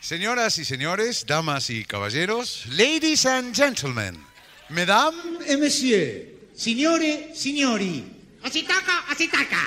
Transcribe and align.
Señoras 0.00 0.58
y 0.58 0.64
señores, 0.64 1.24
damas 1.26 1.68
y 1.70 1.84
caballeros, 1.84 2.64
ladies 2.70 3.26
and 3.26 3.54
gentlemen, 3.54 4.16
mesdames 4.70 5.46
et 5.46 5.58
messieurs, 5.58 6.24
signore, 6.54 7.30
signori, 7.34 8.04
Así 8.42 8.62
toca, 8.62 9.04
así 9.10 9.28
toca. 9.28 9.60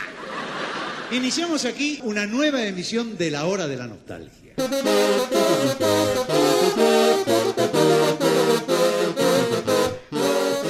iniciamos 1.11 1.65
aquí 1.65 1.99
una 2.03 2.25
nueva 2.25 2.63
emisión 2.65 3.15
de 3.17 3.29
La 3.29 3.45
Hora 3.45 3.67
de 3.67 3.77
la 3.77 3.85
Nostalgia. 3.85 4.55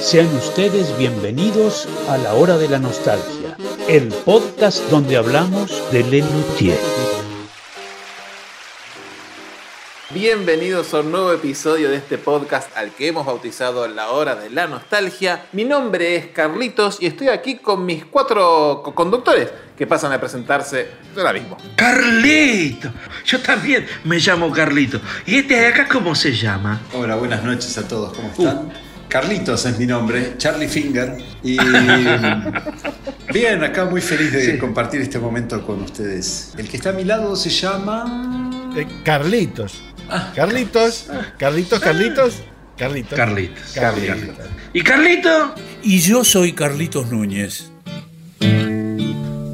Sean 0.00 0.26
ustedes 0.36 0.96
bienvenidos 0.98 1.88
a 2.08 2.18
La 2.18 2.34
Hora 2.34 2.58
de 2.58 2.68
la 2.68 2.78
Nostalgia, 2.78 3.56
el 3.88 4.08
podcast 4.08 4.80
donde 4.90 5.16
hablamos 5.16 5.70
de 5.90 6.02
Lelutier. 6.04 6.78
Bienvenidos 10.14 10.94
a 10.94 11.00
un 11.00 11.10
nuevo 11.10 11.32
episodio 11.32 11.90
de 11.90 11.96
este 11.96 12.18
podcast 12.18 12.74
al 12.76 12.90
que 12.92 13.08
hemos 13.08 13.26
bautizado 13.26 13.88
La 13.88 14.10
Hora 14.10 14.36
de 14.36 14.48
la 14.48 14.68
Nostalgia. 14.68 15.46
Mi 15.52 15.64
nombre 15.64 16.14
es 16.14 16.26
Carlitos 16.28 16.98
y 17.00 17.06
estoy 17.06 17.28
aquí 17.28 17.56
con 17.56 17.84
mis 17.84 18.04
cuatro 18.04 18.80
co- 18.84 18.94
conductores 18.94 19.48
que 19.76 19.86
pasan 19.88 20.12
a 20.12 20.20
presentarse 20.20 20.86
ahora 21.16 21.32
mismo. 21.32 21.56
Carlito, 21.74 22.92
yo 23.24 23.40
también 23.40 23.86
me 24.04 24.18
llamo 24.20 24.52
Carlito. 24.52 25.00
¿Y 25.26 25.36
este 25.38 25.54
de 25.56 25.66
acá 25.66 25.88
cómo 25.90 26.14
se 26.14 26.32
llama? 26.32 26.80
Hola, 26.94 27.16
buenas 27.16 27.42
noches 27.42 27.76
a 27.78 27.88
todos, 27.88 28.16
¿cómo 28.16 28.28
están? 28.28 28.72
Carlitos 29.08 29.64
es 29.66 29.78
mi 29.78 29.86
nombre, 29.86 30.34
Charlie 30.38 30.68
Finger. 30.68 31.16
Y 31.42 31.56
bien, 33.32 33.64
acá 33.64 33.84
muy 33.84 34.00
feliz 34.00 34.32
de 34.32 34.58
compartir 34.58 35.00
este 35.00 35.18
momento 35.18 35.64
con 35.66 35.82
ustedes. 35.82 36.52
El 36.56 36.68
que 36.68 36.76
está 36.76 36.90
a 36.90 36.92
mi 36.92 37.04
lado 37.04 37.34
se 37.34 37.50
llama... 37.50 38.50
Eh, 38.76 38.86
Carlitos. 39.04 39.82
Carlitos. 40.34 41.06
Carlitos, 41.38 41.80
Carlitos. 41.80 42.42
Carlitos. 42.76 43.16
Carlitos. 43.16 43.72
Carlitos. 43.74 44.36
¿Y 44.72 44.82
Carlito? 44.82 45.54
Y 45.82 46.00
yo 46.00 46.24
soy 46.24 46.52
Carlitos 46.52 47.10
Núñez. 47.10 47.70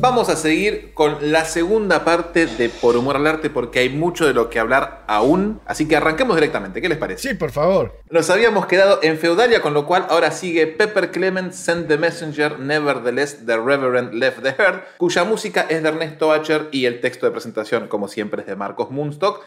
Vamos 0.02 0.30
a 0.30 0.36
seguir 0.36 0.94
con 0.94 1.30
la 1.30 1.44
segunda 1.44 2.06
parte 2.06 2.46
de 2.46 2.70
Por 2.70 2.96
Humor 2.96 3.16
al 3.16 3.26
Arte 3.26 3.50
porque 3.50 3.80
hay 3.80 3.90
mucho 3.90 4.26
de 4.26 4.32
lo 4.32 4.48
que 4.48 4.58
hablar 4.58 5.04
aún. 5.06 5.60
Así 5.66 5.86
que 5.86 5.94
arranquemos 5.94 6.36
directamente. 6.36 6.80
¿Qué 6.80 6.88
les 6.88 6.96
parece? 6.96 7.28
Sí, 7.28 7.34
por 7.34 7.50
favor. 7.50 8.00
Nos 8.08 8.30
habíamos 8.30 8.64
quedado 8.64 9.00
en 9.02 9.18
Feudalia, 9.18 9.60
con 9.60 9.74
lo 9.74 9.84
cual 9.84 10.06
ahora 10.08 10.30
sigue 10.30 10.66
Pepper 10.66 11.10
Clement 11.10 11.52
Send 11.52 11.86
the 11.86 11.98
Messenger, 11.98 12.58
Nevertheless 12.58 13.44
the 13.44 13.58
Reverend 13.58 14.14
Left 14.14 14.42
the 14.42 14.54
Herd, 14.56 14.80
cuya 14.96 15.24
música 15.24 15.66
es 15.68 15.82
de 15.82 15.90
Ernesto 15.90 16.32
Acher 16.32 16.68
y 16.72 16.86
el 16.86 17.02
texto 17.02 17.26
de 17.26 17.32
presentación, 17.32 17.86
como 17.88 18.08
siempre, 18.08 18.40
es 18.40 18.46
de 18.46 18.56
Marcos 18.56 18.90
Moonstock. 18.90 19.44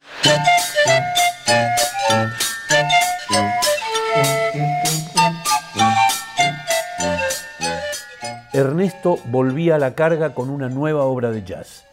Ernesto 8.53 9.17
volvía 9.31 9.75
a 9.75 9.79
la 9.79 9.95
carga 9.95 10.35
con 10.35 10.51
una 10.51 10.69
nueva 10.69 11.05
obra 11.05 11.31
de 11.31 11.43
jazz. 11.43 11.85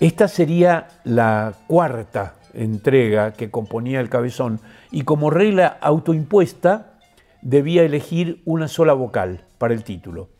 Esta 0.00 0.26
sería 0.26 0.88
la 1.04 1.54
cuarta 1.68 2.34
entrega 2.52 3.32
que 3.32 3.52
componía 3.52 4.00
el 4.00 4.08
cabezón 4.08 4.58
y 4.90 5.02
como 5.02 5.30
regla 5.30 5.78
autoimpuesta 5.80 6.98
debía 7.42 7.84
elegir 7.84 8.42
una 8.44 8.66
sola 8.66 8.92
vocal 8.92 9.44
para 9.58 9.72
el 9.72 9.84
título. 9.84 10.30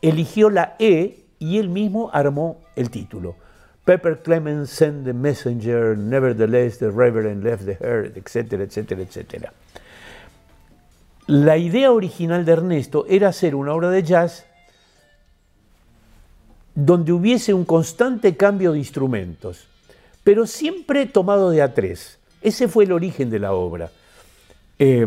Eligió 0.00 0.48
la 0.48 0.76
E 0.78 1.26
y 1.38 1.58
él 1.58 1.68
mismo 1.68 2.08
armó 2.14 2.60
el 2.74 2.88
título. 2.88 3.36
Pepper 3.84 4.22
Clemens 4.22 4.70
sent 4.70 5.04
the 5.04 5.12
messenger, 5.12 5.96
nevertheless 5.98 6.78
the 6.78 6.90
reverend 6.90 7.44
left 7.44 7.66
the 7.66 7.76
herd, 7.80 8.16
etcétera, 8.16 8.64
etcétera, 8.64 9.02
etcétera. 9.02 9.52
La 11.26 11.58
idea 11.58 11.92
original 11.92 12.44
de 12.44 12.52
Ernesto 12.52 13.04
era 13.08 13.28
hacer 13.28 13.54
una 13.54 13.74
obra 13.74 13.90
de 13.90 14.02
jazz 14.02 14.46
donde 16.74 17.12
hubiese 17.12 17.52
un 17.54 17.64
constante 17.64 18.36
cambio 18.36 18.72
de 18.72 18.78
instrumentos, 18.78 19.66
pero 20.24 20.46
siempre 20.46 21.06
tomado 21.06 21.50
de 21.50 21.62
a 21.62 21.74
tres. 21.74 22.18
Ese 22.40 22.68
fue 22.68 22.84
el 22.84 22.92
origen 22.92 23.30
de 23.30 23.38
la 23.38 23.52
obra. 23.52 23.90
Eh, 24.78 25.06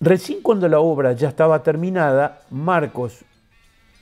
recién 0.00 0.42
cuando 0.42 0.68
la 0.68 0.80
obra 0.80 1.12
ya 1.12 1.28
estaba 1.28 1.62
terminada, 1.62 2.42
Marcos 2.50 3.24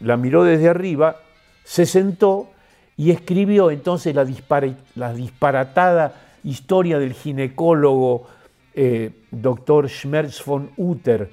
la 0.01 0.17
miró 0.17 0.45
desde 0.45 0.69
arriba, 0.69 1.17
se 1.65 1.87
sentó 1.87 2.49
y 2.97 3.11
escribió 3.11 3.71
entonces 3.71 4.15
la, 4.15 4.25
dispara- 4.25 4.77
la 4.95 5.13
disparatada 5.13 6.15
historia 6.43 6.99
del 6.99 7.13
ginecólogo 7.13 8.27
eh, 8.75 9.11
doctor 9.31 9.89
Schmerz 9.89 10.45
von 10.45 10.71
Utter, 10.77 11.31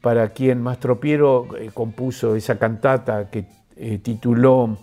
para 0.00 0.30
quien 0.30 0.60
Mastropiero 0.60 1.48
eh, 1.56 1.70
compuso 1.72 2.34
esa 2.34 2.58
cantata 2.58 3.30
que 3.30 3.44
eh, 3.76 3.98
tituló 3.98 4.76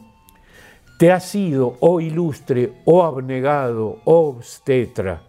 Te 0.98 1.12
has 1.12 1.26
sido, 1.26 1.78
oh 1.80 2.00
ilustre, 2.00 2.74
oh 2.86 3.04
abnegado, 3.04 4.00
oh 4.06 4.30
obstetra. 4.30 5.22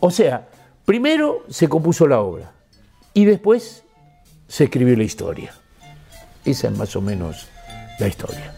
O 0.00 0.10
sea, 0.10 0.48
primero 0.84 1.44
se 1.48 1.68
compuso 1.68 2.06
la 2.06 2.20
obra 2.20 2.52
y 3.14 3.24
después 3.24 3.84
se 4.48 4.64
escribió 4.64 4.96
la 4.96 5.04
historia. 5.04 5.52
Esa 6.44 6.68
es 6.68 6.76
más 6.76 6.94
o 6.94 7.00
menos 7.00 7.48
la 7.98 8.06
historia. 8.06 8.54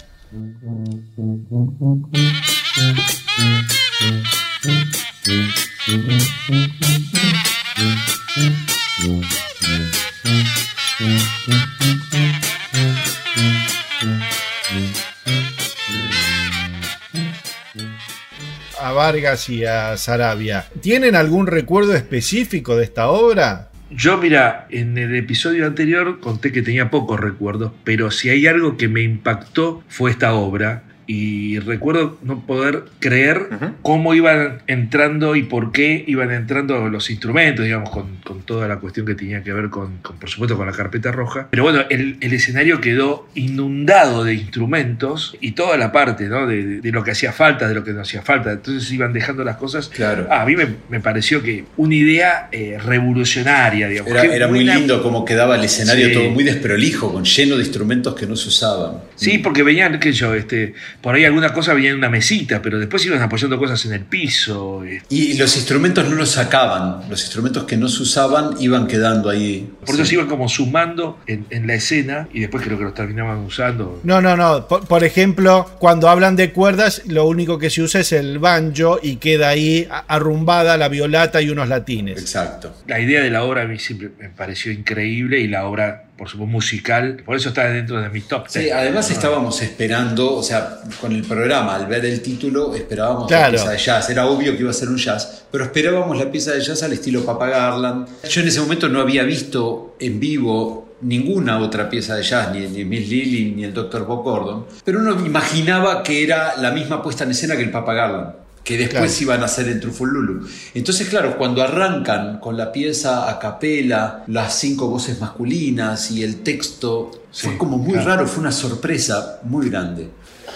A 18.80 18.92
Vargas 18.92 19.48
y 19.48 19.64
a 19.64 19.96
Sarabia. 19.96 20.66
¿Tienen 20.80 21.16
algún 21.16 21.48
recuerdo 21.48 21.94
específico 21.94 22.76
de 22.76 22.84
esta 22.84 23.08
obra? 23.08 23.70
Yo, 23.90 24.18
mira, 24.18 24.66
en 24.70 24.96
el 24.98 25.16
episodio 25.16 25.66
anterior 25.66 26.20
conté 26.20 26.52
que 26.52 26.62
tenía 26.62 26.90
pocos 26.90 27.18
recuerdos, 27.18 27.72
pero 27.84 28.10
si 28.10 28.28
hay 28.28 28.46
algo 28.46 28.76
que 28.76 28.86
me 28.86 29.02
impactó 29.02 29.82
fue 29.88 30.10
esta 30.10 30.34
obra. 30.34 30.84
Y 31.10 31.58
recuerdo 31.60 32.18
no 32.22 32.44
poder 32.46 32.84
creer 33.00 33.48
cómo 33.80 34.12
iban 34.14 34.58
entrando 34.66 35.36
y 35.36 35.42
por 35.42 35.72
qué 35.72 36.04
iban 36.06 36.30
entrando 36.30 36.88
los 36.90 37.08
instrumentos, 37.08 37.64
digamos, 37.64 37.88
con, 37.88 38.16
con 38.22 38.42
toda 38.42 38.68
la 38.68 38.76
cuestión 38.76 39.06
que 39.06 39.14
tenía 39.14 39.42
que 39.42 39.52
ver 39.54 39.70
con, 39.70 39.96
con, 40.02 40.18
por 40.18 40.28
supuesto, 40.28 40.58
con 40.58 40.66
la 40.66 40.72
carpeta 40.74 41.10
roja. 41.10 41.48
Pero 41.50 41.62
bueno, 41.62 41.80
el, 41.88 42.18
el 42.20 42.32
escenario 42.34 42.82
quedó 42.82 43.26
inundado 43.34 44.22
de 44.22 44.34
instrumentos 44.34 45.34
y 45.40 45.52
toda 45.52 45.78
la 45.78 45.92
parte, 45.92 46.28
¿no? 46.28 46.46
De, 46.46 46.62
de- 46.64 46.78
de 46.82 46.92
lo 46.92 47.02
que 47.02 47.12
hacía 47.12 47.32
falta, 47.32 47.66
de 47.68 47.74
lo 47.74 47.82
que 47.84 47.92
no 47.92 48.02
hacía 48.02 48.20
falta. 48.20 48.52
Entonces 48.52 48.92
iban 48.92 49.12
dejando 49.14 49.42
las 49.44 49.56
cosas 49.56 49.88
Claro. 49.88 50.26
Ah, 50.30 50.42
a 50.42 50.46
mí 50.46 50.56
me, 50.56 50.66
me 50.90 51.00
pareció 51.00 51.42
que 51.42 51.64
una 51.78 51.94
idea 51.94 52.48
eh, 52.52 52.76
revolucionaria, 52.84 53.88
digamos. 53.88 54.12
Era, 54.12 54.46
muy 54.48 54.62
lindo 54.64 55.02
como 55.02 55.24
quedaba 55.24 55.56
el 55.56 55.64
escenario 55.64 56.08
Sí. 56.08 56.12
todo 56.14 56.30
muy 56.30 56.44
desprolijo, 56.44 57.12
con 57.12 57.24
lleno 57.24 57.56
de 57.56 57.62
instrumentos 57.62 58.14
que 58.14 58.26
no 58.26 58.36
se 58.36 58.48
usaban. 58.48 58.98
Sí, 59.16 59.38
porque 59.38 59.62
venían, 59.62 59.98
qué 59.98 60.12
sé 60.12 60.18
yo, 60.18 60.34
este, 60.34 60.74
por 61.00 61.14
ahí 61.14 61.24
alguna 61.24 61.52
cosa 61.52 61.74
venía 61.74 61.90
en 61.90 61.96
una 61.96 62.08
mesita, 62.08 62.60
pero 62.60 62.78
después 62.78 63.04
iban 63.06 63.22
apoyando 63.22 63.56
cosas 63.58 63.84
en 63.86 63.92
el 63.92 64.00
piso. 64.00 64.84
eh. 64.84 65.02
Y 65.08 65.34
los 65.38 65.56
instrumentos 65.56 66.08
no 66.08 66.16
los 66.16 66.30
sacaban, 66.30 67.08
los 67.08 67.20
instrumentos 67.22 67.64
que 67.64 67.76
no 67.76 67.88
se 67.88 68.02
usaban 68.02 68.50
iban 68.60 68.86
quedando 68.86 69.30
ahí. 69.30 69.68
Por 69.86 69.94
eso 69.94 70.04
Sí. 70.04 70.10
se 70.10 70.14
iban 70.16 70.26
como 70.26 70.48
sumando 70.48 71.18
en, 71.26 71.46
en 71.50 71.66
la 71.66 71.74
escena 71.74 72.28
y 72.32 72.40
después 72.40 72.64
creo 72.64 72.76
que 72.78 72.84
los 72.84 72.94
terminaban 72.94 73.38
usando. 73.38 74.00
No, 74.02 74.20
no, 74.20 74.36
no. 74.36 74.66
Por, 74.66 74.86
por 74.86 75.04
ejemplo, 75.04 75.70
cuando 75.78 76.08
hablan 76.08 76.36
de 76.36 76.52
cuerdas, 76.52 77.02
lo 77.06 77.26
único 77.26 77.58
que 77.58 77.70
se 77.70 77.82
usa 77.82 78.00
es 78.00 78.12
el 78.12 78.38
banjo 78.38 78.98
y 79.02 79.16
queda 79.16 79.48
ahí 79.50 79.86
arrumbada 80.08 80.76
la 80.76 80.88
violata 80.88 81.40
y 81.40 81.50
unos 81.50 81.68
latines. 81.68 82.18
Exacto. 82.20 82.74
La 82.86 82.98
idea 83.00 83.22
de 83.22 83.30
la 83.30 83.44
obra 83.44 83.62
a 83.62 83.64
mí 83.66 83.78
siempre 83.78 84.10
me 84.18 84.28
pareció 84.30 84.72
increíble 84.72 85.38
y 85.40 85.46
la 85.46 85.64
obra, 85.66 86.04
por 86.18 86.28
supuesto, 86.28 86.50
musical, 86.52 87.22
por 87.24 87.36
eso 87.36 87.48
está 87.50 87.64
dentro 87.70 88.00
de 88.02 88.10
mi 88.10 88.20
top. 88.20 88.46
Sí, 88.48 88.58
10. 88.60 88.74
además 88.74 89.08
Ah. 89.08 89.12
estábamos 89.14 89.62
esperando, 89.62 90.34
o 90.34 90.42
sea, 90.42 90.80
con 91.00 91.12
el 91.12 91.22
programa, 91.22 91.76
al 91.76 91.86
ver 91.86 92.04
el 92.04 92.20
título, 92.20 92.74
esperábamos 92.74 93.28
Claro. 93.28 93.44
la 93.44 93.50
pieza 93.52 93.70
de 93.70 93.78
jazz. 93.78 94.10
Era 94.10 94.26
obvio 94.26 94.52
que 94.54 94.60
iba 94.62 94.70
a 94.70 94.74
ser 94.74 94.88
un 94.88 94.96
jazz, 94.98 95.44
pero 95.50 95.64
esperábamos 95.64 96.18
la 96.18 96.30
pieza 96.30 96.52
de 96.52 96.60
jazz 96.60 96.82
al 96.82 96.92
estilo 96.92 97.24
Papa 97.24 97.46
Garland. 97.46 98.08
Yo 98.28 98.40
en 98.42 98.48
ese 98.48 98.60
momento 98.60 98.88
no 98.88 99.00
había 99.00 99.22
visto 99.22 99.96
en 100.00 100.20
vivo 100.20 100.96
ninguna 101.00 101.58
otra 101.60 101.88
pieza 101.88 102.16
de 102.16 102.24
jazz, 102.24 102.52
ni, 102.52 102.66
ni 102.66 102.84
Miss 102.84 103.08
Lily, 103.08 103.52
ni 103.54 103.62
el 103.62 103.72
Dr. 103.72 104.04
Bob 104.04 104.24
Gordon, 104.24 104.66
pero 104.84 104.98
uno 104.98 105.12
imaginaba 105.24 106.02
que 106.02 106.24
era 106.24 106.56
la 106.56 106.72
misma 106.72 107.00
puesta 107.02 107.22
en 107.22 107.30
escena 107.30 107.56
que 107.56 107.62
el 107.62 107.70
Papa 107.70 107.94
Garland. 107.94 108.32
Que 108.68 108.76
después 108.76 109.10
Claro. 109.12 109.22
iban 109.22 109.40
a 109.40 109.44
hacer 109.46 109.66
en 109.68 109.80
Trufululu. 109.80 110.46
Entonces, 110.74 111.08
claro, 111.08 111.38
cuando 111.38 111.62
arrancan 111.62 112.38
con 112.38 112.54
la 112.54 112.70
pieza 112.70 113.30
a 113.30 113.38
capela, 113.38 114.24
las 114.26 114.58
cinco 114.58 114.88
voces 114.88 115.18
masculinas 115.18 116.10
y 116.10 116.22
el 116.22 116.42
texto, 116.42 117.24
fue 117.32 117.56
como 117.56 117.78
muy 117.78 117.94
claro. 117.94 118.08
raro, 118.08 118.26
fue 118.26 118.40
una 118.40 118.52
sorpresa 118.52 119.40
muy 119.44 119.70
grande. 119.70 120.10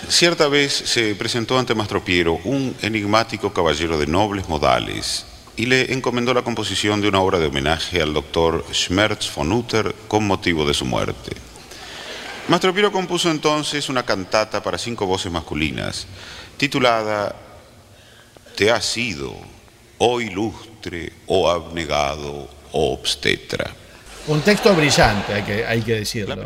Cierta 0.09 0.49
vez 0.49 0.75
se 0.75 1.15
presentó 1.15 1.59
ante 1.59 1.75
Mastro 1.75 2.05
Piero 2.05 2.39
un 2.45 2.75
enigmático 2.83 3.51
caballero 3.55 3.99
de 3.99 4.07
nobles 4.07 4.47
modales 4.47 5.25
y 5.57 5.65
le 5.65 5.95
encomendó 5.95 6.35
la 6.35 6.43
composición 6.43 7.01
de 7.01 7.09
una 7.09 7.21
obra 7.23 7.39
de 7.39 7.47
homenaje 7.47 8.03
al 8.03 8.13
doctor 8.13 8.63
Schmerz 8.75 9.35
von 9.35 9.51
Uther 9.53 9.95
con 10.07 10.27
motivo 10.27 10.67
de 10.67 10.75
su 10.75 10.85
muerte. 10.85 11.35
Mastro 12.49 12.75
Piero 12.75 12.93
compuso 12.93 13.31
entonces 13.31 13.89
una 13.89 14.03
cantata 14.03 14.63
para 14.63 14.77
cinco 14.77 15.07
voces 15.07 15.33
masculinas, 15.33 16.07
titulada 16.59 17.35
Te 18.63 18.71
has 18.71 18.85
sido, 18.85 19.35
oh 19.99 20.21
ilustre, 20.21 21.13
oh 21.27 21.51
abnegado, 21.51 22.49
oh 22.71 22.93
obstetra. 22.93 23.75
Un 24.29 24.41
texto 24.43 24.73
brillante, 24.77 25.35
hay 25.35 25.43
que, 25.43 25.67
hay 25.67 25.83
que 25.83 25.95
decirlo. 25.97 26.37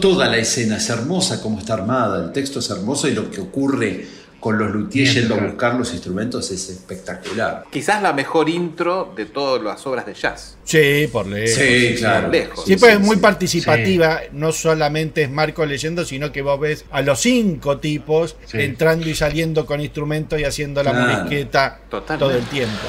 Toda 0.00 0.28
la 0.28 0.36
escena 0.36 0.76
es 0.76 0.88
hermosa, 0.88 1.42
como 1.42 1.58
está 1.58 1.74
armada, 1.74 2.26
el 2.26 2.30
texto 2.30 2.60
es 2.60 2.70
hermoso 2.70 3.08
y 3.08 3.12
lo 3.12 3.28
que 3.28 3.40
ocurre 3.40 4.06
con 4.44 4.58
los 4.58 4.70
luthiers 4.72 5.14
yendo 5.14 5.36
a 5.36 5.38
buscar 5.38 5.74
los 5.74 5.90
instrumentos 5.94 6.50
es 6.50 6.68
espectacular. 6.68 7.64
Quizás 7.72 8.02
la 8.02 8.12
mejor 8.12 8.50
intro 8.50 9.10
de 9.16 9.24
todas 9.24 9.62
las 9.62 9.86
obras 9.86 10.04
de 10.04 10.12
jazz. 10.12 10.58
Sí, 10.64 11.08
por 11.10 11.26
lejos. 11.26 11.54
Sí, 11.58 11.94
claro. 11.96 12.28
lejos. 12.28 12.62
Sí, 12.66 12.76
pues 12.76 12.92
es 12.92 13.00
muy 13.00 13.16
participativa, 13.16 14.20
no 14.32 14.52
solamente 14.52 15.22
es 15.22 15.30
Marco 15.30 15.64
leyendo, 15.64 16.04
sino 16.04 16.30
que 16.30 16.42
vos 16.42 16.60
ves 16.60 16.84
a 16.90 17.00
los 17.00 17.20
cinco 17.20 17.78
tipos 17.78 18.36
Sí. 18.44 18.58
entrando 18.60 19.08
y 19.08 19.14
saliendo 19.14 19.64
con 19.64 19.80
instrumentos 19.80 20.38
y 20.38 20.44
haciendo 20.44 20.82
la 20.82 20.90
Claro. 20.90 21.06
morisqueta 21.24 21.80
Totalmente. 21.88 22.26
todo 22.26 22.36
el 22.38 22.44
tiempo. 22.50 22.82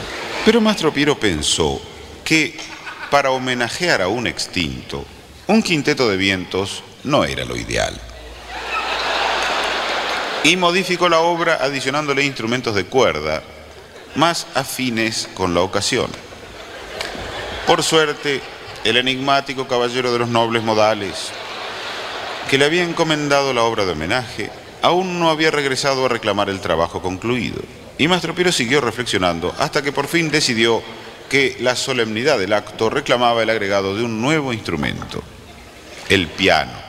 Pero 0.44 0.60
Mastro 0.60 0.92
Piero 0.94 1.18
pensó 1.18 1.82
que 2.26 2.54
para 3.10 3.32
homenajear 3.32 4.02
a 4.02 4.10
un 4.10 4.28
extinto, 4.28 5.06
un 5.48 5.64
quinteto 5.64 6.10
de 6.10 6.18
vientos 6.18 6.84
no 7.06 7.24
era 7.24 7.46
lo 7.46 7.56
ideal. 7.56 7.98
Y 10.46 10.58
modificó 10.58 11.10
la 11.10 11.22
obra 11.22 11.58
adicionándole 11.60 12.24
instrumentos 12.24 12.76
de 12.76 12.86
cuerda 12.86 13.42
más 14.14 14.46
afines 14.54 15.28
con 15.34 15.56
la 15.56 15.62
ocasión. 15.62 16.06
Por 17.66 17.82
suerte, 17.82 18.42
el 18.84 18.98
enigmático 18.98 19.68
caballero 19.68 20.14
de 20.14 20.20
los 20.20 20.30
nobles 20.30 20.62
modales, 20.62 21.32
que 22.48 22.60
le 22.60 22.66
había 22.66 22.84
encomendado 22.84 23.56
la 23.56 23.64
obra 23.64 23.86
de 23.86 23.94
homenaje, 23.94 24.52
aún 24.84 25.20
no 25.20 25.32
había 25.32 25.50
regresado 25.50 26.06
a 26.06 26.10
reclamar 26.10 26.48
el 26.52 26.62
trabajo 26.62 27.02
concluido. 27.02 27.64
Y 27.98 28.08
Mastro 28.08 28.36
Piero 28.36 28.52
siguió 28.52 28.82
reflexionando 28.82 29.52
hasta 29.58 29.82
que 29.82 29.92
por 29.92 30.06
fin 30.06 30.30
decidió 30.30 30.84
que 31.28 31.58
la 31.60 31.76
solemnidad 31.76 32.38
del 32.38 32.54
acto 32.54 32.92
reclamaba 32.92 33.42
el 33.42 33.50
agregado 33.50 33.96
de 33.96 34.04
un 34.04 34.22
nuevo 34.22 34.54
instrumento, 34.54 35.24
el 36.08 36.28
piano. 36.28 36.85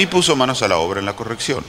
Y 0.00 0.06
puso 0.06 0.34
manos 0.34 0.62
a 0.62 0.68
la 0.68 0.78
obra 0.78 0.98
en 0.98 1.04
la 1.04 1.14
corrección. 1.14 1.62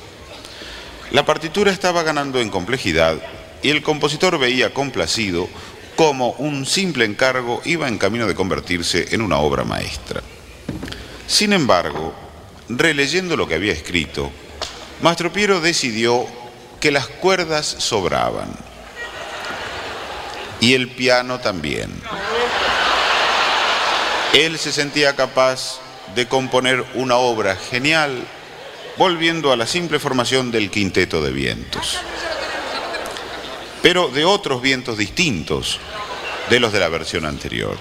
La 1.12 1.26
partitura 1.26 1.70
estaba 1.70 2.02
ganando 2.02 2.40
en 2.40 2.50
complejidad 2.50 3.18
y 3.62 3.72
el 3.72 3.84
compositor 3.84 4.40
veía 4.40 4.74
complacido 4.74 5.50
cómo 5.98 6.30
un 6.38 6.66
simple 6.66 7.04
encargo 7.04 7.62
iba 7.66 7.90
en 7.90 7.98
camino 7.98 8.28
de 8.28 8.34
convertirse 8.34 9.14
en 9.14 9.22
una 9.22 9.40
obra 9.40 9.66
maestra. 9.66 10.24
Sin 11.28 11.52
embargo, 11.52 12.14
releyendo 12.70 13.36
lo 13.36 13.50
que 13.50 13.56
había 13.56 13.74
escrito, 13.74 14.32
Mastro 15.02 15.34
Piero 15.34 15.60
decidió 15.60 16.26
que 16.80 16.92
las 16.92 17.08
cuerdas 17.08 17.66
sobraban 17.66 18.50
y 20.62 20.74
el 20.74 20.88
piano 20.88 21.42
también. 21.42 21.92
Él 24.32 24.58
se 24.58 24.72
sentía 24.72 25.18
capaz 25.18 25.81
de 26.16 26.28
componer 26.28 26.84
una 26.96 27.18
obra 27.18 27.56
genial 27.56 28.12
volviendo 28.98 29.52
a 29.52 29.58
la 29.58 29.68
simple 29.68 30.00
formación 30.00 30.52
del 30.52 30.70
quinteto 30.70 31.22
de 31.24 31.32
vientos, 31.32 31.98
pero 33.82 34.10
de 34.10 34.26
otros 34.26 34.62
vientos 34.62 34.98
distintos 34.98 35.80
de 36.50 36.60
los 36.60 36.74
de 36.74 36.80
la 36.80 36.90
versión 36.90 37.26
anterior. 37.26 37.78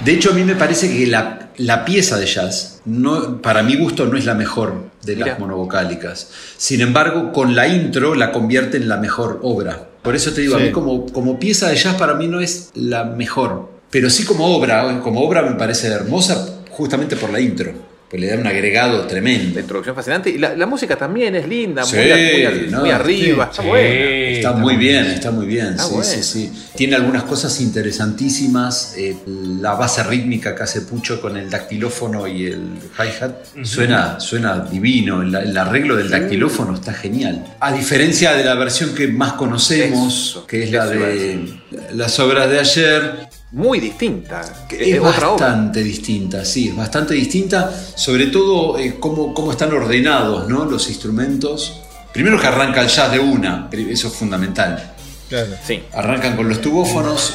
De 0.00 0.12
hecho, 0.12 0.30
a 0.30 0.34
mí 0.34 0.42
me 0.42 0.56
parece 0.56 0.88
que 0.88 1.06
la, 1.06 1.50
la 1.58 1.84
pieza 1.84 2.18
de 2.18 2.26
jazz, 2.26 2.80
no, 2.84 3.40
para 3.40 3.62
mi 3.62 3.76
gusto, 3.76 4.06
no 4.06 4.18
es 4.18 4.24
la 4.24 4.34
mejor 4.34 4.90
de 5.02 5.16
las 5.16 5.38
monovocálicas. 5.38 6.28
Sin 6.56 6.80
embargo, 6.80 7.32
con 7.32 7.54
la 7.54 7.68
intro 7.68 8.16
la 8.16 8.32
convierte 8.32 8.76
en 8.76 8.88
la 8.88 8.96
mejor 8.96 9.38
obra. 9.42 9.88
Por 10.02 10.16
eso 10.16 10.32
te 10.32 10.40
digo, 10.40 10.56
a 10.56 10.58
mí 10.58 10.72
como, 10.72 11.06
como 11.06 11.38
pieza 11.38 11.68
de 11.68 11.76
jazz 11.76 11.94
para 11.94 12.14
mí 12.14 12.26
no 12.26 12.40
es 12.40 12.70
la 12.74 13.04
mejor. 13.04 13.71
Pero 13.92 14.10
sí 14.10 14.24
como 14.24 14.46
obra, 14.46 14.98
como 15.00 15.20
obra 15.20 15.42
me 15.42 15.52
parece 15.52 15.86
hermosa 15.86 16.62
justamente 16.70 17.14
por 17.14 17.30
la 17.30 17.38
intro. 17.40 17.92
Pues 18.10 18.20
le 18.20 18.28
da 18.28 18.36
un 18.36 18.46
agregado 18.46 18.98
La 18.98 19.06
tremendo. 19.06 19.58
introducción 19.58 19.96
fascinante. 19.96 20.28
Y 20.28 20.36
la, 20.36 20.54
la 20.54 20.66
música 20.66 20.96
también 20.96 21.34
es 21.34 21.48
linda, 21.48 21.82
Sí, 21.82 21.96
muy, 21.96 22.04
muy- 22.04 22.70
no, 22.70 22.80
muy 22.80 22.90
arriba, 22.90 23.44
sí, 23.46 23.50
está 23.52 23.62
sí. 23.62 23.68
buena. 23.68 23.88
Está 23.88 24.52
muy 24.52 24.76
bien, 24.76 25.04
está 25.06 25.30
muy 25.30 25.46
bien. 25.46 25.66
Está 25.68 25.84
sí, 25.84 25.90
bueno. 25.94 26.10
sí, 26.10 26.22
sí. 26.22 26.52
Tiene 26.76 26.96
algunas 26.96 27.22
cosas 27.22 27.58
interesantísimas. 27.62 28.94
eh, 28.98 29.16
la 29.26 29.74
base 29.76 30.02
rítmica 30.02 30.54
que 30.54 30.62
hace 30.62 30.82
Pucho 30.82 31.20
con 31.22 31.38
el 31.38 31.48
dactilófono 31.48 32.26
y 32.26 32.46
el 32.46 32.60
hi-hat 32.98 33.32
suena, 33.64 34.20
suena 34.20 34.58
divino. 34.60 35.22
El, 35.22 35.34
el 35.34 35.56
arreglo 35.56 35.96
del 35.96 36.10
dactilófono 36.10 36.74
está 36.74 36.92
genial. 36.92 37.56
A 37.60 37.72
diferencia 37.72 38.34
de 38.34 38.44
la 38.44 38.54
versión 38.56 38.94
que 38.94 39.08
más 39.08 39.32
conocemos, 39.34 40.30
Eso, 40.32 40.46
que 40.46 40.64
es 40.64 40.70
la 40.70 40.86
de 40.86 41.54
las 41.94 42.18
obras 42.20 42.50
de 42.50 42.58
ayer, 42.60 43.28
Muy 43.52 43.80
distinta. 43.80 44.66
que 44.66 44.76
es 44.76 44.96
es 44.96 45.00
otra 45.00 45.28
obra. 45.28 45.46
bastante 45.46 45.82
distinta, 45.82 46.42
sí, 46.42 46.68
es 46.68 46.76
bastante 46.76 47.12
distinta, 47.12 47.70
sobre 47.94 48.28
todo 48.28 48.78
eh, 48.78 48.96
cómo, 48.98 49.34
cómo 49.34 49.52
están 49.52 49.72
ordenados 49.72 50.48
¿no? 50.48 50.64
los 50.64 50.88
instrumentos. 50.88 51.80
Primero 52.14 52.40
que 52.40 52.46
arranca 52.46 52.80
el 52.80 52.88
jazz 52.88 53.12
de 53.12 53.18
una, 53.18 53.68
eso 53.70 54.08
es 54.08 54.14
fundamental. 54.14 54.94
Claro. 55.28 55.50
Sí. 55.66 55.82
Arrancan 55.92 56.36
con 56.36 56.48
los 56.48 56.60
tubófonos. 56.62 57.34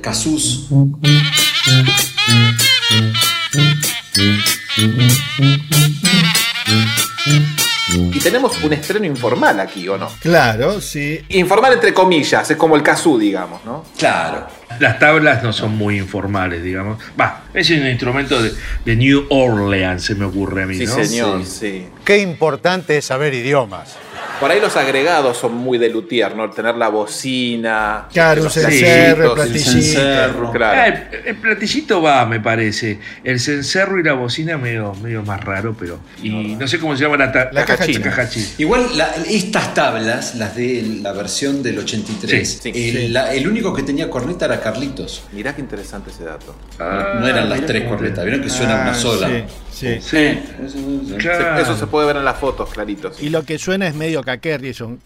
Casus. 0.00 0.68
Tenemos 8.26 8.60
un 8.64 8.72
estreno 8.72 9.06
informal 9.06 9.60
aquí, 9.60 9.88
¿o 9.88 9.96
no? 9.96 10.08
Claro, 10.18 10.80
sí. 10.80 11.20
Informal 11.28 11.74
entre 11.74 11.94
comillas, 11.94 12.50
es 12.50 12.56
como 12.56 12.74
el 12.74 12.82
Kazoo, 12.82 13.18
digamos, 13.18 13.64
¿no? 13.64 13.84
Claro. 13.96 14.48
Las 14.80 14.98
tablas 14.98 15.44
no 15.44 15.52
son 15.52 15.76
muy 15.76 15.96
informales, 15.96 16.60
digamos. 16.60 16.98
Va, 17.18 17.44
es 17.54 17.70
un 17.70 17.86
instrumento 17.86 18.42
de, 18.42 18.50
de 18.84 18.96
New 18.96 19.26
Orleans, 19.30 20.02
se 20.02 20.16
me 20.16 20.24
ocurre 20.24 20.64
a 20.64 20.66
mí, 20.66 20.74
Sí, 20.76 20.86
¿no? 20.86 20.94
señor, 21.04 21.44
sí. 21.46 21.86
Qué 22.04 22.18
importante 22.18 22.96
es 22.96 23.04
saber 23.04 23.32
idiomas. 23.32 23.94
Por 24.40 24.50
ahí 24.50 24.60
los 24.60 24.76
agregados 24.76 25.38
son 25.38 25.54
muy 25.54 25.78
de 25.78 25.88
luthier, 25.88 26.36
¿no? 26.36 26.50
Tener 26.50 26.74
la 26.76 26.88
bocina. 26.88 28.06
Claro, 28.12 28.40
un 28.42 28.44
los 28.44 28.52
cencerro, 28.54 29.28
el 29.28 29.32
platillito. 29.32 29.70
cencerro. 29.70 30.52
Claro. 30.52 30.80
Ah, 30.80 30.86
el, 30.88 31.26
el 31.28 31.36
platillito 31.36 32.02
va, 32.02 32.26
me 32.26 32.40
parece. 32.40 32.98
El 33.24 33.40
cencerro 33.40 33.98
y 33.98 34.02
la 34.04 34.12
bocina 34.12 34.58
medio, 34.58 34.94
medio 35.02 35.22
más 35.22 35.42
raro, 35.42 35.74
pero. 35.78 35.98
Y 36.22 36.54
no 36.56 36.68
sé 36.68 36.78
cómo 36.78 36.94
se 36.96 37.04
llama 37.04 37.16
la, 37.16 37.32
ta- 37.32 37.48
La 37.52 37.64
caja 37.64 37.86
china. 37.86 38.00
caja 38.04 38.28
china. 38.28 38.46
Igual 38.58 38.96
la- 38.98 39.14
estas 39.28 39.72
tablas, 39.72 40.34
las 40.34 40.54
de 40.54 40.82
la 41.02 41.12
versión 41.12 41.62
del 41.62 41.78
83, 41.78 42.48
Sí, 42.48 42.58
sí. 42.62 42.68
el, 42.90 42.96
Sí. 42.96 43.08
la- 43.08 43.32
el 43.32 43.48
único 43.48 43.72
que 43.74 43.82
tenía 43.84 44.10
corneta 44.10 44.44
era 44.44 44.60
Carlitos. 44.60 45.22
Mirá 45.32 45.54
qué 45.54 45.62
interesante 45.62 46.10
ese 46.10 46.24
dato. 46.24 46.54
no 46.78 47.26
eran 47.26 47.48
las 47.48 47.64
tres 47.64 47.84
cornetas, 47.88 48.22
vieron 48.24 48.42
que 48.42 48.50
suena 48.50 48.80
Ah, 48.80 48.82
una 48.82 48.94
sola. 48.94 49.28
Sí, 49.76 49.98
sí. 50.00 50.42
Claro. 51.18 51.60
Eso 51.60 51.76
se 51.76 51.86
puede 51.86 52.06
ver 52.06 52.16
en 52.16 52.24
las 52.24 52.38
fotos, 52.38 52.70
claritos. 52.70 53.22
Y 53.22 53.28
lo 53.28 53.42
que 53.44 53.58
suena 53.58 53.86
es 53.86 53.94
medio 53.94 54.22
caquerri, 54.22 54.70
es 54.70 54.80
un 54.80 55.00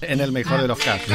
en 0.00 0.20
el 0.20 0.32
mejor 0.32 0.62
de 0.62 0.68
los 0.68 0.78
casos. 0.78 1.12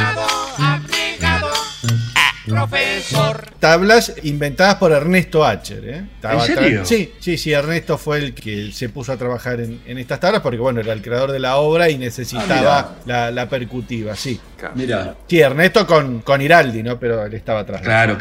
Tablas 3.59 4.13
inventadas 4.21 4.75
por 4.75 4.91
Ernesto 4.91 5.43
Acher. 5.43 5.83
¿eh? 5.89 6.05
Estaba 6.15 6.45
¿En 6.45 6.55
serio? 6.55 6.85
Sí, 6.85 7.13
sí, 7.19 7.37
sí, 7.39 7.51
Ernesto 7.51 7.97
fue 7.97 8.19
el 8.19 8.35
que 8.35 8.71
se 8.71 8.89
puso 8.89 9.11
a 9.11 9.17
trabajar 9.17 9.59
en, 9.61 9.81
en 9.87 9.97
estas 9.97 10.19
tablas 10.19 10.41
porque, 10.41 10.59
bueno, 10.59 10.79
era 10.81 10.93
el 10.93 11.01
creador 11.01 11.31
de 11.31 11.39
la 11.39 11.55
obra 11.57 11.89
y 11.89 11.97
necesitaba 11.97 12.79
Ah, 12.79 12.95
la, 13.05 13.31
la 13.31 13.49
percutiva, 13.49 14.15
sí. 14.15 14.39
Claro. 14.57 14.73
Mira, 14.75 15.15
Sí, 15.27 15.39
Ernesto 15.39 15.87
con, 15.87 16.19
con 16.21 16.41
Iraldi, 16.41 16.83
¿no? 16.83 16.99
Pero 16.99 17.25
él 17.25 17.33
estaba 17.33 17.61
atrás. 17.61 17.81
de 17.81 17.85
Claro, 17.87 18.17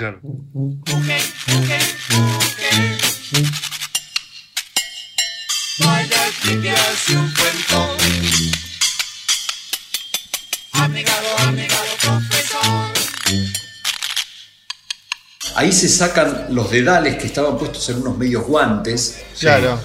ahí 15.55 15.73
se 15.73 15.89
sacan 15.89 16.47
los 16.51 16.71
dedales 16.71 17.17
que 17.17 17.27
estaban 17.27 17.57
puestos 17.57 17.89
en 17.89 17.99
unos 17.99 18.19
medios 18.19 18.47
guantes. 18.47 19.23
Claro. 19.39 19.79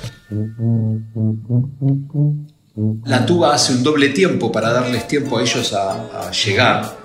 La 3.06 3.26
tuba 3.26 3.54
hace 3.54 3.74
un 3.74 3.84
doble 3.84 4.10
tiempo 4.10 4.52
para 4.52 4.72
darles 4.72 5.08
tiempo 5.08 5.38
a 5.38 5.42
ellos 5.42 5.74
a, 5.74 6.28
a 6.28 6.32
llegar. 6.32 6.98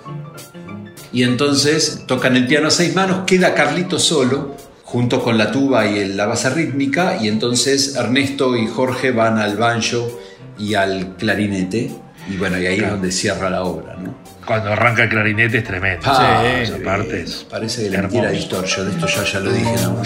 y 1.13 1.23
entonces 1.23 2.05
tocan 2.07 2.37
el 2.37 2.47
piano 2.47 2.69
a 2.69 2.71
seis 2.71 2.95
manos, 2.95 3.25
queda 3.27 3.55
Carlito 3.55 3.99
solo, 3.99 4.57
junto 4.95 5.21
con 5.25 5.37
la 5.37 5.51
tuba 5.51 5.87
y 5.87 5.99
el- 5.99 6.17
la 6.17 6.27
base 6.27 6.49
rítmica, 6.51 7.17
y 7.21 7.27
entonces 7.27 7.97
Ernesto 7.97 8.57
y 8.57 8.69
Jorge 8.69 9.11
van 9.11 9.39
al 9.39 9.57
banjo 9.57 10.21
y 10.57 10.75
al 10.75 11.17
clarinete, 11.17 11.91
y 12.31 12.37
bueno, 12.37 12.61
y 12.61 12.67
ahí 12.67 12.79
es 12.79 12.89
donde 12.89 13.11
cierra 13.11 13.51
la 13.51 13.65
obra, 13.65 13.97
¿no? 13.97 14.15
Cuando 14.47 14.71
arranca 14.73 15.03
el 15.03 15.09
clarinete 15.09 15.59
es 15.59 15.65
tremendo. 15.65 16.03
Ah, 16.07 16.45
es 16.47 16.71
Parece 17.51 17.83
que 17.83 17.91
le 17.91 17.97
hermoso. 17.97 18.15
mentira 18.19 18.31
Distortion, 18.31 18.89
esto 18.89 19.07
ya, 19.09 19.25
ya 19.25 19.41
lo 19.41 19.53
dije, 19.53 19.75
¿no? 19.83 20.01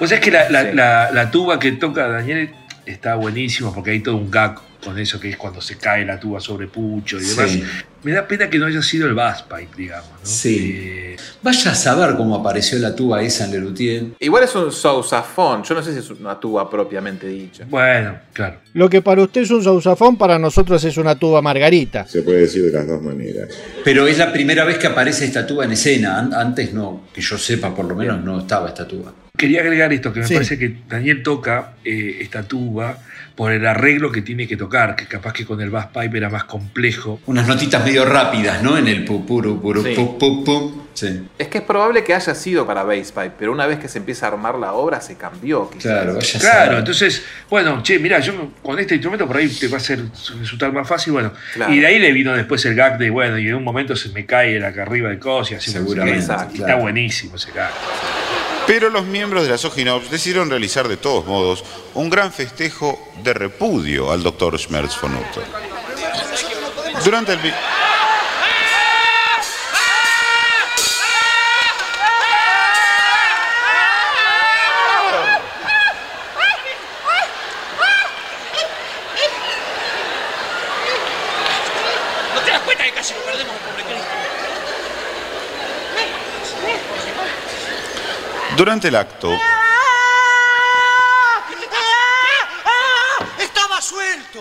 O 0.00 0.06
sea, 0.06 0.16
es 0.18 0.24
que 0.24 0.30
la, 0.30 0.48
la- 0.48 0.72
la- 0.72 1.10
la 1.12 1.30
tuba 1.30 1.58
que 1.58 1.72
toca 1.72 2.08
Daniel 2.08 2.50
está 2.86 3.14
buenísimo 3.14 3.74
porque 3.74 3.90
hay 3.90 4.00
todo 4.00 4.16
un 4.16 4.30
gag 4.30 4.60
con 4.82 4.98
eso 4.98 5.20
que 5.20 5.30
es 5.30 5.36
cuando 5.36 5.60
se 5.60 5.76
cae 5.76 6.04
la 6.04 6.18
tuba 6.18 6.40
sobre 6.40 6.66
Pucho 6.66 7.18
y 7.18 7.24
demás. 7.24 7.50
Sí. 7.50 7.64
Me 8.02 8.12
da 8.12 8.26
pena 8.26 8.48
que 8.48 8.58
no 8.58 8.66
haya 8.66 8.82
sido 8.82 9.06
el 9.06 9.14
bass 9.14 9.42
pipe, 9.42 9.68
digamos. 9.76 10.10
¿no? 10.10 10.18
Sí. 10.26 10.72
Eh, 10.74 11.09
Vaya 11.42 11.72
a 11.72 11.74
saber 11.74 12.16
cómo 12.16 12.36
apareció 12.36 12.78
la 12.78 12.94
tuba 12.94 13.22
esa 13.22 13.44
en 13.46 13.52
Lelutier. 13.52 14.04
Igual 14.20 14.44
es 14.44 14.54
un 14.54 14.70
sousafón. 14.70 15.62
Yo 15.64 15.74
no 15.74 15.82
sé 15.82 15.92
si 15.92 15.98
es 16.00 16.10
una 16.10 16.38
tuba 16.38 16.68
propiamente 16.68 17.26
dicha. 17.26 17.64
bueno, 17.68 18.18
claro. 18.32 18.58
Lo 18.74 18.88
que 18.88 19.02
para 19.02 19.22
usted 19.22 19.42
es 19.42 19.50
un 19.50 19.62
sausafón, 19.64 20.16
para 20.16 20.38
nosotros 20.38 20.82
es 20.84 20.96
una 20.96 21.14
tuba 21.14 21.40
margarita. 21.42 22.06
Se 22.06 22.22
puede 22.22 22.40
decir 22.40 22.64
de 22.64 22.72
las 22.72 22.86
dos 22.86 23.02
maneras. 23.02 23.48
Pero 23.84 24.06
es 24.06 24.18
la 24.18 24.32
primera 24.32 24.64
vez 24.64 24.78
que 24.78 24.86
aparece 24.86 25.24
esta 25.24 25.46
tuba 25.46 25.64
en 25.64 25.72
escena. 25.72 26.18
An- 26.18 26.34
Antes 26.34 26.72
no, 26.72 27.06
que 27.12 27.20
yo 27.20 27.36
sepa 27.38 27.74
por 27.74 27.86
lo 27.86 27.94
menos 27.96 28.22
no 28.24 28.40
estaba 28.40 28.68
esta 28.68 28.86
tuba. 28.86 29.12
Quería 29.36 29.60
agregar 29.62 29.92
esto, 29.92 30.12
que 30.12 30.20
me 30.20 30.26
Sí. 30.26 30.34
parece 30.34 30.58
que 30.58 30.76
Daniel 30.88 31.22
toca 31.22 31.72
eh, 31.84 32.18
esta 32.20 32.42
tuba 32.42 32.98
por 33.40 33.52
el 33.52 33.66
arreglo 33.66 34.12
que 34.12 34.20
tiene 34.20 34.46
que 34.46 34.54
tocar, 34.58 34.94
que 34.94 35.06
capaz 35.06 35.32
que 35.32 35.46
con 35.46 35.62
el 35.62 35.70
bass 35.70 35.86
pipe 35.86 36.18
era 36.18 36.28
más 36.28 36.44
complejo. 36.44 37.22
Unas 37.24 37.48
notitas 37.48 37.82
medio 37.82 38.04
rápidas, 38.04 38.62
¿no? 38.62 38.76
En 38.76 38.86
el 38.86 39.02
pu, 39.06 39.24
puru, 39.24 39.62
puru, 39.62 39.82
Sí. 39.82 39.94
pu, 39.94 40.18
pu, 40.18 40.44
pum. 40.44 40.82
Sí. 40.92 41.26
Es 41.38 41.48
que 41.48 41.56
es 41.56 41.64
probable 41.64 42.04
que 42.04 42.12
haya 42.12 42.34
sido 42.34 42.66
para 42.66 42.82
bass 42.82 43.12
pipe, 43.12 43.32
pero 43.38 43.52
una 43.52 43.64
vez 43.66 43.78
que 43.78 43.88
se 43.88 43.96
empieza 43.96 44.26
a 44.26 44.32
armar 44.32 44.56
la 44.56 44.74
obra 44.74 45.00
se 45.00 45.16
cambió. 45.16 45.70
Quizás. 45.70 45.82
Claro, 46.02 46.18
Claro, 46.38 46.78
entonces, 46.80 47.24
bueno, 47.48 47.82
che, 47.82 47.98
mira, 47.98 48.20
yo 48.20 48.34
con 48.62 48.78
este 48.78 48.96
instrumento 48.96 49.26
por 49.26 49.38
ahí 49.38 49.48
te 49.48 49.68
va 49.68 49.78
a 49.78 49.80
hacer 49.80 50.00
resultar 50.38 50.70
más 50.74 50.86
fácil, 50.86 51.14
bueno. 51.14 51.32
Claro. 51.54 51.72
Y 51.72 51.80
de 51.80 51.86
ahí 51.86 51.98
le 51.98 52.12
vino 52.12 52.34
después 52.36 52.62
el 52.66 52.74
gag 52.74 52.98
de, 52.98 53.08
bueno, 53.08 53.38
y 53.38 53.48
en 53.48 53.54
un 53.54 53.64
momento 53.64 53.96
se 53.96 54.10
me 54.10 54.26
cae 54.26 54.56
el 54.56 54.64
acá 54.66 54.82
arriba 54.82 55.08
del 55.08 55.18
cos 55.18 55.50
y 55.50 55.54
así 55.54 55.70
Seguramente, 55.70 56.18
Está 56.18 56.46
claro. 56.46 56.80
buenísimo 56.82 57.36
ese 57.36 57.52
gag. 57.52 57.70
Pero 58.70 58.88
los 58.88 59.04
miembros 59.04 59.42
de 59.42 59.50
la 59.50 59.58
Sojinops 59.58 60.12
decidieron 60.12 60.48
realizar 60.48 60.86
de 60.86 60.96
todos 60.96 61.26
modos 61.26 61.64
un 61.94 62.08
gran 62.08 62.32
festejo 62.32 63.00
de 63.20 63.34
repudio 63.34 64.12
al 64.12 64.22
Dr. 64.22 64.56
Schmerz 64.60 64.94
von 65.00 65.16
Utter. 65.16 65.42
Durante 67.04 67.32
el... 67.32 67.38
vi- 67.40 67.52
¿No 82.34 82.40
te 82.42 82.50
das 82.50 82.60
cuenta 82.60 82.84
que 82.84 82.92
casi 82.92 83.14
lo 83.14 83.20
perdemos 83.22 83.52
al 83.54 83.60
pobre 83.60 83.82
Cristo? 83.84 84.04
Durante 88.60 88.88
el 88.88 88.96
acto, 88.96 89.30
¡Estaba 93.42 93.80
suelto! 93.80 94.40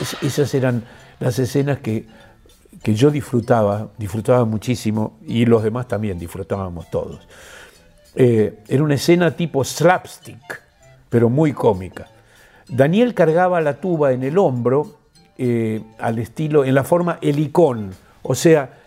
Es- 0.00 0.16
esas 0.24 0.52
eran 0.54 0.82
las 1.20 1.38
escenas 1.38 1.78
que, 1.78 2.04
que 2.82 2.94
yo 2.96 3.12
disfrutaba, 3.12 3.90
disfrutaba 3.96 4.44
muchísimo 4.44 5.20
y 5.24 5.46
los 5.46 5.62
demás 5.62 5.86
también 5.86 6.18
disfrutábamos 6.18 6.90
todos. 6.90 7.28
Eh, 8.16 8.58
era 8.66 8.82
una 8.82 8.94
escena 8.96 9.30
tipo 9.30 9.62
slapstick, 9.62 10.60
pero 11.08 11.28
muy 11.30 11.52
cómica. 11.52 12.08
Daniel 12.66 13.14
cargaba 13.14 13.60
la 13.60 13.74
tuba 13.74 14.10
en 14.10 14.24
el 14.24 14.36
hombro 14.36 14.98
eh, 15.38 15.80
al 16.00 16.18
estilo, 16.18 16.64
en 16.64 16.74
la 16.74 16.82
forma 16.82 17.18
helicón, 17.22 17.94
o 18.24 18.34
sea, 18.34 18.80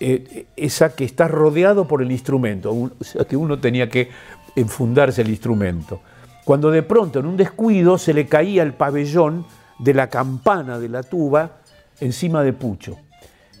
eh, 0.00 0.46
esa 0.56 0.94
que 0.94 1.04
está 1.04 1.28
rodeado 1.28 1.88
por 1.88 2.02
el 2.02 2.12
instrumento, 2.12 2.72
o 2.72 3.04
sea 3.04 3.24
que 3.24 3.36
uno 3.36 3.58
tenía 3.58 3.88
que 3.88 4.10
enfundarse 4.54 5.22
el 5.22 5.30
instrumento. 5.30 6.00
Cuando 6.44 6.70
de 6.70 6.82
pronto 6.82 7.18
en 7.18 7.26
un 7.26 7.36
descuido 7.36 7.98
se 7.98 8.14
le 8.14 8.26
caía 8.26 8.62
el 8.62 8.74
pabellón 8.74 9.46
de 9.78 9.94
la 9.94 10.08
campana 10.08 10.78
de 10.78 10.88
la 10.88 11.02
tuba 11.02 11.58
encima 12.00 12.42
de 12.42 12.52
Pucho, 12.52 12.98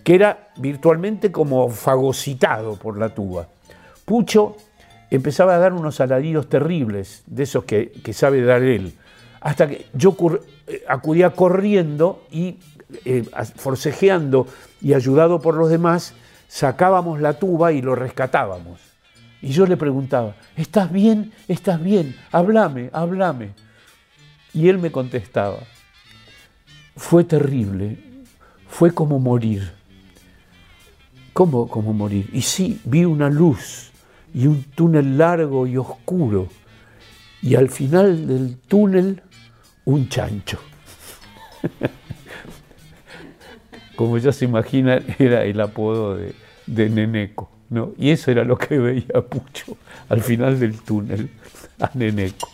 que 0.04 0.14
era 0.14 0.48
virtualmente 0.56 1.32
como 1.32 1.68
fagocitado 1.68 2.76
por 2.76 2.98
la 2.98 3.08
tuba. 3.10 3.48
Pucho 4.04 4.56
empezaba 5.10 5.54
a 5.54 5.58
dar 5.58 5.72
unos 5.72 6.00
alaridos 6.00 6.48
terribles, 6.48 7.22
de 7.26 7.42
esos 7.44 7.64
que, 7.64 7.92
sabe 8.12 8.42
dar 8.42 8.62
él, 8.62 8.94
hasta 9.40 9.68
que 9.68 9.86
yo 9.94 10.16
eh, 10.66 10.82
acudía 10.88 11.30
corriendo 11.30 12.24
y 12.30 12.58
eh, 13.04 13.24
forcejeando 13.56 14.46
y 14.80 14.94
ayudado 14.94 15.40
por 15.40 15.54
los 15.54 15.70
demás, 15.70 16.14
sacábamos 16.48 17.20
la 17.20 17.34
tuba 17.34 17.72
y 17.72 17.82
lo 17.82 17.94
rescatábamos. 17.94 18.80
Y 19.42 19.50
yo 19.50 19.66
le 19.66 19.76
preguntaba, 19.76 20.34
¿estás 20.56 20.90
bien? 20.90 21.32
¿Estás 21.48 21.82
bien? 21.82 22.16
Háblame, 22.32 22.90
háblame. 22.92 23.50
Y 24.52 24.68
él 24.68 24.78
me 24.78 24.90
contestaba, 24.90 25.58
fue 26.96 27.24
terrible, 27.24 27.98
fue 28.68 28.92
como 28.92 29.18
morir. 29.18 29.70
¿Cómo 31.32 31.68
como 31.68 31.92
morir? 31.92 32.30
Y 32.32 32.40
sí, 32.40 32.80
vi 32.84 33.04
una 33.04 33.28
luz 33.28 33.90
y 34.32 34.46
un 34.46 34.62
túnel 34.62 35.18
largo 35.18 35.66
y 35.66 35.76
oscuro. 35.76 36.48
Y 37.42 37.54
al 37.54 37.68
final 37.68 38.26
del 38.26 38.56
túnel, 38.56 39.22
un 39.84 40.08
chancho. 40.08 40.58
Como 43.96 44.18
ya 44.18 44.32
se 44.32 44.44
imagina, 44.44 45.00
era 45.18 45.44
el 45.44 45.60
apodo 45.60 46.16
de, 46.16 46.34
de 46.66 46.88
Neneco. 46.88 47.50
¿no? 47.70 47.92
Y 47.98 48.10
eso 48.10 48.30
era 48.30 48.44
lo 48.44 48.56
que 48.56 48.78
veía 48.78 49.20
Pucho 49.28 49.76
al 50.08 50.22
final 50.22 50.58
del 50.60 50.80
túnel, 50.80 51.30
a 51.80 51.90
Neneco. 51.94 52.50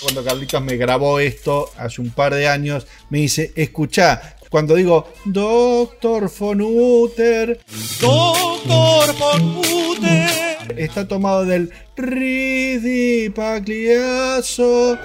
Cuando 0.00 0.24
Carlitos 0.24 0.62
me 0.62 0.76
grabó 0.76 1.18
esto 1.18 1.70
hace 1.78 2.00
un 2.00 2.10
par 2.10 2.34
de 2.34 2.48
años, 2.48 2.86
me 3.10 3.18
dice, 3.18 3.52
escucha, 3.56 4.36
cuando 4.50 4.74
digo 4.74 5.12
Doctor 5.24 6.30
von 6.38 6.60
Uter, 6.60 7.60
Doctor 8.00 9.14
von 9.18 9.58
Uter, 9.58 10.30
está 10.76 11.06
tomado 11.08 11.44
del 11.44 11.70
Ridi 11.96 13.30
Pagliasso. 13.30 14.98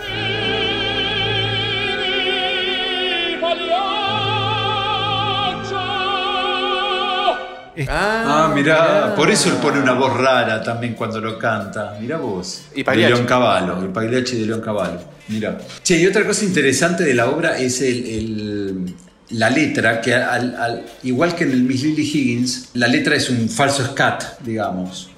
Ah, 7.87 8.51
mirá, 8.53 9.15
por 9.15 9.29
eso 9.31 9.49
él 9.49 9.55
pone 9.55 9.79
una 9.79 9.93
voz 9.93 10.15
rara 10.17 10.61
también 10.61 10.93
cuando 10.93 11.19
lo 11.21 11.39
canta. 11.39 11.97
Mirá 11.99 12.17
vos. 12.17 12.63
Y 12.73 12.77
de 12.79 12.83
Pagliacci. 12.83 13.13
León 13.15 13.25
Cavallo, 13.25 13.81
el 13.81 13.89
Pagliacci 13.89 14.37
de 14.39 14.45
León 14.45 14.61
Cavallo. 14.61 14.99
Mirá. 15.29 15.57
Che, 15.81 15.97
y 15.97 16.05
otra 16.05 16.25
cosa 16.25 16.43
interesante 16.43 17.03
de 17.05 17.13
la 17.13 17.29
obra 17.29 17.57
es 17.57 17.81
el, 17.81 18.05
el- 18.05 18.95
la 19.31 19.49
letra, 19.49 20.01
que 20.01 20.13
al- 20.13 20.55
al- 20.57 20.85
igual 21.03 21.33
que 21.33 21.45
en 21.45 21.51
el 21.51 21.63
Miss 21.63 21.83
Lily 21.83 22.01
Higgins, 22.03 22.69
la 22.73 22.87
letra 22.89 23.15
es 23.15 23.29
un 23.29 23.47
falso 23.47 23.85
scat, 23.85 24.41
digamos. 24.41 25.09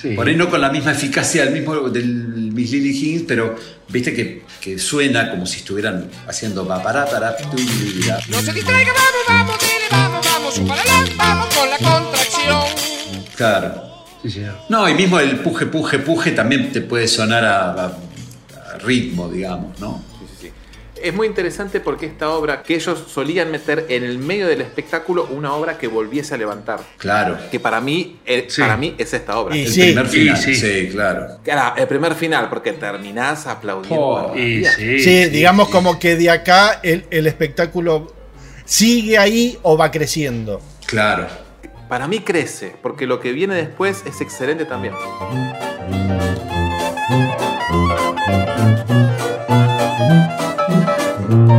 Sí. 0.00 0.10
Por 0.14 0.28
ahí 0.28 0.36
no 0.36 0.50
con 0.50 0.60
la 0.60 0.70
misma 0.70 0.92
eficacia 0.92 1.44
del 1.44 1.54
mismo 1.54 1.88
del 1.88 2.06
Miss 2.52 2.70
Lily 2.72 2.90
Higgins, 2.90 3.22
pero 3.26 3.56
viste 3.88 4.12
que, 4.12 4.42
que 4.60 4.78
suena 4.78 5.30
como 5.30 5.46
si 5.46 5.58
estuvieran 5.58 6.10
haciendo 6.28 6.66
pa, 6.68 6.82
para, 6.82 7.06
No 8.28 8.40
se 8.42 8.52
distraiga, 8.52 8.92
vamos, 8.92 9.24
vamos, 9.28 9.58
dile, 9.60 9.86
vamos, 9.90 10.26
vamos, 10.26 10.58
un 10.58 10.68
paralán, 10.68 11.04
vamos 11.16 11.54
con 11.54 11.70
la 11.70 11.78
contracción. 11.78 12.62
Claro. 13.36 13.82
Sí. 14.28 14.42
No, 14.68 14.88
y 14.88 14.94
mismo 14.94 15.18
el 15.20 15.38
puje, 15.40 15.66
puje, 15.66 15.98
puje 16.00 16.32
también 16.32 16.72
te 16.72 16.80
puede 16.80 17.06
sonar 17.08 17.44
a, 17.44 17.70
a- 17.72 17.86
a 18.74 18.78
ritmo, 18.78 19.28
digamos, 19.28 19.78
¿no? 19.80 20.02
Es 21.02 21.14
muy 21.14 21.26
interesante 21.26 21.80
porque 21.80 22.06
esta 22.06 22.30
obra, 22.30 22.62
que 22.62 22.74
ellos 22.74 23.04
solían 23.08 23.50
meter 23.50 23.86
en 23.88 24.02
el 24.02 24.18
medio 24.18 24.46
del 24.48 24.60
espectáculo 24.62 25.26
una 25.30 25.52
obra 25.54 25.76
que 25.78 25.88
volviese 25.88 26.34
a 26.34 26.36
levantar. 26.38 26.80
Claro. 26.98 27.36
Que 27.50 27.60
para 27.60 27.80
mí, 27.80 28.18
eh, 28.24 28.46
Sí. 28.48 28.60
para 28.62 28.76
mí 28.76 28.94
es 28.96 29.12
esta 29.12 29.38
obra. 29.38 29.56
Y 29.56 29.64
El 29.66 29.72
sí, 29.72 29.80
primer 29.82 30.06
final, 30.06 30.36
y 30.38 30.42
sí. 30.42 30.54
sí. 30.54 30.88
claro. 30.90 31.38
Claro, 31.44 31.76
el 31.80 31.86
primer 31.86 32.14
final, 32.14 32.48
porque 32.48 32.72
terminás 32.72 33.46
aplaudiendo. 33.46 34.00
Oh, 34.06 34.36
Y 34.36 34.64
sí, 34.64 34.98
Sí, 34.98 35.24
sí, 35.24 35.28
digamos 35.28 35.66
sí. 35.68 35.72
como 35.72 35.98
que 35.98 36.16
de 36.16 36.30
acá 36.30 36.80
el, 36.82 37.04
el 37.10 37.26
espectáculo 37.26 38.12
sigue 38.64 39.18
ahí 39.18 39.58
o 39.62 39.76
va 39.76 39.90
creciendo. 39.90 40.60
Claro. 40.86 41.26
Para 41.88 42.08
mí 42.08 42.20
crece, 42.20 42.74
porque 42.82 43.06
lo 43.06 43.20
que 43.20 43.32
viene 43.32 43.54
después 43.54 44.02
es 44.06 44.20
excelente 44.20 44.64
también. 44.64 44.94
Después 51.28 51.56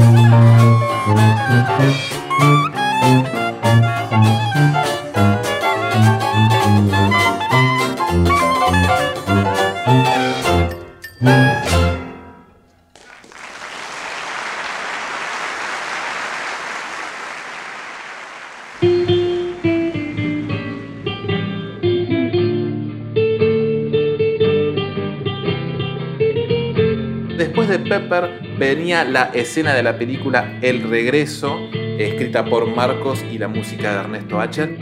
venía 28.58 29.04
la 29.04 29.32
escena 29.34 29.74
de 29.74 29.84
la 29.84 29.98
película 29.98 30.60
El 30.62 30.90
Regreso, 30.90 31.58
escrita 31.98 32.44
por 32.44 32.68
Marcos 32.68 33.24
y 33.32 33.38
la 33.38 33.48
música 33.48 33.92
de 33.94 34.00
Ernesto 34.00 34.40
Acher. 34.40 34.78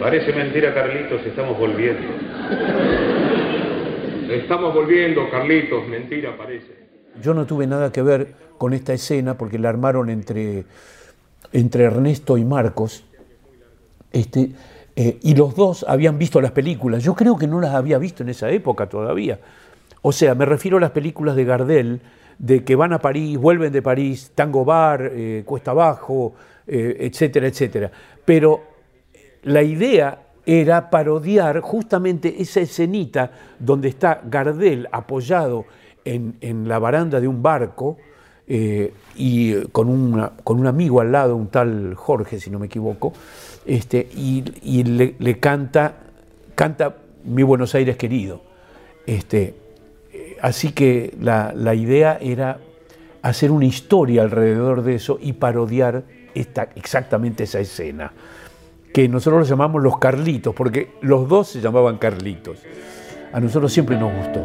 Parece 0.00 0.32
mentira, 0.32 0.74
Carlitos, 0.74 1.24
estamos 1.24 1.58
volviendo. 1.58 2.08
Estamos 4.28 4.74
volviendo, 4.74 5.30
Carlitos, 5.30 5.86
mentira 5.86 6.36
parece. 6.36 6.82
Yo 7.22 7.34
no 7.34 7.46
tuve 7.46 7.66
nada 7.66 7.92
que 7.92 8.02
ver 8.02 8.34
con 8.58 8.72
esta 8.72 8.92
escena 8.94 9.38
porque 9.38 9.58
la 9.58 9.68
armaron 9.68 10.10
entre, 10.10 10.64
entre 11.52 11.84
Ernesto 11.84 12.36
y 12.36 12.44
Marcos. 12.44 13.04
Este, 14.10 14.50
eh, 14.94 15.18
y 15.22 15.34
los 15.34 15.54
dos 15.54 15.86
habían 15.88 16.18
visto 16.18 16.40
las 16.40 16.52
películas. 16.52 17.02
Yo 17.02 17.14
creo 17.14 17.36
que 17.38 17.46
no 17.46 17.60
las 17.60 17.74
había 17.74 17.98
visto 17.98 18.22
en 18.22 18.28
esa 18.28 18.50
época 18.50 18.88
todavía. 18.88 19.38
O 20.02 20.12
sea, 20.12 20.34
me 20.34 20.44
refiero 20.44 20.76
a 20.76 20.80
las 20.80 20.90
películas 20.90 21.36
de 21.36 21.44
Gardel, 21.44 22.00
de 22.38 22.64
que 22.64 22.76
van 22.76 22.92
a 22.92 22.98
París, 22.98 23.38
vuelven 23.38 23.72
de 23.72 23.82
París, 23.82 24.32
Tango 24.34 24.64
Bar, 24.64 25.10
eh, 25.12 25.42
Cuesta 25.46 25.70
Abajo, 25.70 26.34
eh, 26.66 26.96
etcétera, 27.00 27.46
etcétera. 27.46 27.90
Pero 28.24 28.62
la 29.44 29.62
idea 29.62 30.18
era 30.44 30.90
parodiar 30.90 31.60
justamente 31.60 32.42
esa 32.42 32.60
escenita 32.60 33.30
donde 33.58 33.88
está 33.88 34.20
Gardel 34.24 34.88
apoyado 34.90 35.64
en, 36.04 36.36
en 36.40 36.68
la 36.68 36.78
baranda 36.80 37.20
de 37.20 37.28
un 37.28 37.42
barco 37.42 37.96
y 38.44 39.54
con, 39.70 40.30
con 40.44 40.60
un 40.60 40.66
amigo 40.66 41.00
al 41.00 41.10
lado, 41.10 41.36
un 41.36 41.46
tal 41.46 41.94
Jorge, 41.94 42.38
si 42.38 42.50
no 42.50 42.58
me 42.58 42.66
equivoco, 42.66 43.14
este, 43.66 44.08
y, 44.14 44.82
le, 44.84 45.38
canta, 45.38 45.96
canta 46.54 46.96
Mi 47.24 47.42
Buenos 47.42 47.74
Aires 47.74 47.96
querido. 47.96 48.42
Este, 49.06 49.54
eh, 50.12 50.36
así 50.40 50.72
que 50.72 51.14
la, 51.20 51.52
la 51.54 51.74
idea 51.74 52.18
era 52.20 52.58
hacer 53.22 53.50
una 53.50 53.66
historia 53.66 54.22
alrededor 54.22 54.82
de 54.82 54.96
eso 54.96 55.18
y 55.20 55.32
parodiar 55.34 56.04
esta, 56.34 56.68
exactamente 56.74 57.44
esa 57.44 57.60
escena, 57.60 58.12
que 58.92 59.08
nosotros 59.08 59.40
lo 59.42 59.46
llamamos 59.46 59.82
los 59.82 59.98
Carlitos, 59.98 60.54
porque 60.54 60.90
los 61.00 61.28
dos 61.28 61.48
se 61.48 61.60
llamaban 61.60 61.98
Carlitos. 61.98 62.58
A 63.32 63.40
nosotros 63.40 63.72
siempre 63.72 63.96
nos 63.96 64.12
gustó. 64.14 64.44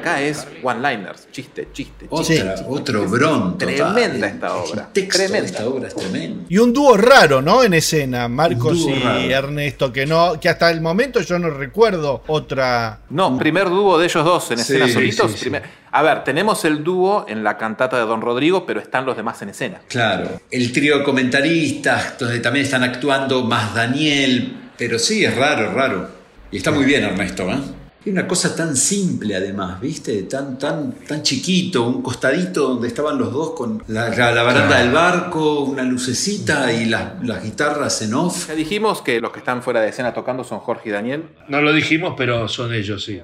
Acá 0.00 0.20
es 0.20 0.46
one-liners, 0.62 1.28
chiste, 1.30 1.68
chiste, 1.72 2.06
Otra, 2.10 2.24
chiste. 2.24 2.54
otro 2.68 3.04
bron. 3.06 3.58
total. 3.58 3.94
Tremenda 3.94 4.26
esta 4.26 4.54
obra. 4.56 4.88
Tremenda. 4.92 5.38
esta 5.38 5.66
obra 5.68 5.88
es 5.88 5.94
tremendo. 5.94 6.44
Y 6.48 6.58
un 6.58 6.72
dúo 6.72 6.96
raro, 6.96 7.40
¿no? 7.42 7.62
En 7.62 7.74
escena, 7.74 8.28
Marcos 8.28 8.78
y 8.88 8.94
raro. 8.94 9.20
Ernesto, 9.20 9.92
que 9.92 10.06
no, 10.06 10.38
que 10.40 10.48
hasta 10.48 10.70
el 10.70 10.80
momento 10.80 11.20
yo 11.20 11.38
no 11.38 11.50
recuerdo 11.50 12.22
otra. 12.26 13.00
No, 13.10 13.38
primer 13.38 13.68
dúo 13.68 13.98
de 13.98 14.06
ellos 14.06 14.24
dos 14.24 14.50
en 14.50 14.56
Sí, 14.58 14.62
escena 14.62 14.86
sí, 14.86 14.92
solitos. 14.94 15.30
sí, 15.32 15.36
sí. 15.38 15.44
primer- 15.44 15.62
A 15.92 16.02
ver, 16.02 16.22
tenemos 16.24 16.64
el 16.64 16.84
dúo 16.84 17.26
en 17.28 17.42
la 17.42 17.56
cantata 17.58 17.96
de 17.98 18.04
Don 18.04 18.20
Rodrigo, 18.20 18.64
pero 18.64 18.80
están 18.80 19.04
los 19.06 19.16
demás 19.16 19.40
en 19.42 19.48
escena. 19.48 19.80
Claro. 19.88 20.40
El 20.50 20.72
trío 20.72 20.98
de 20.98 21.04
comentaristas, 21.04 22.16
donde 22.18 22.38
también 22.40 22.64
están 22.64 22.82
actuando 22.84 23.42
más 23.44 23.74
Daniel. 23.74 24.56
Pero 24.78 24.98
sí, 24.98 25.24
es 25.24 25.36
raro, 25.36 25.66
es 25.66 25.74
raro. 25.74 26.08
Y 26.52 26.56
está 26.58 26.70
muy 26.70 26.84
bien 26.84 27.04
Ernesto, 27.04 27.48
¿eh? 27.50 27.58
Y 28.02 28.08
una 28.10 28.26
cosa 28.26 28.56
tan 28.56 28.76
simple 28.76 29.36
además, 29.36 29.78
¿viste? 29.78 30.22
Tan, 30.22 30.58
tan, 30.58 30.92
tan 31.06 31.22
chiquito, 31.22 31.86
un 31.86 32.00
costadito 32.00 32.68
donde 32.70 32.88
estaban 32.88 33.18
los 33.18 33.30
dos 33.30 33.50
con 33.50 33.82
la, 33.88 34.08
la- 34.08 34.32
la 34.32 34.42
baranda 34.42 34.78
del 34.78 34.90
barco, 34.90 35.60
una 35.64 35.82
lucecita 35.82 36.72
y 36.72 36.86
las, 36.86 37.22
las 37.22 37.42
guitarras 37.44 38.00
en 38.00 38.14
off. 38.14 38.48
Ya 38.48 38.54
dijimos 38.54 39.02
que 39.02 39.20
los 39.20 39.32
que 39.32 39.40
están 39.40 39.62
fuera 39.62 39.82
de 39.82 39.90
escena 39.90 40.14
tocando 40.14 40.44
son 40.44 40.60
Jorge 40.60 40.88
y 40.88 40.92
Daniel. 40.92 41.24
No 41.48 41.60
lo 41.60 41.74
dijimos, 41.74 42.14
pero 42.16 42.48
son 42.48 42.72
ellos, 42.72 43.04
sí. 43.04 43.20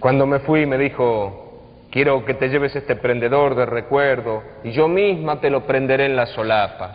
Cuando 0.00 0.26
me 0.26 0.38
fui 0.38 0.64
me 0.64 0.78
dijo, 0.78 1.84
quiero 1.90 2.24
que 2.24 2.32
te 2.32 2.48
lleves 2.48 2.74
este 2.76 2.96
prendedor 2.96 3.56
de 3.56 3.66
recuerdo 3.66 4.42
y 4.64 4.72
yo 4.72 4.88
misma 4.88 5.38
te 5.40 5.50
lo 5.50 5.66
prenderé 5.66 6.06
en 6.06 6.16
la 6.16 6.24
solapa. 6.26 6.94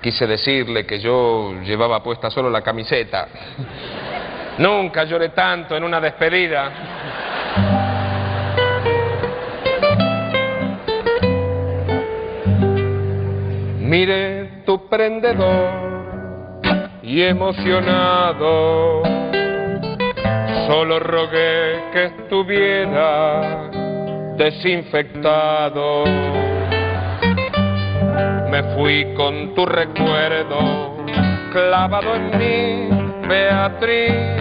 Quise 0.00 0.26
decirle 0.28 0.86
que 0.86 1.00
yo 1.00 1.54
llevaba 1.64 2.04
puesta 2.04 2.30
solo 2.30 2.50
la 2.50 2.62
camiseta. 2.62 3.26
Nunca 4.60 5.04
lloré 5.04 5.30
tanto 5.30 5.74
en 5.74 5.82
una 5.82 5.98
despedida. 5.98 6.70
Mire 13.78 14.64
tu 14.66 14.86
prendedor 14.86 15.70
y 17.02 17.22
emocionado, 17.22 19.02
solo 20.66 21.00
rogué 21.00 21.82
que 21.94 22.04
estuviera 22.04 23.70
desinfectado. 24.36 26.04
Me 28.50 28.62
fui 28.74 29.14
con 29.14 29.54
tu 29.54 29.64
recuerdo 29.64 30.98
clavado 31.50 32.14
en 32.14 32.38
mí, 32.38 33.26
Beatriz. 33.26 34.39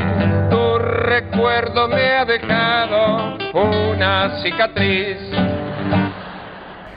Recuerdo 1.10 1.88
me 1.88 2.08
ha 2.12 2.24
dejado 2.24 3.36
una 3.56 4.43
cicatriz. 4.43 5.17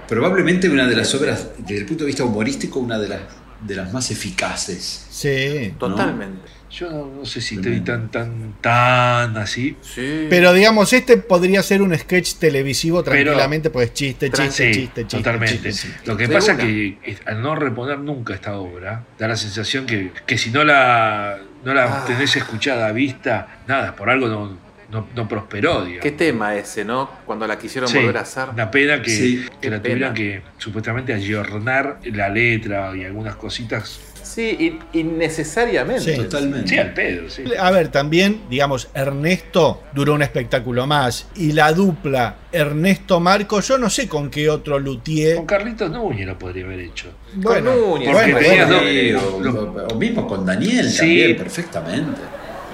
Probablemente 0.06 0.68
una 0.68 0.86
de 0.86 0.94
las 0.94 1.14
obras, 1.14 1.52
desde 1.56 1.78
el 1.78 1.86
punto 1.86 2.04
de 2.04 2.08
vista 2.08 2.22
humorístico, 2.22 2.78
una 2.78 2.98
de 2.98 3.08
las, 3.08 3.20
de 3.66 3.76
las 3.76 3.92
más 3.92 4.10
eficaces. 4.10 5.06
Sí. 5.10 5.74
Totalmente. 5.78 6.50
Yo 6.70 6.90
no, 6.90 7.06
no 7.18 7.24
sé 7.26 7.42
si 7.42 7.56
estoy 7.56 7.80
tan, 7.80 8.10
tan, 8.10 8.54
tan 8.62 9.36
así. 9.36 9.76
Sí. 9.82 10.26
Pero 10.30 10.54
digamos, 10.54 10.90
este 10.94 11.18
podría 11.18 11.62
ser 11.62 11.82
un 11.82 11.94
sketch 11.96 12.36
televisivo 12.36 13.02
tranquilamente, 13.02 13.68
pues 13.68 13.92
chiste, 13.92 14.30
chiste, 14.30 14.50
Sí, 14.50 14.72
chiste, 14.80 15.02
chiste. 15.02 15.16
totalmente. 15.18 15.70
chiste, 15.70 15.88
chiste. 15.88 16.06
Lo 16.10 16.16
que 16.16 16.28
pasa 16.30 16.54
una. 16.54 16.62
que 16.64 17.18
al 17.26 17.42
no 17.42 17.54
reponer 17.56 17.98
nunca 17.98 18.32
esta 18.34 18.56
obra, 18.56 19.04
da 19.18 19.28
la 19.28 19.36
sensación 19.36 19.84
que, 19.84 20.12
que 20.26 20.38
si 20.38 20.50
no 20.50 20.64
la, 20.64 21.38
no 21.62 21.74
la 21.74 21.84
Ah. 21.84 22.04
tenés 22.06 22.34
escuchada 22.36 22.86
a 22.86 22.92
vista, 22.92 23.60
nada, 23.68 23.94
por 23.94 24.08
algo 24.08 24.28
no, 24.28 24.56
no, 24.92 25.08
no 25.16 25.26
prosperó, 25.26 25.84
digamos. 25.84 26.02
Qué 26.02 26.12
tema 26.12 26.54
ese, 26.54 26.84
¿no? 26.84 27.10
Cuando 27.26 27.46
la 27.46 27.58
quisieron 27.58 27.88
Sí, 27.90 27.96
volver 27.98 28.18
a 28.18 28.20
hacer. 28.20 28.50
Una 28.50 28.70
pena 28.70 29.00
que, 29.02 29.10
Sí, 29.10 29.44
que 29.60 29.70
la 29.70 29.80
qué 29.82 29.88
tuvieran 29.90 30.14
pena. 30.14 30.14
que 30.14 30.42
supuestamente 30.58 31.12
ayornar 31.14 31.98
la 32.04 32.28
letra 32.28 32.94
y 32.96 33.04
algunas 33.04 33.34
cositas. 33.36 33.98
Sí, 34.22 34.56
in- 34.60 34.78
innecesariamente. 34.92 36.14
Sí. 36.14 36.22
Totalmente. 36.22 36.68
Sí, 36.68 36.78
al 36.78 36.94
pedo, 36.94 37.28
sí. 37.28 37.42
A 37.58 37.70
ver, 37.70 37.88
también, 37.88 38.42
digamos, 38.48 38.88
Ernesto 38.94 39.82
duró 39.92 40.14
un 40.14 40.22
espectáculo 40.22 40.86
más. 40.86 41.28
Y 41.34 41.52
la 41.52 41.72
dupla 41.72 42.36
Ernesto-Marco, 42.52 43.60
yo 43.60 43.78
no 43.78 43.90
sé 43.90 44.08
con 44.08 44.30
qué 44.30 44.48
otro 44.48 44.78
luthier. 44.78 45.36
Con 45.36 45.46
Carlitos 45.46 45.90
Núñez 45.90 46.26
lo 46.26 46.38
podría 46.38 46.64
haber 46.64 46.80
hecho. 46.80 47.08
Bueno, 47.34 47.74
Núñez, 47.74 48.12
bueno, 48.12 48.32
porque 48.34 48.46
bueno, 48.56 48.78
tenías 48.78 49.22
Sí, 49.22 49.42
dos- 49.42 49.54
o, 49.54 49.86
o 49.94 49.98
mismo 49.98 50.26
con 50.26 50.46
Daniel 50.46 50.88
Sí. 50.90 50.98
también, 50.98 51.36
perfectamente. 51.36 52.20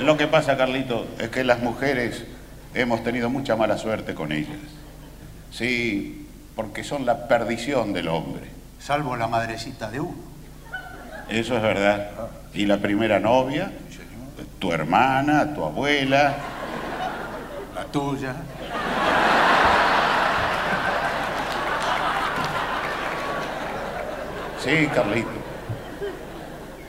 Lo 0.00 0.16
que 0.16 0.26
pasa, 0.26 0.56
Carlito, 0.56 1.06
es 1.18 1.28
que 1.28 1.44
las 1.44 1.60
mujeres 1.60 2.24
hemos 2.74 3.02
tenido 3.02 3.30
mucha 3.30 3.56
mala 3.56 3.78
suerte 3.78 4.14
con 4.14 4.32
ellas. 4.32 4.58
Sí, 5.50 6.26
porque 6.54 6.84
son 6.84 7.04
la 7.04 7.26
perdición 7.28 7.92
del 7.92 8.08
hombre. 8.08 8.46
Salvo 8.78 9.16
la 9.16 9.26
madrecita 9.26 9.90
de 9.90 10.00
uno. 10.00 10.16
Eso 11.28 11.56
es 11.56 11.62
verdad. 11.62 12.10
Y 12.54 12.66
la 12.66 12.78
primera 12.78 13.18
novia, 13.20 13.72
tu 14.58 14.72
hermana, 14.72 15.54
tu 15.54 15.64
abuela. 15.64 16.36
La 17.74 17.84
tuya. 17.84 18.34
Sí, 24.60 24.88
Carlito. 24.92 25.28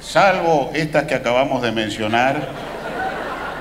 salvo 0.01 0.71
estas 0.73 1.03
que 1.03 1.15
acabamos 1.15 1.61
de 1.61 1.71
mencionar, 1.71 2.49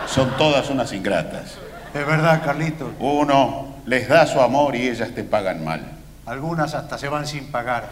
son 0.08 0.30
todas 0.36 0.68
unas 0.70 0.92
ingratas. 0.92 1.56
Es 1.94 2.06
verdad, 2.06 2.42
Carlitos. 2.44 2.90
Uno 2.98 3.76
les 3.86 4.08
da 4.08 4.26
su 4.26 4.40
amor 4.40 4.74
y 4.76 4.88
ellas 4.88 5.10
te 5.14 5.24
pagan 5.24 5.64
mal. 5.64 5.80
Algunas 6.26 6.74
hasta 6.74 6.98
se 6.98 7.08
van 7.08 7.26
sin 7.26 7.46
pagar. 7.50 7.88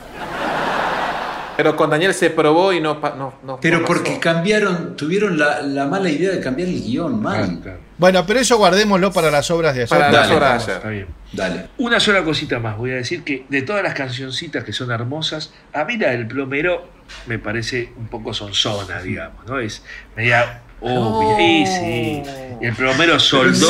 Pero 1.56 1.74
con 1.74 1.88
Daniel 1.88 2.12
se 2.12 2.28
probó 2.28 2.70
y 2.74 2.82
no, 2.82 3.00
no, 3.16 3.32
no- 3.42 3.58
Pero 3.62 3.80
no 3.80 3.86
porque 3.86 4.18
cambiaron, 4.18 4.94
tuvieron 4.94 5.38
la, 5.38 5.62
la 5.62 5.86
mala 5.86 6.10
idea 6.10 6.30
de 6.32 6.40
cambiar 6.40 6.68
el 6.68 6.82
guion, 6.82 7.22
man. 7.22 7.62
Bueno, 7.96 8.26
pero 8.26 8.40
eso 8.40 8.58
guardémoslo 8.58 9.10
para 9.10 9.30
las 9.30 9.50
obras 9.50 9.74
de 9.74 9.84
ayer. 9.84 9.88
Para 9.88 10.12
las 10.12 10.30
obras 10.30 10.66
de 10.66 10.72
ayer. 10.72 10.76
Está 10.76 10.88
bien. 10.90 11.06
Dale. 11.32 11.66
Una 11.78 11.98
sola 11.98 12.22
cosita 12.24 12.58
más, 12.58 12.76
voy 12.76 12.90
a 12.90 12.96
decir 12.96 13.24
que 13.24 13.46
de 13.48 13.62
todas 13.62 13.82
las 13.82 13.94
cancioncitas 13.94 14.64
que 14.64 14.74
son 14.74 14.90
hermosas, 14.90 15.50
a 15.72 15.84
mí 15.84 15.96
la 15.96 16.10
del 16.10 16.26
plomero 16.26 16.88
me 17.26 17.38
parece 17.38 17.90
un 17.96 18.08
poco 18.08 18.34
sonzona, 18.34 19.00
digamos, 19.00 19.46
¿no? 19.46 19.58
Es 19.58 19.82
media 20.14 20.60
obvia. 20.80 21.40
Y 21.40 21.66
sí. 21.66 22.22
Y 22.60 22.66
el 22.66 22.74
plomero 22.74 23.18
soldó. 23.18 23.66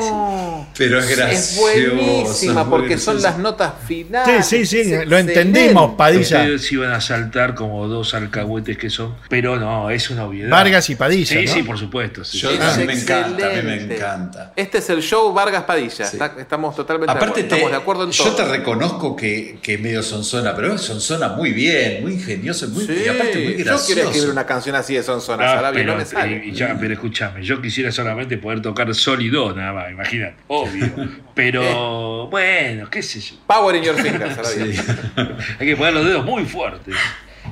sí. 0.00 0.61
Pero 0.76 0.98
es 0.98 1.10
Es 1.10 1.16
gracioso. 1.16 1.60
buenísima 1.60 2.64
muy 2.64 2.70
porque 2.80 2.98
son 2.98 3.20
las 3.22 3.38
notas 3.38 3.72
finales. 3.86 4.46
Sí, 4.46 4.64
sí, 4.66 4.84
sí, 4.84 4.92
Es 4.94 5.06
lo 5.06 5.18
entendimos. 5.18 5.94
Padilla. 5.96 6.38
Ustedes 6.40 6.72
iban 6.72 6.92
a 6.92 7.00
saltar 7.00 7.54
como 7.54 7.86
dos 7.88 8.14
alcahuetes 8.14 8.76
que 8.78 8.90
son, 8.90 9.14
pero 9.28 9.58
no, 9.58 9.90
es 9.90 10.08
una 10.10 10.24
obviedad. 10.24 10.50
Vargas 10.50 10.88
y 10.90 10.94
Padilla. 10.94 11.38
Sí, 11.40 11.44
¿no? 11.46 11.52
sí, 11.52 11.62
por 11.62 11.78
supuesto. 11.78 12.24
sí. 12.24 12.38
Yo, 12.38 12.50
Es 12.50 12.60
a 12.60 12.76
mí 12.76 12.84
me 12.84 12.94
encanta, 12.94 13.46
a 13.46 13.50
mí 13.50 13.62
me 13.62 13.82
encanta. 13.94 14.52
Este 14.56 14.78
es 14.78 14.90
el 14.90 15.02
show 15.02 15.32
Vargas 15.32 15.64
Padilla. 15.64 16.06
Sí. 16.06 16.16
Está- 16.16 16.34
estamos 16.38 16.74
totalmente 16.74 17.12
Aparte, 17.12 17.42
de 17.42 17.48
te- 17.48 17.54
acuerdo. 17.56 17.76
De 17.76 17.82
acuerdo 17.82 18.04
en 18.04 18.10
yo 18.12 18.24
todo. 18.24 18.36
te 18.36 18.44
reconozco 18.44 19.14
que, 19.16 19.58
que 19.62 19.78
medio 19.78 20.02
sonzona, 20.02 20.54
pero 20.56 20.76
sonzona 20.78 21.28
muy 21.28 21.52
bien, 21.52 22.02
muy 22.02 22.12
ingenioso, 22.14 22.68
muy, 22.68 22.86
Sí, 22.86 23.02
y 23.04 23.08
aparte 23.08 23.38
muy 23.38 23.52
yo 23.58 23.64
gracioso. 23.64 23.86
quiero 23.86 24.08
escribir 24.08 24.30
una 24.30 24.46
canción 24.46 24.74
así 24.76 24.94
de 24.94 25.02
Sonzona, 25.02 25.52
Ah, 25.52 25.70
pero, 25.72 25.92
no 25.92 25.98
me 25.98 26.04
sale. 26.06 26.42
y 26.46 26.52
ya, 26.52 26.76
pero 26.80 26.94
escúchame, 26.94 27.42
yo 27.44 27.60
quisiera 27.60 27.90
solamente 27.92 28.38
poder 28.38 28.60
tocar 28.62 28.92
sólido, 28.94 29.54
nada 29.54 29.72
más, 29.72 29.90
imagínate, 29.90 30.34
obvio. 30.62 30.86
Pero 31.34 32.28
bueno, 32.28 32.88
qué 32.90 33.02
sé 33.02 33.20
yo. 33.20 33.36
Power 33.46 33.76
in 33.76 33.82
your 33.82 33.96
fingers. 33.96 34.36
Sí. 34.48 34.74
Hay 35.60 35.66
que 35.66 35.76
poner 35.76 35.94
los 35.94 36.04
dedos 36.04 36.24
muy 36.24 36.44
fuertes. 36.44 36.94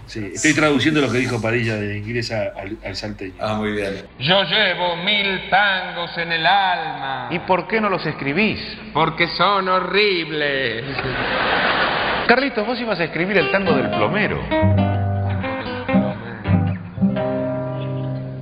Sí, 0.06 0.30
estoy 0.34 0.54
traduciendo 0.54 1.00
lo 1.00 1.10
que 1.10 1.18
dijo 1.18 1.40
Padilla 1.42 1.74
de 1.76 1.98
inglés 1.98 2.30
a- 2.32 2.52
al, 2.60 2.76
al 2.84 2.96
salteño. 2.96 3.34
Ah, 3.40 3.54
muy 3.54 3.72
bien. 3.72 4.04
Yo 4.18 4.42
llevo 4.44 4.96
mil 4.96 5.48
tangos 5.50 6.16
en 6.18 6.32
el 6.32 6.46
alma. 6.46 7.28
¿Y 7.30 7.38
por 7.40 7.66
qué 7.68 7.80
no 7.80 7.88
los 7.88 8.04
escribís? 8.06 8.60
Porque 8.92 9.26
son 9.36 9.68
horribles. 9.68 10.84
Carlitos, 12.28 12.64
vos 12.66 12.80
ibas 12.80 13.00
a 13.00 13.04
escribir 13.04 13.38
el 13.38 13.50
tango 13.50 13.72
del 13.74 13.88
plomero. 13.90 14.40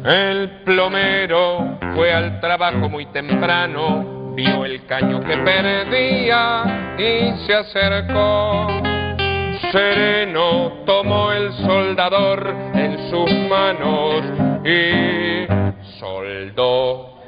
El 0.05 0.51
plomero 0.65 1.79
fue 1.95 2.13
al 2.13 2.41
trabajo 2.41 2.89
muy 2.89 3.07
temprano, 3.07 4.18
vio 4.39 4.65
el 4.65 4.87
caño 4.87 5.19
que 5.21 5.37
perdía 5.39 6.95
y 6.97 7.45
se 7.45 7.55
acercó. 7.55 8.69
Sereno 9.73 10.75
tomó 10.87 11.33
el 11.33 11.53
soldador 11.55 12.55
en 12.73 13.11
sus 13.11 13.29
manos 13.51 14.23
y 14.65 15.45
soldó. 15.99 17.19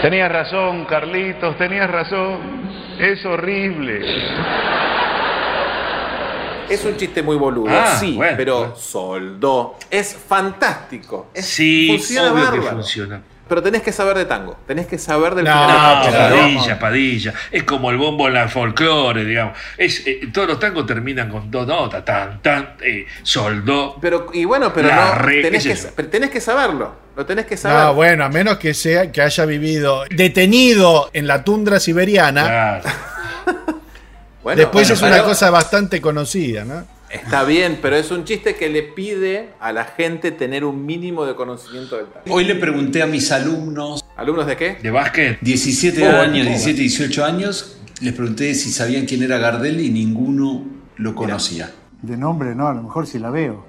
Tenías 0.00 0.32
razón, 0.32 0.86
Carlitos, 0.86 1.58
tenías 1.58 1.90
razón. 1.90 2.38
Es 2.98 3.22
horrible. 3.26 4.00
Es 6.70 6.82
un 6.86 6.96
chiste 6.96 7.22
muy 7.22 7.36
boludo, 7.36 7.68
Ah, 7.70 7.96
sí, 8.00 8.16
bueno, 8.16 8.36
pero 8.38 8.58
bueno. 8.58 8.76
soldó. 8.76 9.74
Es 9.90 10.16
fantástico. 10.16 11.26
Es, 11.34 11.44
Sí, 11.44 11.88
funciona 11.90 12.32
obvio 12.32 12.52
que 12.52 12.60
funciona. 12.62 13.20
Pero 13.48 13.62
tenés 13.62 13.82
que 13.82 13.92
saber 13.92 14.16
de 14.18 14.24
tango. 14.24 14.58
Tenés 14.66 14.86
que 14.86 14.98
saber 14.98 15.34
del 15.36 15.44
No, 15.44 15.52
final. 15.52 16.02
Padilla, 16.12 16.78
Padilla. 16.80 17.34
Es 17.52 17.62
como 17.62 17.90
el 17.92 17.96
bombo 17.96 18.26
en 18.26 18.34
la 18.34 18.48
folclore, 18.48 19.24
digamos. 19.24 19.56
Es, 19.78 20.04
eh, 20.06 20.28
todos 20.32 20.48
los 20.48 20.58
tangos 20.58 20.84
terminan 20.84 21.30
con 21.30 21.48
dos 21.48 21.64
notas, 21.66 22.04
tan, 22.04 22.42
tan, 22.42 22.74
eh, 22.82 23.06
soldó. 23.22 23.98
Pero, 24.00 24.26
y 24.32 24.44
bueno, 24.44 24.72
pero 24.72 24.88
no. 24.92 25.14
re- 25.14 25.42
tenés, 25.42 25.64
que, 25.64 25.76
pero 25.94 26.08
tenés 26.08 26.30
que 26.30 26.40
saberlo. 26.40 27.06
Lo 27.16 27.24
tenés 27.24 27.46
que 27.46 27.56
saber. 27.56 27.84
No, 27.84 27.94
bueno, 27.94 28.24
a 28.24 28.28
menos 28.28 28.58
que 28.58 28.74
sea 28.74 29.12
que 29.12 29.22
haya 29.22 29.44
vivido 29.46 30.04
detenido 30.10 31.10
en 31.12 31.26
la 31.28 31.44
tundra 31.44 31.78
siberiana. 31.80 32.42
Claro. 32.44 32.84
Bueno, 34.42 34.60
Después 34.60 34.86
bueno, 34.88 34.94
es 34.94 35.02
una 35.02 35.10
pero 35.22 35.24
cosa 35.24 35.50
bastante 35.50 36.00
conocida, 36.00 36.64
¿no? 36.64 36.86
Está 37.10 37.44
bien, 37.44 37.78
pero 37.80 37.96
es 37.96 38.10
un 38.10 38.24
chiste 38.24 38.56
que 38.56 38.68
le 38.68 38.82
pide 38.82 39.50
a 39.60 39.72
la 39.72 39.84
gente 39.84 40.32
tener 40.32 40.64
un 40.64 40.84
mínimo 40.84 41.24
de 41.24 41.34
conocimiento 41.34 41.96
del 41.96 42.06
tango. 42.06 42.34
Hoy 42.34 42.44
le 42.44 42.56
pregunté 42.56 43.02
a 43.02 43.06
mis 43.06 43.30
alumnos, 43.32 44.04
¿Alumnos 44.16 44.46
de 44.46 44.56
qué? 44.56 44.76
De 44.82 44.90
básquet. 44.90 45.38
17 45.40 46.02
Oh, 46.08 46.20
años, 46.20 46.46
oh. 46.46 46.50
17, 46.50 46.80
18 46.80 47.24
años, 47.24 47.78
les 48.00 48.12
pregunté 48.12 48.54
si 48.54 48.70
sabían 48.70 49.06
quién 49.06 49.22
era 49.22 49.38
Gardel 49.38 49.80
y 49.80 49.90
ninguno 49.90 50.64
lo 50.96 51.14
conocía. 51.14 51.70
De 52.02 52.16
nombre 52.16 52.54
no, 52.54 52.66
a 52.68 52.74
lo 52.74 52.82
mejor 52.82 53.06
si 53.06 53.18
la 53.18 53.30
veo. 53.30 53.64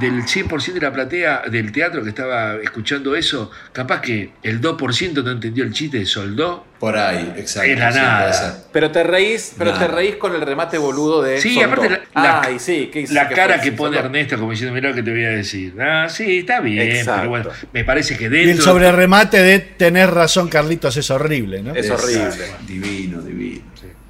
Del 0.00 0.22
100% 0.24 0.72
de 0.74 0.80
la 0.80 0.92
platea 0.92 1.42
del 1.50 1.72
teatro 1.72 2.02
que 2.02 2.10
estaba 2.10 2.56
escuchando 2.56 3.16
eso, 3.16 3.50
capaz 3.72 4.00
que 4.02 4.30
el 4.42 4.60
2% 4.60 5.24
no 5.24 5.30
entendió 5.30 5.64
el 5.64 5.72
chiste 5.72 5.98
de 5.98 6.06
soldó. 6.06 6.66
Por 6.78 6.94
ahí, 6.98 7.32
exacto. 7.38 7.70
Era 7.70 7.90
sí, 7.90 7.98
nada. 7.98 8.58
Pero 8.70 8.90
te 8.90 9.02
reís, 9.02 9.54
pero 9.56 9.72
Nada. 9.72 9.86
te 9.88 9.94
reís 9.94 10.16
con 10.16 10.34
el 10.34 10.42
remate 10.42 10.76
boludo 10.76 11.22
de. 11.22 11.40
Sí, 11.40 11.54
Soldó. 11.54 11.66
aparte 11.72 11.88
la, 12.14 12.22
la- 12.22 12.40
Ay, 12.42 12.58
sí, 12.58 12.90
¿qué 12.92 13.06
la 13.12 13.28
¿Qué 13.28 13.34
cara 13.34 13.58
que 13.62 13.72
pone 13.72 13.96
Soldó. 13.96 14.06
Ernesto 14.08 14.36
como 14.38 14.50
diciendo, 14.50 14.74
mirá 14.74 14.90
lo 14.90 14.94
que 14.94 15.02
te 15.02 15.10
voy 15.10 15.24
a 15.24 15.30
decir. 15.30 15.74
Ah, 15.80 16.06
sí, 16.10 16.40
está 16.40 16.60
bien, 16.60 16.86
Exacto. 16.90 17.14
pero 17.20 17.30
bueno, 17.30 17.50
me 17.72 17.82
parece 17.84 18.18
que 18.18 18.24
Y 18.26 18.28
dentro... 18.28 18.52
el 18.52 18.60
sobreremate 18.60 19.42
de 19.42 19.58
tener 19.60 20.10
razón, 20.10 20.48
Carlitos, 20.48 20.94
es 20.98 21.10
horrible, 21.10 21.62
¿no? 21.62 21.74
Es 21.74 21.88
horrible. 21.88 22.44
Divino, 22.66 23.22
divino. 23.22 23.35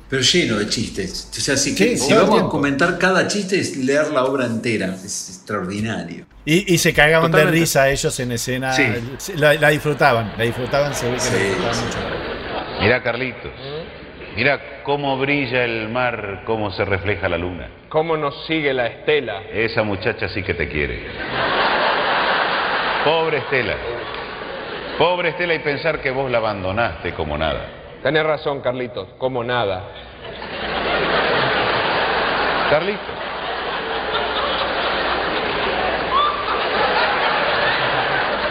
Pero 0.09 0.23
lleno 0.23 0.57
de 0.59 0.69
chistes. 0.69 1.31
O 1.37 1.41
sea, 1.41 1.57
si, 1.57 1.77
Sí, 1.77 1.97
si 1.99 2.15
vamos 2.15 2.41
a 2.43 2.49
comentar 2.49 2.97
cada 2.99 3.27
chiste 3.27 3.59
es 3.59 3.77
leer 3.77 4.09
la 4.13 4.25
obra 4.25 4.47
entera. 4.47 4.95
Es 4.95 5.29
extraordinario. 5.31 6.27
Y, 6.45 6.73
y 6.75 6.79
se 6.79 6.95
cagaban 6.95 7.31
de 7.33 7.39
Totalmente. 7.39 7.61
risa 7.61 7.89
ellos 7.91 8.21
en 8.21 8.31
escena. 8.33 8.73
Sí. 8.73 8.87
La, 9.37 9.55
la 9.55 9.69
disfrutaban, 9.71 10.33
la 10.39 10.45
disfrutaban, 10.45 10.95
se 10.95 11.07
ve 11.11 11.15
que 11.15 11.21
Sí, 11.21 11.33
la 11.33 11.39
disfrutaban 11.41 11.75
sí. 11.75 11.85
mucho. 11.87 11.99
Mira, 12.81 13.03
Carlitos. 13.03 13.51
Mira 14.37 14.83
cómo 14.85 15.19
brilla 15.19 15.65
el 15.65 15.89
mar, 15.89 16.43
cómo 16.47 16.71
se 16.71 16.85
refleja 16.85 17.29
la 17.29 17.39
luna. 17.39 17.69
Cómo 17.89 18.17
nos 18.17 18.47
sigue 18.47 18.73
la 18.75 18.87
estela. 18.87 19.43
Esa 19.53 19.83
muchacha 19.83 20.29
sí 20.29 20.43
que 20.45 20.55
te 20.55 20.69
quiere. 20.69 21.07
Pobre 23.05 23.39
Estela. 23.39 23.77
Pobre 24.99 25.31
Estela 25.31 25.55
y 25.55 25.61
pensar 25.61 26.01
que 26.03 26.11
vos 26.11 26.31
la 26.31 26.39
abandonaste 26.39 27.13
como 27.15 27.39
nada. 27.39 27.76
Tenés 28.07 28.25
razón, 28.25 28.61
Carlitos, 28.61 29.09
como 29.19 29.43
nada. 29.43 29.83
Carlitos. 32.71 33.03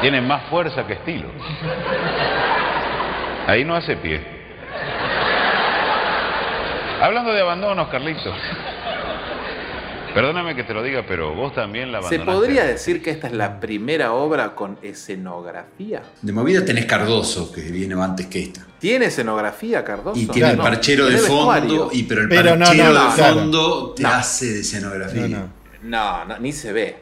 Tiene 0.02 0.20
más 0.20 0.44
fuerza 0.50 0.86
que 0.86 0.92
estilo. 0.92 1.30
Ahí 3.48 3.64
no 3.64 3.76
hace 3.76 3.96
pie. 3.96 4.22
Hablando 7.02 7.32
de 7.32 7.40
abandonos, 7.40 7.88
Carlitos. 7.88 8.36
Perdóname 10.16 10.56
que 10.56 10.64
te 10.64 10.74
lo 10.74 10.82
diga, 10.82 11.04
pero 11.08 11.36
vos 11.36 11.54
también 11.54 11.92
la 11.92 12.02
¿Se 12.02 12.20
podría 12.20 12.64
decir 12.66 13.04
que 13.04 13.12
esta 13.12 13.28
es 13.28 13.34
la 13.34 13.60
primera 13.60 14.14
obra 14.14 14.56
con 14.56 14.80
escenografía? 14.82 16.02
De 16.22 16.32
movida 16.32 16.64
tenés 16.64 16.86
Cardoso, 16.86 17.52
que 17.52 17.62
viene 17.62 18.02
antes 18.02 18.28
que 18.28 18.42
esta. 18.44 18.66
¿Tiene 18.80 19.08
escenografía, 19.08 19.84
Cardoso? 19.84 20.18
Y 20.20 20.26
tiene 20.28 20.52
el 20.52 20.58
No. 20.58 20.64
parchero 20.64 21.06
de 21.06 21.16
¿Tiene 21.18 21.28
fondo, 21.28 21.90
y, 21.92 22.04
pero 22.04 22.22
el 22.22 22.30
Pero 22.30 22.58
parchero 22.58 22.94
no, 22.94 23.04
de 23.16 23.24
fondo 23.24 23.94
te 23.94 24.04
No. 24.04 24.10
hace 24.10 24.46
de 24.46 24.60
escenografía. 24.62 25.28
No, 25.28 25.38
no. 25.38 25.50
No, 25.84 26.26
no, 26.26 26.40
ni 26.40 26.52
se 26.54 26.72
ve. 26.72 26.96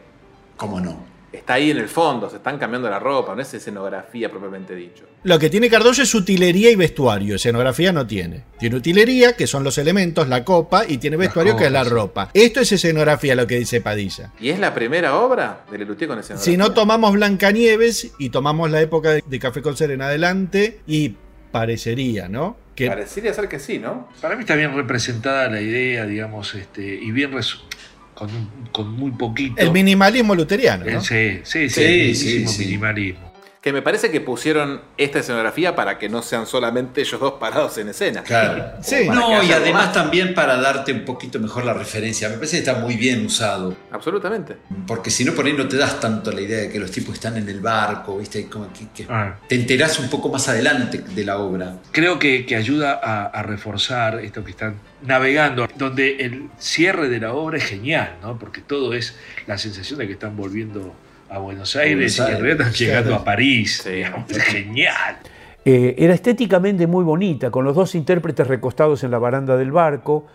¿Cómo 0.57 0.79
no? 0.79 1.05
Está 1.33 1.55
ahí 1.55 1.71
en 1.71 1.77
el 1.77 1.89
fondo, 1.89 2.29
se 2.29 2.37
están 2.37 2.59
cambiando 2.59 2.87
la 2.89 2.99
ropa, 2.99 3.33
no 3.35 3.41
es 3.41 3.51
escenografía 3.53 4.29
propiamente 4.29 4.75
dicho. 4.75 5.03
Lo 5.23 5.39
que 5.39 5.49
tiene 5.49 5.67
Cardoso 5.67 6.03
es 6.03 6.13
utilería 6.13 6.69
y 6.69 6.75
vestuario. 6.75 7.35
Escenografía 7.35 7.91
no 7.91 8.05
tiene. 8.05 8.43
Tiene 8.59 8.75
utilería, 8.75 9.35
que 9.35 9.47
son 9.47 9.63
los 9.63 9.79
elementos, 9.79 10.27
la 10.29 10.45
copa, 10.45 10.83
y 10.87 10.99
tiene 10.99 11.17
vestuario, 11.17 11.57
que 11.57 11.65
es 11.65 11.71
la 11.71 11.83
ropa. 11.83 12.29
Esto 12.35 12.59
es 12.59 12.71
escenografía, 12.71 13.33
lo 13.33 13.47
que 13.47 13.57
dice 13.57 13.81
Padilla. 13.81 14.31
¿Y 14.39 14.49
es 14.49 14.59
la 14.59 14.75
primera 14.75 15.17
obra 15.17 15.65
de 15.71 15.79
Lelutier 15.79 16.07
con 16.07 16.19
escenografía? 16.19 16.51
Si 16.53 16.55
no 16.55 16.71
tomamos 16.73 17.13
Blancanieves 17.13 18.11
y 18.19 18.29
tomamos 18.29 18.69
la 18.69 18.81
época 18.81 19.09
de, 19.13 19.39
Café 19.39 19.63
con 19.63 19.75
Ser 19.75 19.89
en 19.91 20.03
adelante, 20.03 20.81
y 20.85 21.15
parecería, 21.51 22.27
¿no? 22.29 22.57
Que 22.75 22.87
Parecería 22.87 23.33
ser 23.33 23.47
que 23.47 23.59
sí, 23.59 23.77
¿no? 23.79 24.09
Para 24.21 24.35
mí 24.35 24.41
está 24.41 24.55
bien 24.55 24.75
representada 24.75 25.47
la 25.49 25.61
idea, 25.61 26.05
digamos, 26.05 26.55
este, 26.55 26.81
y 26.81 27.11
bien 27.11 27.31
resu- 27.31 27.59
con, 28.13 28.29
un- 28.33 28.49
con 28.71 28.91
muy 28.91 29.11
poquito. 29.11 29.55
el 29.61 29.71
minimalismo 29.71 30.35
luteriano, 30.35 30.85
Eh, 30.85 30.93
¿no? 30.93 31.01
Sí, 31.01 31.39
sí, 31.43 31.69
sí, 31.69 32.13
sí, 32.15 32.47
sí. 32.47 32.65
minimalismo. 32.65 33.32
Que 33.63 33.71
me 33.71 33.81
parece 33.81 34.11
que 34.11 34.19
pusieron 34.19 34.81
esta 34.97 35.19
escenografía 35.19 35.73
para 35.73 35.97
que 35.97 36.09
no 36.09 36.21
sean 36.21 36.45
solamente 36.45 36.99
ellos 36.99 37.17
dos 37.17 37.35
parados 37.39 37.77
en 37.77 37.87
escena. 37.87 38.21
Claro. 38.21 38.73
Sí. 38.81 39.07
No, 39.07 39.41
y 39.41 39.53
además 39.53 39.85
más. 39.85 39.93
también 39.93 40.33
para 40.33 40.57
darte 40.57 40.91
un 40.91 41.05
poquito 41.05 41.39
mejor 41.39 41.63
la 41.63 41.73
referencia. 41.73 42.27
Me 42.27 42.35
parece 42.35 42.57
que 42.61 42.69
está 42.69 42.75
muy 42.75 42.97
bien 42.97 43.25
usado. 43.25 43.73
Absolutamente. 43.89 44.57
Porque 44.85 45.09
si 45.09 45.23
no, 45.23 45.31
por 45.31 45.45
ahí 45.45 45.53
no 45.53 45.65
te 45.65 45.77
das 45.77 45.97
tanto 46.01 46.29
la 46.33 46.41
idea 46.41 46.59
de 46.59 46.69
que 46.69 46.77
los 46.77 46.91
tipos 46.91 47.13
están 47.13 47.37
en 47.37 47.47
el 47.47 47.61
barco, 47.61 48.17
¿viste? 48.17 48.47
Como 48.49 48.67
que, 48.73 48.87
que 48.93 49.07
Ah. 49.09 49.37
te 49.47 49.55
enterás 49.55 49.97
un 49.97 50.09
poco 50.09 50.27
más 50.27 50.49
adelante 50.49 50.97
de 50.97 51.23
la 51.23 51.37
obra. 51.37 51.77
Creo 51.91 52.19
que, 52.19 52.45
que 52.45 52.57
ayuda 52.57 52.99
a, 53.01 53.27
a 53.27 53.43
reforzar 53.43 54.19
esto 54.19 54.43
que 54.43 54.51
están 54.51 54.75
navegando, 55.03 55.69
donde 55.77 56.17
el 56.17 56.49
cierre 56.57 57.07
de 57.07 57.21
la 57.21 57.33
obra 57.33 57.59
es 57.59 57.63
genial, 57.63 58.17
¿no? 58.21 58.37
Porque 58.37 58.59
todo 58.59 58.93
es 58.93 59.15
la 59.47 59.57
sensación 59.57 59.99
de 59.99 60.07
que 60.07 60.13
están 60.13 60.35
volviendo 60.35 60.93
a 61.33 61.39
Buenos 61.39 61.75
Aires 61.75 62.17
Buenos 62.17 62.41
y 62.41 62.45
Aires, 62.45 62.79
llegando 62.79 63.15
a 63.15 63.23
París. 63.23 63.83
digamos. 63.89 64.29
Es 64.29 64.43
genial. 64.43 65.17
Eh, 65.65 65.95
era 65.97 66.13
estéticamente 66.13 66.87
muy 66.87 67.03
bonita, 67.03 67.49
con 67.49 67.63
los 67.65 67.75
dos 67.75 67.95
intérpretes 67.95 68.47
recostados 68.47 69.03
en 69.03 69.11
la 69.11 69.17
baranda 69.17 69.55
del 69.57 69.71
barco 69.71 70.25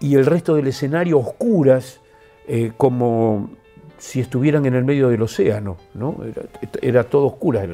y 0.00 0.16
el 0.16 0.26
resto 0.26 0.54
del 0.56 0.66
escenario 0.66 1.18
oscuras, 1.18 2.00
eh, 2.48 2.72
como 2.76 3.50
si 3.98 4.20
estuvieran 4.20 4.66
en 4.66 4.74
el 4.74 4.84
medio 4.84 5.08
del 5.08 5.22
océano, 5.22 5.76
¿no? 5.94 6.16
Era, 6.28 6.42
era 6.82 7.04
todo 7.04 7.26
oscura. 7.26 7.64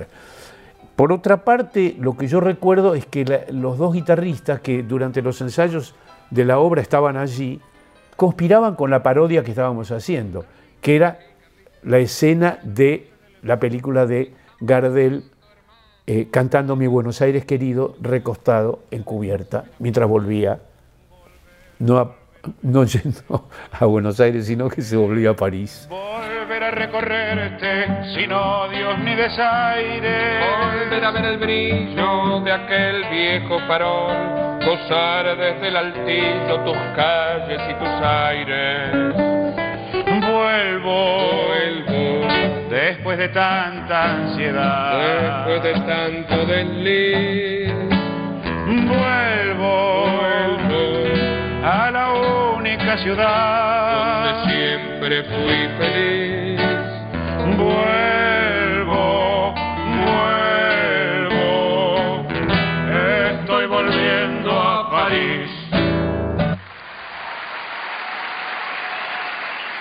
Por 0.94 1.12
otra 1.12 1.44
parte, 1.44 1.96
lo 1.98 2.16
que 2.16 2.28
yo 2.28 2.40
recuerdo 2.40 2.94
es 2.94 3.06
que 3.06 3.24
la- 3.24 3.40
los 3.50 3.78
dos 3.78 3.94
guitarristas 3.94 4.61
que 4.61 4.83
durante 4.83 5.22
los 5.22 5.40
ensayos 5.40 5.94
de 6.30 6.44
la 6.44 6.59
obra 6.59 6.83
estaban 6.83 7.16
allí, 7.16 7.59
conspiraban 8.16 8.74
con 8.74 8.90
la 8.90 9.02
parodia 9.02 9.42
que 9.42 9.50
estábamos 9.50 9.90
haciendo, 9.90 10.44
que 10.83 10.94
era 10.96 11.18
la 11.83 11.99
escena 11.99 12.59
de 12.62 13.09
la 13.43 13.59
película 13.59 14.07
de 14.07 14.33
Gardel 14.61 15.25
eh, 16.07 16.29
cantando 16.31 16.77
Mi 16.77 16.87
Buenos 16.87 17.21
Aires 17.23 17.45
querido, 17.45 17.95
recostado 18.01 18.81
en 18.90 19.03
cubierta, 19.03 19.64
mientras 19.79 20.09
volvía, 20.09 20.59
no, 21.79 21.99
a- 21.99 22.16
no 22.62 22.85
yendo 22.85 23.49
a 23.73 23.85
Buenos 23.87 24.19
Aires, 24.21 24.47
sino 24.47 24.69
que 24.69 24.83
se 24.83 24.97
volvía 24.97 25.31
a 25.31 25.35
París. 25.37 25.87
Volver 25.88 26.64
a 26.64 26.71
recorrerte 26.73 28.12
sin 28.14 28.33
odios 28.33 28.99
ni 28.99 29.14
desaires. 29.14 30.45
Volver 30.59 31.05
a 31.05 31.11
ver 31.12 31.25
el 31.27 31.38
brillo 31.38 32.40
de 32.40 32.53
aquel 32.53 33.05
viejo 33.11 33.59
farol, 33.69 34.59
gozar 34.66 35.37
desde 35.38 35.69
el 35.69 35.77
altillo 35.77 36.64
tus 36.64 36.77
calles 36.97 37.61
y 37.71 37.75
tus 37.75 37.88
aires. 38.03 39.14
Vuelvo, 40.21 40.90
Vuelvo 40.90 41.49
después 43.11 43.18
de 43.18 43.29
tanta 43.35 44.11
ansiedad. 44.11 45.44
después 45.46 45.62
de 45.62 45.73
tanto 45.81 46.46
desliz. 46.46 47.73
Vuelvo, 48.87 50.07
Vuelvo 50.07 51.64
a 51.64 51.90
la 51.90 52.12
única 52.57 52.99
ciudad. 52.99 54.35
donde 54.35 54.53
siempre 54.53 55.25
fui 55.25 55.68
feliz. 55.79 56.30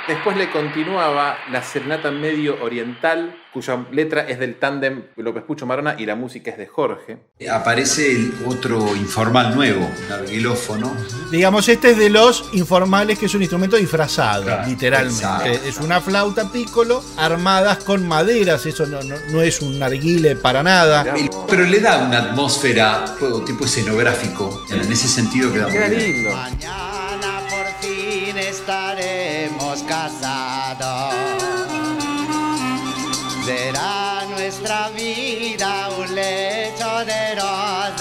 Después 0.09 0.35
le 0.37 0.49
continuaba 0.49 1.37
la 1.51 1.61
serenata 1.61 2.09
medio 2.09 2.57
oriental, 2.63 3.35
cuya 3.53 3.85
letra 3.91 4.21
es 4.27 4.39
del 4.39 4.55
tándem 4.55 5.03
López 5.17 5.43
Pucho 5.43 5.67
Marona 5.67 5.95
y 5.99 6.07
la 6.07 6.15
música 6.15 6.49
es 6.49 6.57
de 6.57 6.65
Jorge. 6.65 7.17
Aparece 7.51 8.11
el 8.13 8.33
otro 8.47 8.95
informal 8.95 9.53
nuevo, 9.55 9.85
un 10.07 10.11
arguilófono. 10.11 10.91
Digamos, 11.29 11.69
este 11.69 11.91
es 11.91 11.97
de 11.99 12.09
los 12.09 12.49
informales, 12.53 13.19
que 13.19 13.27
es 13.27 13.35
un 13.35 13.41
instrumento 13.43 13.75
disfrazado, 13.77 14.45
Claro, 14.45 14.67
literalmente. 14.67 15.13
exacto. 15.23 15.49
Es 15.67 15.77
una 15.77 16.01
flauta 16.01 16.51
piccolo 16.51 17.03
armadas 17.15 17.83
con 17.83 18.07
maderas, 18.07 18.65
eso 18.65 18.87
no, 18.87 19.03
no- 19.03 19.15
no 19.31 19.41
es 19.43 19.61
un 19.61 19.77
narguile 19.77 20.35
para 20.35 20.63
nada. 20.63 21.13
Pero 21.47 21.65
le 21.65 21.79
da 21.79 21.99
una 21.99 22.17
atmósfera 22.17 23.05
todo 23.19 23.43
tipo 23.45 23.65
escenográfico. 23.65 24.65
En 24.71 24.91
ese 24.91 25.07
sentido 25.07 25.53
queda 25.53 25.67
muy 25.67 25.95
lindo. 25.95 26.31
Mañana 26.31 27.08
estaremos 28.69 29.81
casados. 29.81 31.15
Será 33.43 34.25
nuestra 34.29 34.89
vida 34.89 35.89
un 35.97 36.13
lecho 36.13 37.03
de 37.03 37.33
rosas. 37.33 37.97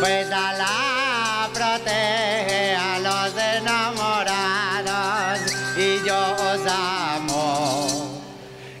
Pues 0.00 0.30
Alá 0.30 1.48
protege 1.54 2.76
a 2.76 2.98
los 2.98 3.32
enamorados 3.56 5.40
y 5.78 6.06
yo 6.06 6.36
os 6.36 6.60
amo. 6.70 8.20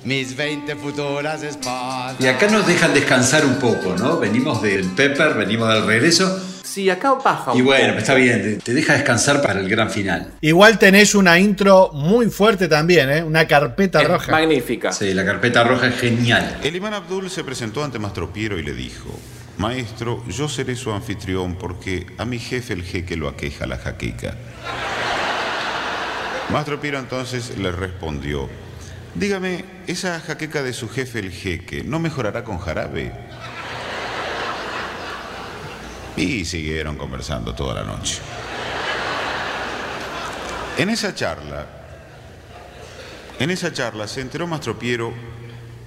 Mis 0.04 0.36
20 0.36 0.76
futuras 0.76 1.42
esposas. 1.42 2.16
Y 2.20 2.26
acá 2.26 2.48
nos 2.48 2.66
dejan 2.66 2.92
descansar 2.92 3.46
un 3.46 3.58
poco, 3.58 3.94
¿no? 3.96 4.18
Venimos 4.18 4.60
del 4.60 4.84
Pepper, 4.90 5.32
venimos 5.32 5.72
del 5.72 5.86
regreso. 5.86 6.55
Sí, 6.76 6.90
acá 6.90 7.14
baja 7.14 7.52
un 7.52 7.58
Y 7.58 7.62
bueno, 7.62 7.86
poco. 7.88 7.98
está 8.00 8.12
bien, 8.14 8.42
te- 8.42 8.56
te 8.56 8.74
deja 8.74 8.92
descansar 8.92 9.40
para 9.40 9.60
el 9.60 9.66
gran 9.66 9.88
final. 9.88 10.32
Igual 10.42 10.78
tenés 10.78 11.14
una 11.14 11.38
intro 11.38 11.90
muy 11.94 12.26
fuerte 12.28 12.68
también, 12.68 13.08
¿eh? 13.08 13.22
Una 13.24 13.46
carpeta 13.48 14.02
Es 14.02 14.08
roja. 14.08 14.30
magnífica. 14.30 14.92
Sí, 14.92 15.14
la 15.14 15.24
carpeta 15.24 15.64
roja 15.64 15.86
es 15.86 15.98
genial. 15.98 16.58
El 16.62 16.76
imán 16.76 16.92
Abdul 16.92 17.30
se 17.30 17.42
presentó 17.44 17.82
ante 17.82 17.98
Mastro 17.98 18.30
Piero 18.30 18.58
y 18.58 18.62
le 18.62 18.74
dijo, 18.74 19.08
Maestro, 19.56 20.22
yo 20.28 20.50
seré 20.50 20.76
su 20.76 20.92
anfitrión 20.92 21.54
porque 21.56 22.08
a 22.18 22.26
mi 22.26 22.38
jefe 22.38 22.74
el 22.74 22.82
jeque 22.82 23.16
lo 23.16 23.28
aqueja 23.28 23.64
la 23.66 23.78
jaqueca. 23.78 24.34
Mastro 26.52 26.78
Piero 26.78 26.98
entonces 26.98 27.56
le 27.56 27.72
respondió, 27.72 28.50
dígame, 29.14 29.64
¿esa 29.86 30.20
jaqueca 30.20 30.62
de 30.62 30.74
su 30.74 30.90
jefe 30.90 31.20
el 31.20 31.30
jeque 31.32 31.84
no 31.84 31.98
mejorará 32.00 32.44
con 32.44 32.58
jarabe? 32.58 33.12
Y 36.16 36.44
siguieron 36.44 36.96
conversando 36.96 37.54
toda 37.54 37.74
la 37.74 37.84
noche. 37.84 38.20
En 40.78 40.90
esa 40.90 41.14
charla, 41.14 41.66
en 43.38 43.50
esa 43.50 43.72
charla 43.72 44.08
se 44.08 44.20
enteró 44.20 44.46
Mastro 44.46 44.78
Piero 44.78 45.12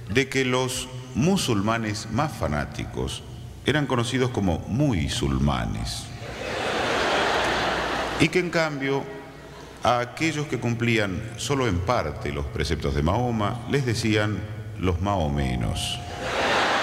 de 0.08 0.28
que 0.28 0.44
los 0.44 0.88
musulmanes 1.14 2.10
más 2.10 2.32
fanáticos 2.32 3.22
eran 3.66 3.86
conocidos 3.86 4.30
como 4.30 4.58
muy 4.60 5.08
sulmanes. 5.08 6.04
Y 8.20 8.28
que 8.28 8.38
en 8.38 8.50
cambio 8.50 9.04
a 9.82 10.00
aquellos 10.00 10.46
que 10.46 10.60
cumplían 10.60 11.22
solo 11.36 11.66
en 11.66 11.78
parte 11.80 12.32
los 12.32 12.46
preceptos 12.46 12.94
de 12.94 13.02
Mahoma 13.02 13.60
les 13.70 13.86
decían 13.86 14.38
los 14.78 15.00
mahomenos. 15.00 15.98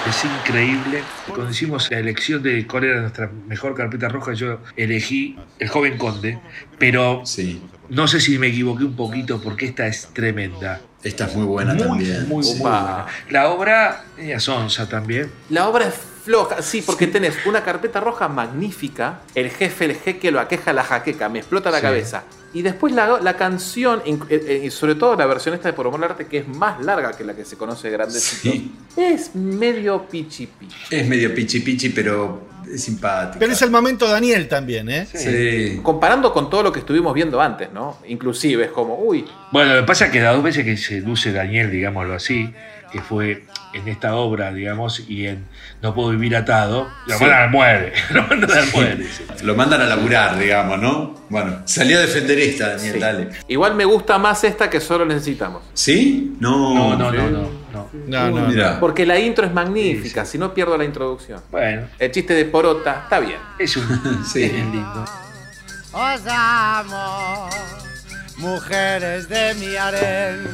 Es 0.08 0.24
increíble. 0.24 1.04
Cuando 1.28 1.50
hicimos 1.52 1.89
la 1.91 2.00
elección 2.00 2.41
de 2.43 2.65
cuál 2.67 2.86
era 2.86 3.02
nuestra 3.02 3.30
mejor 3.48 3.76
carpeta 3.76 4.08
roja, 4.08 4.34
yo 4.34 4.60
elegí 4.76 5.38
El 5.60 5.67
joven 5.70 5.98
conde, 5.98 6.39
pero 6.80 7.22
Sí, 7.26 7.62
no 7.89 8.08
sé 8.08 8.20
si 8.22 8.38
me 8.38 8.48
equivoqué 8.48 8.84
un 8.84 8.96
poquito 8.96 9.41
porque 9.41 9.65
esta 9.65 9.88
es 9.88 10.08
tremenda. 10.13 10.80
esta 11.04 11.26
es 11.26 11.36
muy 11.36 11.46
buena 11.46 11.74
muy, 11.74 11.84
también. 11.88 12.28
muy, 12.30 12.43
Sí. 12.43 12.52
muy 12.54 12.60
buena. 12.62 13.06
La 13.30 13.50
obra 13.50 14.06
es 14.17 14.43
sonsa 14.43 14.88
también. 14.88 15.32
La 15.50 15.67
obra 15.67 15.88
es 15.88 15.96
floja, 16.28 16.62
sí, 16.62 16.82
porque 16.86 17.08
tenés 17.08 17.34
una 17.46 17.63
carpeta 17.63 18.00
roja 18.02 18.28
magnífica, 18.28 19.22
el 19.34 19.50
jefe, 19.50 19.86
el 19.86 19.96
jeque 19.96 20.30
lo 20.30 20.40
aqueja 20.42 20.74
la 20.74 20.84
jaqueca, 20.84 21.30
me 21.30 21.40
explota 21.40 21.72
la 21.72 21.78
Sí. 21.78 21.84
cabeza. 21.84 22.24
Y 22.54 22.62
después 22.62 22.94
la, 22.94 23.20
la 23.22 23.36
canción, 23.38 24.02
eh, 24.06 24.18
eh, 24.30 24.62
y 24.66 24.72
sobre 24.72 24.96
todo 24.96 25.16
la 25.16 25.26
versión 25.26 25.54
esta 25.56 25.68
de 25.70 25.74
Por 25.74 25.88
Amor 25.88 26.04
al 26.04 26.12
Arte, 26.12 26.26
que 26.28 26.40
es 26.40 26.48
más 26.48 26.84
larga 26.84 27.12
que 27.16 27.24
la 27.24 27.36
que 27.36 27.46
se 27.46 27.56
conoce 27.58 27.88
de 27.90 27.94
Grandecito, 27.94 28.52
Sí. 28.54 28.72
es 28.98 29.36
medio 29.36 30.04
pichi 30.08 30.48
pichi. 30.48 30.76
Es 30.96 31.08
medio 31.08 31.34
pichi 31.34 31.60
pichi, 31.60 31.90
pero 31.90 32.42
es 32.72 32.84
simpática. 32.84 33.38
Pero 33.40 33.52
es 33.54 33.62
el 33.62 33.70
momento 33.70 34.08
Daniel 34.08 34.48
también, 34.48 34.90
¿eh? 34.90 35.06
Sí. 35.13 35.80
Comparando 35.84 36.34
con 36.34 36.50
todo 36.50 36.63
lo 36.63 36.72
que 36.72 36.80
estuvimos 36.80 37.13
viendo 37.13 37.40
antes, 37.42 37.72
¿no? 37.72 37.98
Inclusive 38.08 38.66
es 38.66 38.72
como, 38.72 38.96
uy, 38.98 39.26
Bueno, 39.52 39.74
lo 39.76 39.82
que 39.82 39.88
pasa 39.88 40.06
es 40.08 40.12
que 40.12 40.20
las 40.22 40.34
dos 40.34 40.44
veces 40.44 40.66
que 40.66 40.76
se 40.78 41.00
luce 41.02 41.32
Daniel, 41.32 41.70
digámoslo 41.72 42.13
así, 42.16 42.54
que 42.91 43.02
fue 43.02 43.45
en 43.73 43.88
esta 43.88 44.15
obra, 44.15 44.52
digamos, 44.54 45.02
y 45.08 45.28
en 45.28 45.45
No 45.82 45.93
puedo 45.93 46.10
vivir 46.10 46.36
atado, 46.36 46.89
lo 47.06 47.17
Sí. 47.17 47.23
mandan 47.26 47.41
al 47.43 47.50
muere. 47.52 47.93
Lo 48.12 48.23
mandan 48.23 48.52
al 48.52 48.67
muere. 48.73 49.08
Lo 49.43 49.56
mandan 49.56 49.82
a 49.82 49.86
laburar, 49.86 50.39
digamos, 50.39 50.80
¿no? 50.80 51.15
Bueno, 51.30 51.62
salí 51.65 51.93
a 51.93 52.00
defender 52.00 52.39
esta, 52.39 52.69
Daniel, 52.76 52.93
Sí. 52.93 53.00
dale. 53.00 53.30
igual 53.47 53.76
me 53.76 53.86
gusta 53.86 54.17
más 54.17 54.43
esta 54.43 54.69
que 54.69 54.80
solo 54.82 55.06
necesitamos. 55.06 55.62
¿Sí? 55.73 56.36
No. 56.39 56.73
No, 56.73 56.95
no, 56.97 57.12
¿sí? 57.12 57.17
no, 57.17 57.30
no, 57.30 57.50
no. 57.73 57.89
No, 58.08 58.32
no, 58.32 58.47
Mira. 58.47 58.80
Porque 58.80 59.06
la 59.06 59.19
intro 59.19 59.45
es 59.45 59.54
magnífica, 59.54 60.26
si 60.26 60.38
no 60.39 60.54
pierdo 60.54 60.76
la 60.78 60.84
introducción. 60.86 61.41
Bueno, 61.52 61.88
El 62.00 62.12
chiste 62.12 62.34
de 62.34 62.45
Porota 62.45 63.02
está 63.04 63.19
bien. 63.19 63.38
es 63.60 63.78
un 63.78 64.26
Sí. 64.26 64.43
es 64.43 64.54
lindo. 64.54 65.06
Os 65.91 66.21
amo, 66.28 67.50
mujeres 68.38 69.30
de 69.30 69.54
mi 69.56 69.76
harén. 69.76 70.47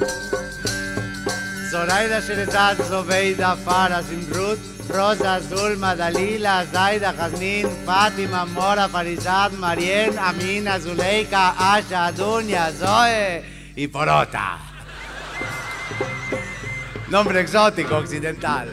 Zoraida, 1.74 2.20
Sherezad, 2.22 2.78
Zobeida, 2.78 3.56
Farah, 3.56 4.04
Simrut, 4.04 4.60
Rosa, 4.90 5.40
Zulma, 5.40 5.96
Dalila, 5.96 6.64
Zaida, 6.66 7.12
Jazmín, 7.14 7.68
Fátima, 7.84 8.46
Mora, 8.46 8.88
Farizad, 8.88 9.52
Marien, 9.54 10.14
Amina, 10.20 10.80
Zuleika, 10.80 11.56
Asha, 11.58 12.12
Dunia, 12.12 12.70
Zoe 12.72 13.42
y 13.76 13.88
Porota. 13.88 14.60
Nombre 17.10 17.42
exótico 17.42 17.98
occidental. 17.98 18.70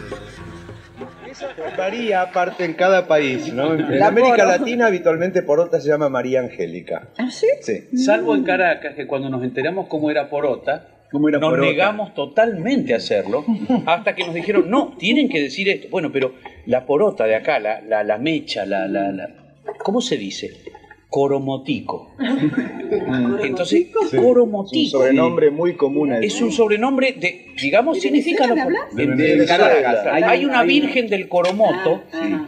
Varía 1.78 2.20
aparte 2.20 2.66
en 2.66 2.74
cada 2.74 3.06
país, 3.06 3.50
¿no? 3.50 3.72
En 3.72 3.98
La 3.98 4.08
América 4.08 4.44
Poro. 4.44 4.48
Latina 4.58 4.88
habitualmente 4.88 5.42
Porota 5.42 5.80
se 5.80 5.88
llama 5.88 6.10
María 6.10 6.40
Angélica. 6.40 7.08
¿Ah, 7.16 7.30
sí? 7.30 7.46
Sí. 7.62 7.96
Salvo 7.96 8.34
en 8.34 8.44
Caracas, 8.44 8.94
que 8.94 9.06
cuando 9.06 9.30
nos 9.30 9.42
enteramos 9.42 9.88
cómo 9.88 10.10
era 10.10 10.28
Porota, 10.28 10.99
nos 11.12 11.50
Porota? 11.50 11.70
negamos 11.70 12.14
totalmente 12.14 12.94
a 12.94 12.98
hacerlo, 12.98 13.44
hasta 13.86 14.14
que 14.14 14.24
nos 14.24 14.34
dijeron, 14.34 14.70
no, 14.70 14.94
tienen 14.98 15.28
que 15.28 15.40
decir 15.42 15.68
esto. 15.68 15.88
Bueno, 15.90 16.10
pero 16.12 16.34
la 16.66 16.86
Porota 16.86 17.24
de 17.24 17.34
acá, 17.34 17.58
la, 17.58 17.80
la, 17.80 18.04
la 18.04 18.18
mecha, 18.18 18.64
la, 18.64 18.86
la, 18.86 19.10
la- 19.10 19.30
¿Cómo 19.82 20.00
se 20.00 20.16
dice? 20.16 20.50
Coromotico. 21.08 22.14
Entonces, 23.42 23.88
Sí. 24.10 24.16
Coromotico. 24.16 24.76
Es 24.80 24.94
un 24.94 25.00
sobrenombre 25.00 25.50
muy 25.50 25.74
común 25.74 26.12
ahí. 26.12 26.26
Es 26.26 26.40
un 26.40 26.52
sobrenombre 26.52 27.12
de, 27.18 27.46
digamos, 27.60 28.00
significa... 28.00 28.46
lo- 28.46 28.54
De. 28.54 29.46
Hay, 30.12 30.22
Hay 30.22 30.44
una 30.44 30.54
una- 30.58 30.62
virgen 30.64 31.08
del 31.08 31.28
Coromoto, 31.28 32.02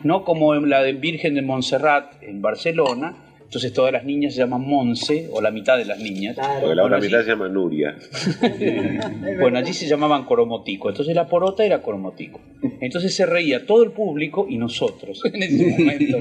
no 0.04 0.24
como 0.24 0.54
en 0.54 0.68
la 0.70 0.82
de 0.82 0.92
Virgen 0.92 1.34
de 1.34 1.42
Montserrat 1.42 2.22
en 2.22 2.40
Barcelona. 2.42 3.16
Entonces 3.52 3.74
todas 3.74 3.92
las 3.92 4.02
niñas 4.06 4.32
se 4.32 4.40
llaman 4.40 4.62
Monse, 4.62 5.28
o 5.30 5.42
la 5.42 5.50
mitad 5.50 5.76
de 5.76 5.84
las 5.84 5.98
niñas. 5.98 6.36
Porque 6.36 6.74
la 6.74 6.84
Bueno, 6.84 6.84
otra 6.84 6.96
allí- 6.96 7.06
mitad 7.08 7.20
se 7.22 7.28
llama 7.28 7.48
Nuria. 7.50 7.94
bueno, 9.40 9.58
allí 9.58 9.74
se 9.74 9.86
llamaban 9.86 10.24
coromotico, 10.24 10.88
entonces 10.88 11.14
la 11.14 11.26
porota 11.26 11.62
era 11.62 11.82
coromotico. 11.82 12.40
Entonces 12.80 13.14
se 13.14 13.26
reía 13.26 13.66
todo 13.66 13.82
el 13.84 13.90
público 13.90 14.46
y 14.48 14.56
nosotros 14.56 15.20
en 15.30 15.42
ese 15.42 15.66
momento. 15.66 16.18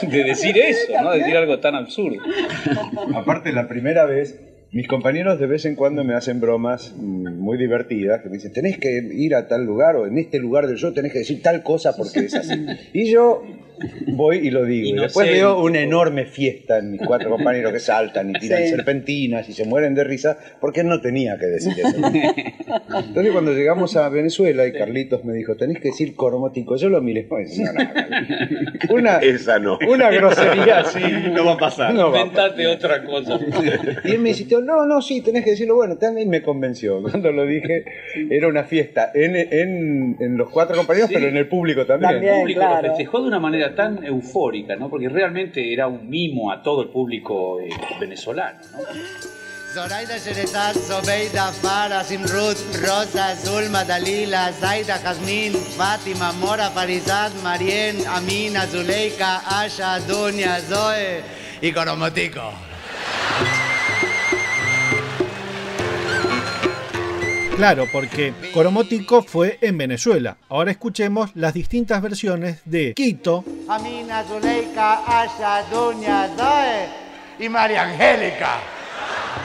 De, 0.00 0.06
de 0.08 0.24
decir 0.24 0.56
eso, 0.56 0.92
¿no? 1.02 1.10
De 1.12 1.18
decir 1.18 1.36
algo 1.36 1.58
tan 1.58 1.74
absurdo. 1.74 2.22
Aparte, 3.14 3.52
la 3.52 3.68
primera 3.68 4.06
vez, 4.06 4.40
mis 4.72 4.88
compañeros 4.88 5.38
de 5.38 5.46
vez 5.46 5.66
en 5.66 5.74
cuando 5.74 6.04
me 6.04 6.14
hacen 6.14 6.40
bromas 6.40 6.94
mm, 6.96 7.38
muy 7.38 7.58
divertidas, 7.58 8.22
que 8.22 8.30
me 8.30 8.36
dicen, 8.36 8.54
tenés 8.54 8.78
que 8.78 8.98
ir 9.12 9.34
a 9.34 9.46
tal 9.46 9.64
lugar 9.66 9.96
o 9.96 10.06
en 10.06 10.16
este 10.16 10.38
lugar 10.38 10.66
del 10.66 10.78
show 10.78 10.92
tenés 10.94 11.12
que 11.12 11.18
decir 11.18 11.42
tal 11.42 11.62
cosa 11.62 11.94
porque 11.94 12.20
es 12.20 12.34
así. 12.34 12.54
Y 12.94 13.10
yo 13.12 13.42
voy 14.08 14.38
y 14.38 14.50
lo 14.50 14.64
digo. 14.64 14.88
Y 14.88 14.92
después 15.00 15.28
veo 15.30 15.60
una 15.62 15.80
enorme 15.80 16.26
fiesta 16.26 16.78
en 16.78 16.92
mis 16.92 17.00
cuatro 17.02 17.30
compañeros 17.30 17.72
que 17.72 17.80
saltan 17.80 18.30
y 18.30 18.32
tiran 18.34 18.62
Sí. 18.62 18.68
serpentinas 18.70 19.48
y 19.48 19.52
se 19.52 19.64
mueren 19.64 19.94
de 19.94 20.04
risa 20.04 20.36
porque 20.60 20.80
él 20.80 20.88
no 20.88 21.00
tenía 21.00 21.38
que 21.38 21.46
decir 21.46 21.72
eso. 21.78 21.96
Entonces 21.98 23.32
cuando 23.32 23.52
llegamos 23.52 23.96
a 23.96 24.08
Venezuela 24.08 24.66
y 24.66 24.72
Carlitos 24.72 25.24
me 25.24 25.32
dijo, 25.34 25.56
tenés 25.56 25.78
que 25.80 25.88
decir 25.88 26.14
coromótico, 26.14 26.76
yo 26.76 26.88
lo 26.88 27.00
miré 27.00 27.26
no, 27.28 27.72
no. 27.72 28.94
Una, 28.94 29.18
Esa 29.18 29.58
no. 29.58 29.78
una 29.88 30.10
grosería 30.10 30.80
así. 30.80 31.00
No 31.32 31.44
va 31.44 31.52
a 31.52 31.58
pasar. 31.58 31.94
No 31.94 32.10
va 32.10 32.18
a 32.18 32.20
Inventate 32.22 32.66
otra 32.66 33.04
cosa. 33.04 33.38
y 34.04 34.10
él 34.12 34.18
me 34.20 34.30
insistió, 34.30 34.60
no, 34.60 34.86
no, 34.86 35.00
sí, 35.02 35.20
tenés 35.20 35.44
que 35.44 35.50
decirlo. 35.50 35.74
Bueno, 35.76 35.96
también 35.96 36.28
me 36.28 36.42
convenció. 36.42 37.00
Cuando 37.02 37.32
lo 37.32 37.44
dije, 37.46 37.84
era 38.30 38.48
una 38.48 38.64
fiesta 38.64 39.10
en, 39.14 39.36
en, 39.36 40.16
en 40.20 40.36
los 40.36 40.50
cuatro 40.50 40.76
compañeros, 40.76 41.08
Sí. 41.08 41.14
pero 41.14 41.28
en 41.28 41.36
el 41.36 41.48
público 41.48 41.84
también. 41.86 42.22
el 42.22 42.40
público 42.40 42.60
lo 42.60 42.80
festejó 42.88 43.20
de 43.22 43.28
una 43.28 43.38
manera 43.40 43.67
tan 43.74 44.04
eufórica, 44.04 44.76
¿no? 44.76 44.88
Porque 44.88 45.08
realmente 45.08 45.72
era 45.72 45.86
un 45.88 46.08
mimo 46.08 46.50
a 46.50 46.62
todo 46.62 46.82
el 46.82 46.88
público 46.88 47.60
eh, 47.60 47.68
venezolano, 48.00 48.58
¿no? 48.72 48.78
Zoraida, 49.72 50.16
Sherezad, 50.16 50.74
Zobeida, 50.74 51.52
Farah, 51.52 52.02
Simrut, 52.02 52.56
Rosa, 52.80 53.36
Zulma, 53.36 53.84
Dalila, 53.84 54.50
Zaida, 54.52 54.98
Jazmín, 54.98 55.52
Fátima, 55.52 56.32
Mora, 56.32 56.70
Farizad, 56.70 57.30
Marien, 57.42 57.98
Amina, 58.06 58.66
Zuleika, 58.66 59.42
Asha, 59.46 60.00
Dunia, 60.00 60.58
Zoe 60.60 61.22
y 61.60 61.70
Coromotico. 61.70 62.67
Claro, 67.58 67.86
porque 67.90 68.32
Coromótico 68.54 69.20
fue 69.20 69.58
en 69.60 69.76
Venezuela. 69.76 70.36
Ahora 70.48 70.70
escuchemos 70.70 71.32
las 71.34 71.54
distintas 71.54 72.00
versiones 72.00 72.60
de 72.64 72.94
Quito, 72.94 73.44
Amina, 73.68 74.22
Zuleika, 74.22 75.00
Asha, 75.04 75.64
Dunia, 75.68 76.30
Zoe 76.36 76.86
y 77.44 77.48
María 77.48 77.82
Angélica. 77.82 78.60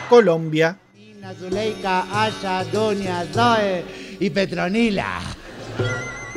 Colombia, 0.08 0.78
Amina, 0.94 1.34
Zuleika, 1.34 2.06
Asha, 2.24 2.64
Dunia, 2.66 3.26
Zoe 3.34 3.84
y 4.20 4.30
Petronila. 4.30 5.20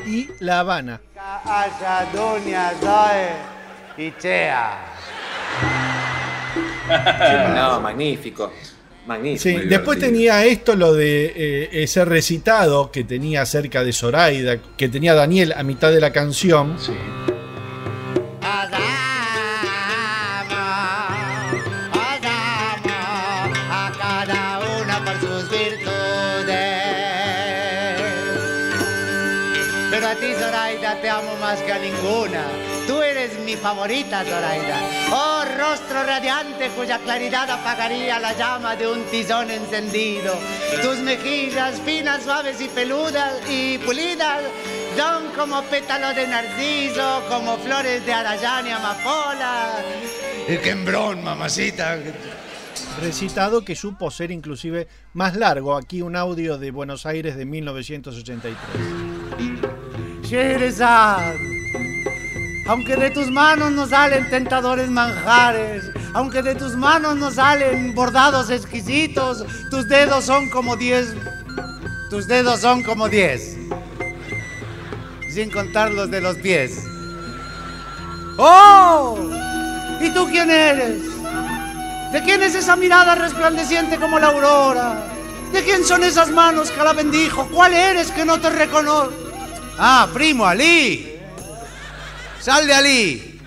y 0.07 0.31
La 0.41 0.61
Habana. 0.61 0.99
Asha, 1.45 2.07
Dunia, 2.11 2.73
Zoe 2.81 3.29
y 3.99 4.13
Chea. 4.19 4.79
No, 7.55 7.81
magnífico. 7.83 8.51
Magnífico. 9.07 9.61
Sí, 9.61 9.67
después 9.69 9.99
tenía 10.01 10.45
esto, 10.45 10.75
lo 10.75 10.93
de 10.93 11.33
eh, 11.37 11.69
ese 11.83 12.05
recitado 12.05 12.91
que 12.91 13.05
tenía 13.05 13.43
acerca 13.43 13.85
de 13.85 13.93
Zoraida, 13.93 14.59
que 14.77 14.89
tenía 14.89 15.15
Daniel 15.15 15.55
a 15.57 15.63
mitad 15.63 15.93
de 15.93 16.01
la 16.01 16.13
canción. 16.13 16.77
a 23.69 23.93
cada 23.99 24.59
una 24.81 25.05
por 25.05 25.21
sus 25.21 25.51
virtudes. 25.51 25.87
Pero 29.91 30.07
a 30.07 30.15
ti, 30.17 30.33
Zoraida, 30.39 31.01
te 31.01 31.09
amo 31.09 31.37
más 31.41 31.61
que 31.63 31.73
a 31.73 31.79
ninguna. 31.79 32.76
Tú 32.87 33.03
eres 33.03 33.39
mi 33.41 33.57
favorita, 33.57 34.25
Zoraida. 34.25 34.81
Oh, 35.13 35.45
rostro 35.59 36.05
radiante 36.05 36.69
cuya 36.69 36.99
claridad 36.99 37.51
apagaría 37.51 38.19
la 38.19 38.33
llama 38.33 38.77
de 38.77 38.87
un 38.87 39.03
tizón 39.05 39.51
encendido. 39.51 40.35
Tus 40.83 40.99
mejillas 40.99 41.81
finas, 41.81 42.23
suaves 42.23 42.61
y 42.61 42.69
peludas 42.69 43.35
y 43.51 43.79
pulidas 43.79 44.43
son 44.97 45.33
como 45.37 45.63
pétalos 45.63 46.15
de 46.15 46.27
narciso, 46.29 47.23
como 47.29 47.57
flores 47.59 48.07
de 48.07 48.13
arayán 48.13 48.67
y 48.67 48.71
amapola. 48.71 49.83
¡Y 50.49 50.57
qué 50.59 50.71
embrón, 50.71 51.25
mamacita! 51.25 51.99
Recitado 53.01 53.63
que 53.65 53.75
supo 53.75 54.11
ser 54.11 54.31
inclusive 54.31 54.89
más 55.13 55.37
largo. 55.37 55.77
Aquí 55.77 56.03
un 56.03 56.17
audio 56.17 56.57
de 56.57 56.71
Buenos 56.71 57.05
Aires 57.05 57.37
de 57.37 57.45
1983. 57.45 58.57
Sherezad, 60.23 61.35
aunque 62.69 62.97
de 62.97 63.11
tus 63.11 63.31
manos 63.31 63.73
nos 63.73 63.91
salen 63.91 64.29
tentadores 64.29 64.91
manjares, 64.91 65.85
aunque 66.15 66.43
de 66.43 66.55
tus 66.55 66.77
manos 66.77 67.17
nos 67.17 67.35
salen 67.35 67.95
bordados 67.95 68.51
exquisitos, 68.51 69.45
tus 69.71 69.89
dedos 69.89 70.25
son 70.25 70.51
como 70.51 70.77
diez. 70.77 71.15
Tus 72.11 72.27
dedos 72.27 72.61
son 72.61 72.83
como 72.83 73.09
diez. 73.09 73.57
Sin 75.31 75.51
contar 75.51 75.93
los 75.93 76.11
de 76.11 76.21
los 76.21 76.37
pies. 76.37 76.85
¡Oh! 78.39 79.19
¿Y 80.01 80.11
tú 80.11 80.27
quién 80.31 80.51
eres? 80.51 81.03
¿De 82.13 82.23
quién 82.23 82.43
es 82.43 82.55
esa 82.55 82.77
mirada 82.77 83.15
resplandeciente 83.15 83.97
como 83.97 84.19
la 84.19 84.29
aurora? 84.29 85.05
¿De 85.53 85.63
quién 85.63 85.85
son 85.85 86.05
esas 86.05 86.31
manos 86.31 86.71
que 86.71 86.83
la 86.83 86.93
bendijo? 86.93 87.49
¿Cuál 87.53 87.75
eres 87.75 88.11
que 88.11 88.25
no 88.25 88.41
te 88.41 88.51
reconozco? 88.51 89.15
Ah, 89.79 90.09
primo, 90.13 90.47
Ali. 90.47 91.16
Sal 92.47 92.65
de 92.65 92.75
Ali. 92.75 93.41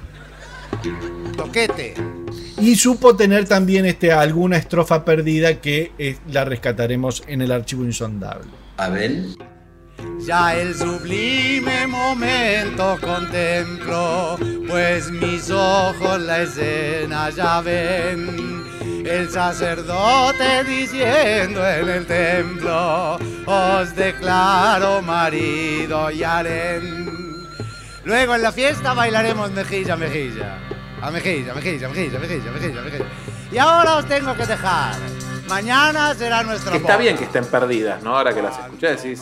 Toquete. 1.37 1.93
Y 2.57 2.75
supo 2.75 3.15
tener 3.15 3.47
también 3.47 3.85
este, 3.85 4.11
alguna 4.11 4.57
estrofa 4.57 5.05
perdida 5.05 5.61
que 5.61 5.93
eh, 5.97 6.17
la 6.33 6.43
rescataremos 6.43 7.23
en 7.25 7.41
el 7.41 7.53
archivo 7.53 7.85
insondable. 7.85 8.49
Abel. 8.75 9.37
Ya 10.27 10.53
el 10.53 10.75
sublime 10.75 11.87
momento 11.87 12.97
contemplo, 12.99 14.37
pues 14.67 15.09
mis 15.11 15.49
ojos 15.49 16.19
la 16.19 16.41
escena 16.41 17.29
ya 17.29 17.61
ven. 17.61 18.65
El 19.05 19.29
sacerdote 19.29 20.65
diciendo 20.65 21.65
en 21.65 21.87
el 21.87 22.05
templo, 22.05 23.17
os 23.45 23.95
declaro 23.95 25.01
marido 25.01 26.11
y 26.11 26.21
harén. 26.21 27.28
Luego 28.05 28.35
en 28.35 28.41
la 28.41 28.51
fiesta 28.51 28.93
bailaremos 28.93 29.51
mejilla 29.51 29.93
a 29.93 29.97
mejilla. 29.97 30.57
A 31.01 31.11
mejilla, 31.11 31.53
mejilla, 31.53 31.87
mejilla, 31.89 32.19
mejilla, 32.19 32.51
mejilla, 32.51 32.81
mejilla. 32.81 33.05
Y 33.51 33.57
ahora 33.57 33.97
os 33.97 34.07
tengo 34.07 34.35
que 34.35 34.45
dejar. 34.45 34.95
Mañana 35.47 36.13
será 36.13 36.43
nuestra 36.43 36.71
Que 36.71 36.77
está 36.77 36.93
boda. 36.93 36.97
bien 37.03 37.17
que 37.17 37.23
estén 37.23 37.45
perdidas, 37.45 38.03
¿no? 38.03 38.15
Ahora 38.15 38.33
que 38.33 38.41
las 38.41 38.57
escuché 38.59 38.95
decís. 38.95 39.21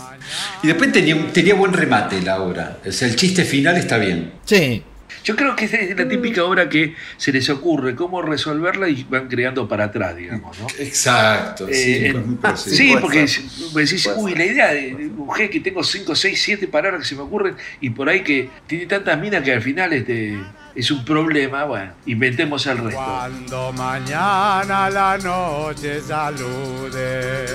Y 0.64 0.68
después 0.68 0.92
tenía, 0.92 1.16
un- 1.16 1.32
tenía 1.32 1.56
buen 1.56 1.72
remate 1.72 2.22
la 2.22 2.42
obra. 2.42 2.78
O 2.86 2.92
sea, 2.92 3.08
el 3.08 3.16
chiste 3.16 3.46
final 3.46 3.78
está 3.78 3.98
bien. 3.98 4.34
Sí. 4.46 4.84
Yo 5.24 5.36
creo 5.36 5.56
que 5.56 5.66
es 5.66 5.98
la 5.98 6.08
típica 6.08 6.44
obra 6.44 6.70
que 6.70 6.96
se 7.18 7.32
les 7.32 7.50
ocurre 7.50 7.96
cómo 7.96 8.22
resolverla 8.22 8.90
y 8.90 9.04
van 9.10 9.28
creando 9.28 9.68
para 9.68 9.86
atrás, 9.86 10.16
digamos, 10.16 10.58
¿no? 10.60 10.68
Exacto, 10.80 11.68
sí, 11.68 12.06
Eh, 12.06 12.10
pues, 12.14 12.26
muy 12.26 12.36
parecido. 12.36 12.76
sí, 12.76 12.88
Puede 12.90 13.02
porque 13.02 13.20
vos 13.20 13.74
decís, 13.74 14.10
uy, 14.18 14.36
la 14.36 14.46
idea 14.46 14.74
de 14.74 14.94
mujer 15.16 15.50
que 15.50 15.60
tengo 15.60 15.84
5, 15.84 16.16
6, 16.16 16.42
7 16.42 16.68
palabras 16.68 17.02
que 17.02 17.08
se 17.08 17.16
me 17.16 17.22
ocurren 17.22 17.56
y 17.82 17.90
por 17.90 18.10
ahí 18.10 18.22
que 18.24 18.50
tiene 18.68 18.86
tantas 18.86 19.20
minas 19.20 19.44
que 19.44 19.54
al 19.54 19.62
final 19.62 19.94
este, 19.94 20.38
es 20.76 20.92
un 20.92 21.04
problema, 21.04 21.64
bueno, 21.66 21.92
inventemos 22.06 22.66
el 22.68 22.78
resto. 22.78 23.02
Cuando 23.04 23.74
mañana 23.74 24.90
la 24.90 25.18
noche 25.18 26.02
salude, 26.02 27.46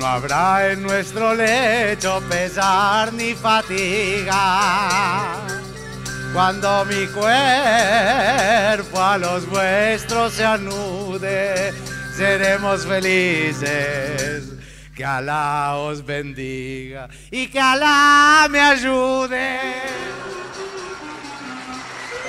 no 0.00 0.06
habrá 0.06 0.72
en 0.72 0.82
nuestro 0.82 1.34
lecho 1.34 2.22
pesar 2.28 3.12
ni 3.12 3.34
fatiga. 3.34 4.32
Cuando 6.32 6.86
mi 6.86 7.06
cuerpo 7.08 8.98
a 8.98 9.18
los 9.18 9.46
vuestros 9.46 10.32
se 10.32 10.44
anude, 10.44 11.74
seremos 12.16 12.86
felices. 12.86 14.44
Que 14.96 15.04
Alá 15.04 15.76
os 15.76 16.04
bendiga 16.04 17.08
y 17.30 17.46
que 17.48 17.60
Alá 17.60 18.48
me 18.50 18.60
ayude. 18.60 19.58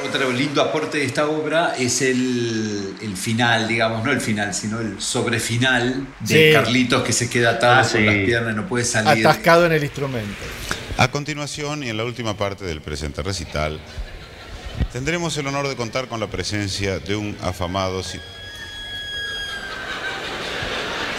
Otro 0.08 0.32
lindo 0.32 0.62
aporte 0.62 0.98
de 0.98 1.06
esta 1.06 1.28
obra 1.28 1.74
es 1.78 2.02
el, 2.02 2.96
el 3.02 3.16
final, 3.16 3.68
digamos, 3.68 4.04
no 4.04 4.12
el 4.12 4.20
final, 4.22 4.54
sino 4.54 4.80
el 4.80 5.00
sobrefinal 5.02 6.08
de 6.22 6.48
Sí. 6.50 6.54
Carlitos 6.54 7.04
que 7.04 7.14
se 7.14 7.30
queda 7.30 7.52
atado 7.52 7.80
Ah, 7.80 7.82
con 7.82 7.92
sí. 8.00 8.06
las 8.06 8.16
piernas, 8.16 8.56
no 8.56 8.68
puede 8.68 8.84
salir. 8.84 9.26
Atascado 9.26 9.66
en 9.66 9.74
el 9.74 9.84
instrumento. 9.84 10.36
A 10.98 11.10
continuación 11.12 11.84
y 11.84 11.90
en 11.90 11.98
la 11.98 12.04
última 12.06 12.36
parte 12.36 12.66
del 12.66 12.82
presente 12.82 13.22
recital, 13.22 13.80
tendremos 14.92 15.38
el 15.38 15.48
honor 15.48 15.68
de 15.68 15.76
contar 15.76 16.08
con 16.08 16.20
la 16.20 16.28
presencia 16.28 17.00
de 17.00 17.16
un 17.16 17.38
afamado... 17.42 18.02
ci- 18.02 18.20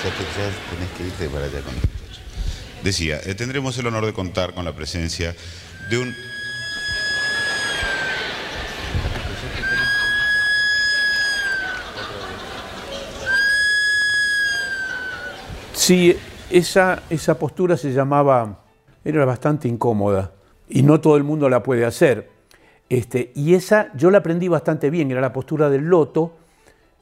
Ya 0.04 0.10
te- 0.10 0.24
ya 0.24 0.50
tenés 0.74 0.90
que 0.98 1.06
irte 1.06 1.28
para 1.28 1.44
allá 1.46 1.60
con 1.60 1.74
los 1.74 1.84
muchachos. 1.84 2.20
Decía, 2.82 3.20
eh, 3.24 3.34
tendremos 3.36 3.78
el 3.78 3.86
honor 3.86 4.04
de 4.06 4.12
contar 4.12 4.52
con 4.54 4.64
la 4.64 4.74
presencia 4.74 5.34
de 5.88 5.98
un... 5.98 6.14
Sí, 15.84 16.16
esa, 16.48 17.02
esa 17.10 17.40
postura 17.40 17.76
se 17.76 17.92
llamaba, 17.92 18.60
era 19.04 19.24
bastante 19.24 19.66
incómoda 19.66 20.30
y 20.68 20.84
no 20.84 21.00
todo 21.00 21.16
el 21.16 21.24
mundo 21.24 21.48
la 21.48 21.64
puede 21.64 21.84
hacer. 21.84 22.30
Este, 22.88 23.32
y 23.34 23.54
esa 23.54 23.90
yo 23.96 24.12
la 24.12 24.18
aprendí 24.18 24.46
bastante 24.46 24.90
bien, 24.90 25.10
era 25.10 25.20
la 25.20 25.32
postura 25.32 25.70
del 25.70 25.86
loto, 25.86 26.36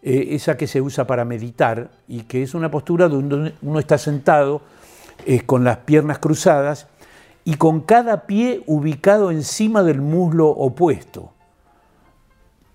eh, 0.02 0.28
esa 0.30 0.56
que 0.56 0.66
se 0.66 0.80
usa 0.80 1.06
para 1.06 1.26
meditar 1.26 1.90
y 2.08 2.22
que 2.22 2.42
es 2.42 2.54
una 2.54 2.70
postura 2.70 3.10
donde 3.10 3.52
uno 3.60 3.78
está 3.78 3.98
sentado 3.98 4.62
eh, 5.26 5.42
con 5.42 5.62
las 5.62 5.76
piernas 5.76 6.18
cruzadas 6.18 6.86
y 7.44 7.56
con 7.56 7.82
cada 7.82 8.26
pie 8.26 8.62
ubicado 8.64 9.30
encima 9.30 9.82
del 9.82 10.00
muslo 10.00 10.48
opuesto. 10.48 11.34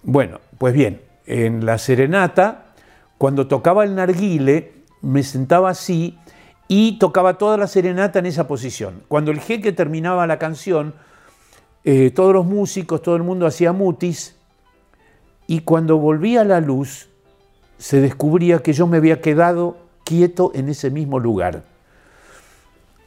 Bueno, 0.03 0.39
pues 0.60 0.76
bien, 0.76 1.01
en 1.26 1.66
la 1.66 1.80
serenata, 1.80 2.76
cuando 3.18 3.47
tocaba 3.47 3.84
el 3.84 3.95
narguile, 3.95 4.74
me 5.06 5.24
sentaba 5.24 5.70
así 5.70 6.18
y 6.68 6.97
tocaba 6.97 7.38
toda 7.38 7.58
la 7.58 7.68
serenata 7.68 8.20
en 8.20 8.26
esa 8.26 8.47
posición. 8.47 9.03
Cuando 9.08 9.32
el 9.32 9.39
jeque 9.39 9.72
terminaba 9.72 10.26
la 10.28 10.39
canción, 10.39 10.95
eh, 11.84 12.10
todos 12.10 12.34
los 12.34 12.45
músicos, 12.45 13.01
todo 13.01 13.16
el 13.16 13.24
mundo 13.24 13.45
hacía 13.45 13.72
mutis, 13.72 14.36
y 15.47 15.60
cuando 15.60 15.99
volvía 15.99 16.43
la 16.43 16.60
luz, 16.60 17.08
se 17.78 18.01
descubría 18.01 18.60
que 18.60 18.74
yo 18.74 18.88
me 18.88 18.97
había 18.97 19.22
quedado 19.22 19.78
quieto 20.03 20.51
en 20.56 20.70
ese 20.70 20.89
mismo 20.89 21.20
lugar. 21.20 21.64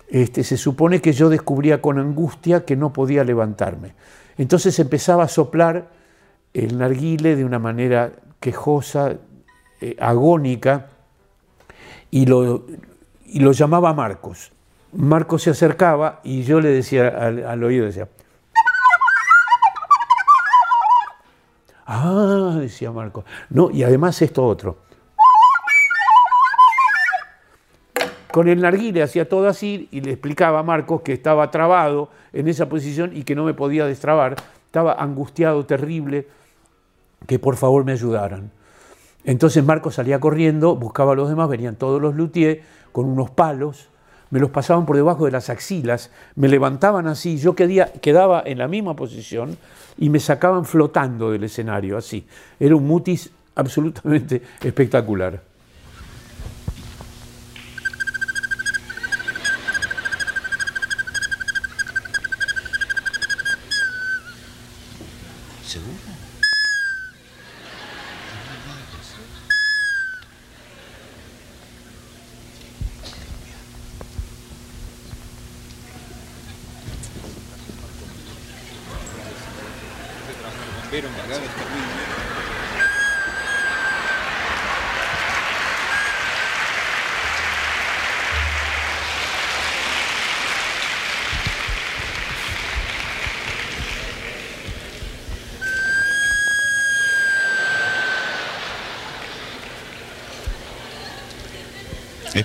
Este, 0.08 0.44
se 0.44 0.56
supone 0.56 1.00
que 1.00 1.12
yo 1.12 1.28
descubría 1.28 1.82
con 1.82 1.98
angustia 1.98 2.64
que 2.64 2.76
no 2.76 2.92
podía 2.92 3.24
levantarme. 3.24 3.94
Entonces 4.36 4.78
empezaba 4.78 5.24
a 5.24 5.28
soplar 5.28 5.88
el 6.54 6.78
narguile 6.78 7.34
de 7.34 7.44
una 7.44 7.58
manera 7.58 8.12
quejosa, 8.38 9.16
eh, 9.80 9.96
agónica, 9.98 10.86
y 12.10 12.26
lo, 12.26 12.64
y 13.26 13.40
lo 13.40 13.52
llamaba 13.52 13.92
Marcos. 13.94 14.52
Marcos 14.92 15.42
se 15.42 15.50
acercaba 15.50 16.20
y 16.24 16.42
yo 16.42 16.60
le 16.60 16.70
decía 16.70 17.08
al, 17.08 17.62
oído, 17.62 17.86
decía, 17.86 18.08
ah, 21.86 22.56
decía 22.58 22.90
Marcos, 22.90 23.24
no, 23.50 23.70
y 23.70 23.82
además 23.82 24.20
esto 24.22 24.44
otro. 24.44 24.78
Con 28.32 28.48
el 28.48 28.60
narguile 28.60 29.02
hacía 29.02 29.28
todo 29.28 29.48
así 29.48 29.88
y 29.90 30.00
le 30.00 30.12
explicaba 30.12 30.60
a 30.60 30.62
Marcos 30.62 31.02
que 31.02 31.12
estaba 31.12 31.50
trabado 31.50 32.10
en 32.32 32.48
esa 32.48 32.68
posición 32.68 33.10
y 33.14 33.24
que 33.24 33.34
no 33.34 33.44
me 33.44 33.54
podía 33.54 33.84
destrabar, 33.86 34.36
estaba 34.64 34.92
angustiado, 34.92 35.66
terrible, 35.66 36.28
que 37.26 37.38
por 37.38 37.56
favor 37.56 37.84
me 37.84 37.92
ayudaran. 37.92 38.52
Entonces 39.24 39.64
Marcos 39.64 39.96
salía 39.96 40.20
corriendo, 40.20 40.76
buscaba 40.76 41.12
a 41.12 41.16
los 41.16 41.28
demás, 41.28 41.48
venían 41.48 41.76
todos 41.76 42.00
los 42.00 42.14
luthiers 42.14 42.60
con 42.92 43.06
unos 43.06 43.30
palos, 43.30 43.88
me 44.30 44.40
los 44.40 44.50
pasaban 44.50 44.86
por 44.86 44.96
debajo 44.96 45.24
de 45.24 45.30
las 45.32 45.50
axilas, 45.50 46.10
me 46.34 46.48
levantaban 46.48 47.06
así, 47.06 47.38
yo 47.38 47.54
quedía- 47.54 47.92
quedaba 48.00 48.42
en 48.44 48.58
la 48.58 48.68
misma 48.68 48.94
posición 48.94 49.56
y 49.96 50.10
me 50.10 50.20
sacaban 50.20 50.64
flotando 50.64 51.30
del 51.30 51.44
escenario, 51.44 51.96
así. 51.96 52.26
Era 52.60 52.76
un 52.76 52.86
mutis 52.86 53.30
absolutamente 53.54 54.42
espectacular. 54.62 55.42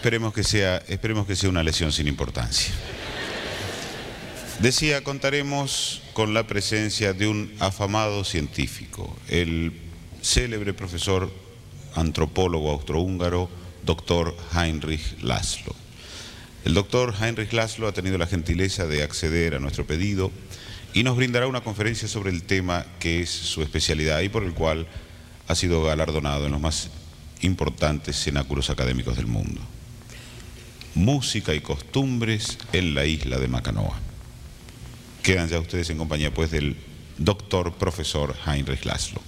Esperemos 0.03 0.33
que 0.33 0.43
sea, 0.43 0.83
esperemos 0.89 1.25
que 1.25 1.33
sea 1.33 1.49
una 1.49 1.63
lesión 1.63 1.93
sin 1.93 2.09
importancia. 2.09 2.73
Decía, 4.59 5.01
contaremos 5.01 6.01
con 6.11 6.33
la 6.33 6.45
presencia 6.45 7.13
de 7.13 7.29
un 7.29 7.53
afamado 7.59 8.25
científico, 8.25 9.17
el 9.29 9.71
célebre 10.21 10.73
profesor 10.73 11.31
antropólogo 11.95 12.71
austrohúngaro, 12.71 13.49
doctor 13.85 14.35
Heinrich 14.53 15.21
Laszlo. 15.21 15.73
El 16.65 16.73
doctor 16.73 17.15
Heinrich 17.21 17.53
Laszlo 17.53 17.87
ha 17.87 17.93
tenido 17.93 18.17
la 18.17 18.27
gentileza 18.27 18.85
de 18.85 19.03
acceder 19.03 19.55
a 19.55 19.59
nuestro 19.59 19.87
pedido 19.87 20.33
y 20.93 21.03
nos 21.03 21.15
brindará 21.15 21.47
una 21.47 21.61
conferencia 21.61 22.09
sobre 22.09 22.31
el 22.31 22.43
tema 22.43 22.85
que 22.99 23.21
es 23.21 23.29
su 23.29 23.61
especialidad 23.61 24.19
y 24.19 24.27
por 24.27 24.43
el 24.43 24.53
cual 24.53 24.85
ha 25.47 25.55
sido 25.55 25.81
galardonado 25.81 26.47
en 26.47 26.51
los 26.51 26.59
más 26.59 26.89
importantes 27.39 28.21
cenáculos 28.21 28.69
académicos 28.69 29.15
del 29.15 29.27
mundo. 29.27 29.61
Música 30.95 31.53
y 31.53 31.61
costumbres 31.61 32.57
en 32.71 32.93
la 32.93 33.05
isla 33.05 33.37
de 33.39 33.47
Macanoa. 33.47 33.99
Quedan 35.23 35.47
ya 35.47 35.59
ustedes 35.59 35.89
en 35.89 35.97
compañía 35.97 36.31
pues 36.33 36.51
del 36.51 36.75
doctor 37.17 37.73
profesor 37.73 38.35
Heinrich 38.45 38.85
Laszlo. 38.85 39.21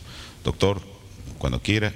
Doctor, 0.43 0.80
cuando 1.39 1.61
quiera, 1.61 1.93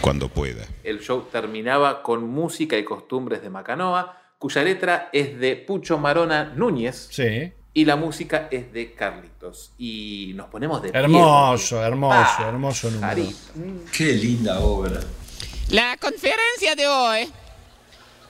cuando 0.00 0.28
pueda. 0.28 0.66
El 0.82 1.00
show 1.00 1.26
terminaba 1.30 2.02
con 2.02 2.28
música 2.28 2.76
y 2.76 2.84
costumbres 2.84 3.42
de 3.42 3.50
Macanoa, 3.50 4.20
cuya 4.38 4.62
letra 4.62 5.08
es 5.12 5.38
de 5.38 5.56
Pucho 5.56 5.98
Marona 5.98 6.52
Núñez. 6.56 7.08
Sí. 7.10 7.52
Y 7.72 7.84
la 7.84 7.96
música 7.96 8.48
es 8.50 8.72
de 8.72 8.92
Carlitos. 8.92 9.72
Y 9.78 10.32
nos 10.34 10.48
ponemos 10.48 10.82
de 10.82 10.90
pie, 10.90 11.00
Hermoso, 11.00 11.82
hermoso, 11.82 12.16
Ah, 12.38 12.46
hermoso 12.48 12.90
número. 12.90 13.22
Qué 13.96 14.12
linda 14.12 14.60
obra. 14.60 15.00
La 15.70 15.96
conferencia 15.96 16.76
de 16.76 16.86
hoy 16.86 17.32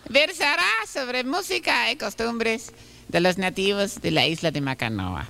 versará 0.08 0.62
sobre 0.86 1.24
música 1.24 1.90
y 1.90 1.96
costumbres 1.96 2.72
de 3.08 3.20
los 3.20 3.38
nativos 3.38 4.00
de 4.00 4.12
la 4.12 4.26
isla 4.26 4.50
de 4.50 4.60
Macanoa. 4.60 5.26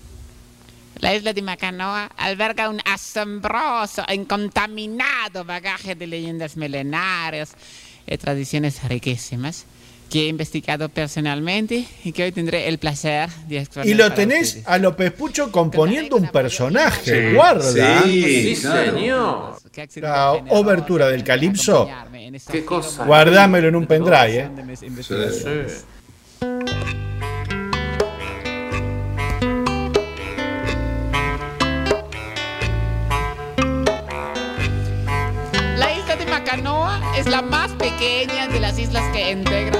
La 0.99 1.15
isla 1.15 1.33
de 1.33 1.43
Macanoa 1.43 2.11
alberga 2.17 2.69
un 2.69 2.81
asombroso 2.85 4.05
e 4.07 4.15
incontaminado 4.15 5.45
bagaje 5.45 5.95
de 5.95 6.07
leyendas 6.07 6.57
milenarias 6.57 7.53
y 8.07 8.17
tradiciones 8.19 8.83
riquísimas 8.85 9.65
que 10.11 10.27
he 10.27 10.29
investigado 10.29 10.89
personalmente 10.89 11.85
y 12.05 12.13
que 12.13 12.23
hoy 12.25 12.33
tendré 12.33 12.69
el 12.69 12.79
placer 12.79 13.29
de 13.49 13.59
exponer. 13.59 13.89
Y 13.89 13.95
lo 13.95 14.13
tenés 14.13 14.49
ustedes. 14.49 14.69
a 14.69 14.79
López 14.79 15.13
Pucho 15.13 15.51
componiendo 15.51 16.17
un 16.17 16.29
personaje, 16.29 17.29
Sí. 17.31 17.35
guarda. 17.35 18.03
Sí, 18.05 18.57
señor. 18.57 19.57
La 19.97 20.33
obertura 20.51 21.09
del 21.09 21.25
Calipso, 21.25 21.89
Qué 22.51 22.65
cosa. 22.65 23.05
guardámelo 23.05 23.69
en 23.69 23.77
un 23.77 23.87
pendrive. 23.87 24.39
¿eh? 24.41 25.69
La 35.77 35.93
isla 35.93 36.17
de 36.17 36.27
Macanoa 36.27 37.01
es 37.17 37.27
la 37.27 37.43
más 37.43 37.71
pequeña 37.73 38.47
de 38.49 38.61
las 38.61 38.79
islas 38.79 39.03
que 39.13 39.31
integran 39.33 39.74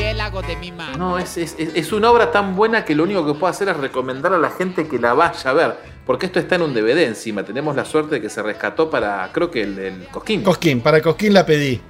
de 0.00 0.56
mi 0.60 0.72
mano. 0.72 0.96
No, 0.98 1.18
es, 1.18 1.36
es- 1.36 1.56
es- 1.58 1.92
una 1.92 2.10
obra 2.10 2.30
tan 2.30 2.54
buena 2.56 2.84
que 2.84 2.94
lo 2.94 3.04
único 3.04 3.24
que 3.26 3.32
puedo 3.34 3.46
hacer 3.50 3.68
es 3.68 3.76
recomendar 3.76 4.32
a 4.34 4.38
la 4.38 4.50
gente 4.50 4.86
que 4.86 4.98
la 4.98 5.14
vaya 5.14 5.50
a 5.50 5.52
ver. 5.52 5.76
Porque 6.04 6.26
esto 6.26 6.38
está 6.38 6.56
en 6.56 6.62
un 6.62 6.74
DVD 6.74 7.04
encima. 7.04 7.42
Tenemos 7.42 7.74
la 7.74 7.84
suerte 7.84 8.16
de 8.16 8.20
que 8.20 8.28
se 8.28 8.42
rescató 8.42 8.90
para, 8.90 9.28
creo 9.32 9.50
que 9.50 9.62
el, 9.62 9.78
el 9.78 10.06
Cosquín. 10.08 10.42
Cosquín, 10.42 10.80
para 10.80 11.00
Cosquín 11.00 11.32
la 11.32 11.44
pedí. 11.46 11.80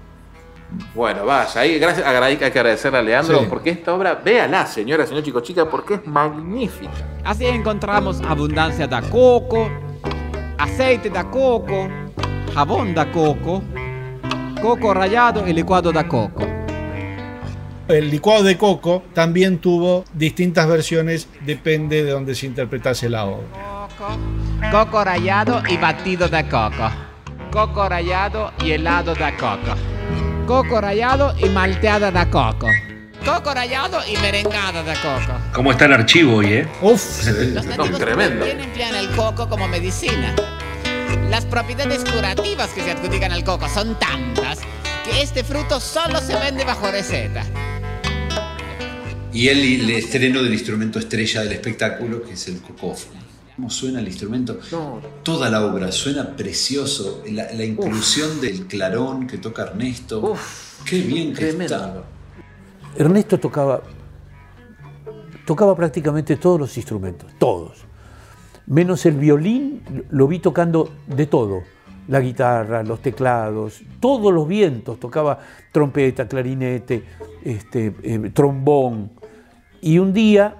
Bueno, 0.94 1.24
vaya, 1.24 1.60
ahí 1.60 1.78
gracias, 1.78 2.04
hay 2.06 2.36
que 2.36 2.44
agradecerle 2.46 2.98
a 2.98 3.02
Leandro 3.02 3.38
Sí. 3.40 3.46
porque 3.48 3.70
esta 3.70 3.94
obra, 3.94 4.14
véala, 4.16 4.66
señora, 4.66 5.06
señor 5.06 5.22
chico 5.22 5.40
chica, 5.40 5.68
porque 5.68 5.94
es 5.94 6.06
magnífica. 6.06 6.90
Así 7.24 7.46
encontramos 7.46 8.20
abundancia 8.22 8.86
de 8.88 9.00
coco, 9.08 9.68
aceite 10.58 11.08
de 11.10 11.24
coco, 11.30 11.88
jabón 12.52 12.94
de 12.94 13.10
coco, 13.12 13.62
coco 14.60 14.92
rallado 14.94 15.46
y 15.46 15.52
licuado 15.52 15.92
de 15.92 16.06
coco. 16.08 16.44
El 17.88 18.10
licuado 18.10 18.42
de 18.42 18.58
coco 18.58 19.04
también 19.14 19.58
tuvo 19.58 20.04
distintas 20.12 20.66
versiones, 20.66 21.28
depende 21.42 22.02
de 22.02 22.10
donde 22.10 22.34
se 22.34 22.46
interpretase 22.46 23.08
la 23.08 23.26
obra. 23.26 23.88
Coco 24.72 25.04
rallado 25.04 25.62
y 25.68 25.76
batido 25.76 26.28
de 26.28 26.48
coco. 26.48 26.90
Coco 27.52 27.88
rallado 27.88 28.52
y 28.64 28.72
helado 28.72 29.14
de 29.14 29.32
coco. 29.36 29.76
Coco 30.46 30.80
rallado 30.80 31.34
y 31.38 31.48
malteada 31.48 32.10
de 32.10 32.28
coco. 32.28 32.66
Coco 33.24 33.54
rallado 33.54 34.00
y 34.12 34.16
merengada 34.16 34.82
de 34.82 34.94
coco. 34.94 35.38
¿Cómo 35.54 35.70
está 35.70 35.84
el 35.84 35.92
archivo 35.92 36.38
hoy, 36.38 36.52
eh? 36.54 36.68
Uf, 36.82 37.24
Los 37.26 37.66
nativos 37.66 38.00
también 38.00 38.60
emplean 38.60 38.96
el 38.96 39.10
coco 39.10 39.48
como 39.48 39.68
medicina. 39.68 40.34
Las 41.30 41.44
propiedades 41.44 42.04
curativas 42.04 42.68
que 42.70 42.82
se 42.82 42.90
adjudican 42.90 43.30
al 43.30 43.44
coco 43.44 43.68
son 43.68 43.96
tantas 43.98 44.58
que 45.04 45.22
este 45.22 45.44
fruto 45.44 45.78
solo 45.78 46.20
se 46.20 46.34
vende 46.34 46.64
bajo 46.64 46.90
receta. 46.90 47.44
Y 49.36 49.48
el, 49.48 49.82
el 49.82 49.90
estreno 49.90 50.42
del 50.42 50.54
instrumento 50.54 50.98
estrella 50.98 51.42
del 51.42 51.52
espectáculo, 51.52 52.22
que 52.22 52.32
es 52.32 52.48
el 52.48 52.58
cocófono. 52.62 53.20
¿Cómo 53.54 53.68
suena 53.68 54.00
el 54.00 54.06
instrumento? 54.06 54.58
Toda 55.22 55.50
la 55.50 55.62
obra 55.66 55.92
suena 55.92 56.34
precioso. 56.34 57.22
La, 57.30 57.52
la 57.52 57.62
inclusión 57.62 58.40
del 58.40 58.66
clarón 58.66 59.26
que 59.26 59.36
toca 59.36 59.64
Ernesto. 59.64 60.34
Qué 60.86 61.00
bien 61.00 61.34
que 61.34 61.50
está. 61.50 62.02
Ernesto 62.96 63.38
tocaba, 63.38 63.82
tocaba 65.44 65.76
prácticamente 65.76 66.36
todos 66.36 66.58
los 66.58 66.74
instrumentos, 66.78 67.30
todos. 67.38 67.76
Menos 68.66 69.04
el 69.04 69.16
violín, 69.16 70.06
lo 70.12 70.28
vi 70.28 70.38
tocando 70.38 70.94
de 71.06 71.26
todo. 71.26 71.62
La 72.08 72.20
guitarra, 72.20 72.82
los 72.82 73.02
teclados, 73.02 73.82
todos 74.00 74.32
los 74.32 74.48
vientos. 74.48 74.98
Tocaba 74.98 75.38
trompeta, 75.72 76.26
clarinete, 76.26 77.04
este, 77.44 77.94
eh, 78.02 78.30
trombón. 78.32 79.25
Y 79.86 80.00
un 80.00 80.12
día 80.12 80.56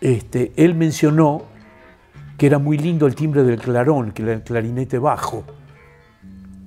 este, 0.00 0.52
él 0.54 0.76
mencionó 0.76 1.42
que 2.36 2.46
era 2.46 2.60
muy 2.60 2.78
lindo 2.78 3.08
el 3.08 3.16
timbre 3.16 3.42
del 3.42 3.60
clarón, 3.60 4.12
que 4.12 4.22
era 4.22 4.34
el 4.34 4.42
clarinete 4.42 5.00
bajo. 5.00 5.42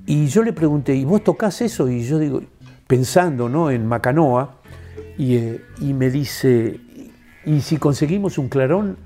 Y 0.05 0.27
yo 0.27 0.43
le 0.43 0.51
pregunté, 0.51 0.93
¿y 0.93 1.05
vos 1.05 1.23
tocás 1.23 1.61
eso? 1.61 1.87
Y 1.87 2.03
yo 2.03 2.19
digo, 2.19 2.41
pensando 2.85 3.47
¿no? 3.47 3.71
en 3.71 3.87
Macanoa, 3.87 4.57
y, 5.17 5.37
eh, 5.37 5.61
me 5.79 6.09
dice, 6.09 6.81
¿y 7.45 7.61
si 7.61 7.77
conseguimos 7.77 8.37
un 8.37 8.49
clarón? 8.49 8.97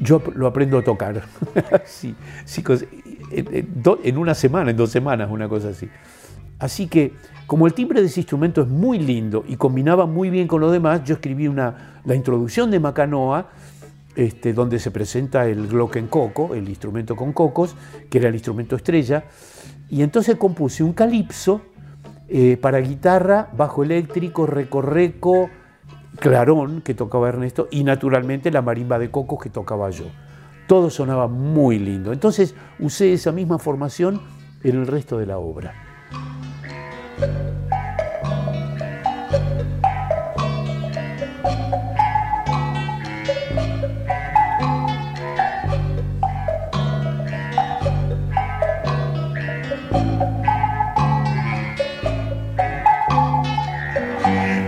Yo 0.00 0.22
lo 0.36 0.46
aprendo 0.46 0.78
a 0.78 0.82
tocar. 0.82 1.22
Sí, 1.84 2.14
sí, 2.46 2.64
en 3.30 4.16
una 4.16 4.34
semana, 4.34 4.70
en 4.70 4.76
dos 4.78 4.90
semanas, 4.90 5.28
una 5.30 5.50
cosa 5.50 5.68
así. 5.68 5.86
Así 6.58 6.88
que, 6.88 7.14
como 7.46 7.66
el 7.66 7.74
timbre 7.74 8.00
de 8.00 8.06
ese 8.06 8.20
instrumento 8.20 8.62
es 8.62 8.68
muy 8.68 8.98
lindo 8.98 9.44
y 9.46 9.56
combinaba 9.56 10.06
muy 10.06 10.30
bien 10.30 10.48
con 10.48 10.60
lo 10.60 10.70
demás, 10.70 11.04
yo 11.04 11.14
escribí 11.14 11.48
una, 11.48 12.00
la 12.04 12.14
introducción 12.14 12.70
de 12.70 12.80
Macanoa, 12.80 13.48
este, 14.16 14.52
donde 14.52 14.78
se 14.80 14.90
presenta 14.90 15.46
el 15.46 15.68
glockencoco, 15.68 16.54
el 16.54 16.68
instrumento 16.68 17.14
con 17.14 17.32
cocos, 17.32 17.76
que 18.10 18.18
era 18.18 18.28
el 18.28 18.34
instrumento 18.34 18.74
estrella, 18.74 19.24
y 19.88 20.02
entonces 20.02 20.36
compuse 20.36 20.82
un 20.82 20.92
calipso 20.92 21.62
eh, 22.28 22.58
para 22.60 22.78
guitarra, 22.78 23.48
bajo 23.56 23.84
eléctrico, 23.84 24.44
recorreco, 24.44 25.48
clarón 26.18 26.82
que 26.82 26.94
tocaba 26.94 27.28
Ernesto 27.28 27.68
y 27.70 27.84
naturalmente 27.84 28.50
la 28.50 28.60
marimba 28.60 28.98
de 28.98 29.10
cocos 29.10 29.40
que 29.42 29.50
tocaba 29.50 29.88
yo. 29.90 30.04
Todo 30.66 30.90
sonaba 30.90 31.28
muy 31.28 31.78
lindo. 31.78 32.12
Entonces 32.12 32.54
usé 32.78 33.12
esa 33.12 33.32
misma 33.32 33.58
formación 33.58 34.20
en 34.62 34.76
el 34.76 34.86
resto 34.86 35.16
de 35.16 35.26
la 35.26 35.38
obra. 35.38 35.72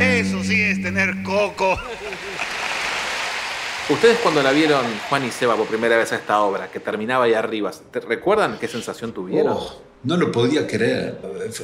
Eso 0.01 0.43
sí 0.43 0.63
es 0.63 0.83
tener 0.83 1.23
coco. 1.23 1.79
Ustedes 3.89 4.19
cuando 4.19 4.43
la 4.43 4.51
vieron, 4.53 4.85
Juan 5.09 5.25
y 5.25 5.31
Seba, 5.31 5.57
por 5.57 5.67
primera 5.67 5.97
vez 5.97 6.13
a 6.13 6.17
esta 6.17 6.41
obra, 6.41 6.69
que 6.71 6.81
terminaba 6.81 7.25
ahí 7.25 7.35
arriba, 7.35 7.71
¿te 7.91 8.01
recuerdan 8.01 8.59
qué 8.59 8.67
sensación 8.67 9.13
tuvieron? 9.13 9.57
Oh, 9.57 9.90
no 10.03 10.17
lo 10.17 10.33
podía 10.33 10.67
creer. 10.67 11.19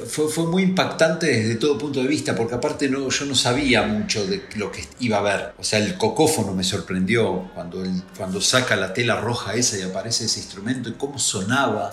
Fue, 0.09 0.29
fue 0.29 0.45
muy 0.47 0.63
impactante 0.63 1.27
desde 1.27 1.55
todo 1.57 1.79
punto 1.79 2.03
de 2.03 2.09
vista, 2.09 2.35
porque 2.35 2.55
aparte 2.55 2.89
no, 2.89 3.09
yo 3.09 3.25
no 3.25 3.35
sabía 3.35 3.83
mucho 3.83 4.27
de 4.27 4.43
lo 4.57 4.71
que 4.71 4.85
iba 5.01 5.19
a 5.19 5.23
ver. 5.23 5.53
O 5.59 5.65
sea, 5.65 5.79
el 5.79 5.97
cocófono 5.97 6.53
me 6.53 6.65
sorprendió 6.65 7.51
cuando, 7.55 7.83
cuando 8.17 8.41
saca 8.41 8.77
la 8.77 8.93
tela 8.93 9.21
roja 9.21 9.55
esa 9.55 9.79
y 9.79 9.83
aparece 9.83 10.27
ese 10.27 10.41
instrumento 10.41 10.89
y 10.89 10.93
cómo 10.93 11.19
sonaba. 11.19 11.91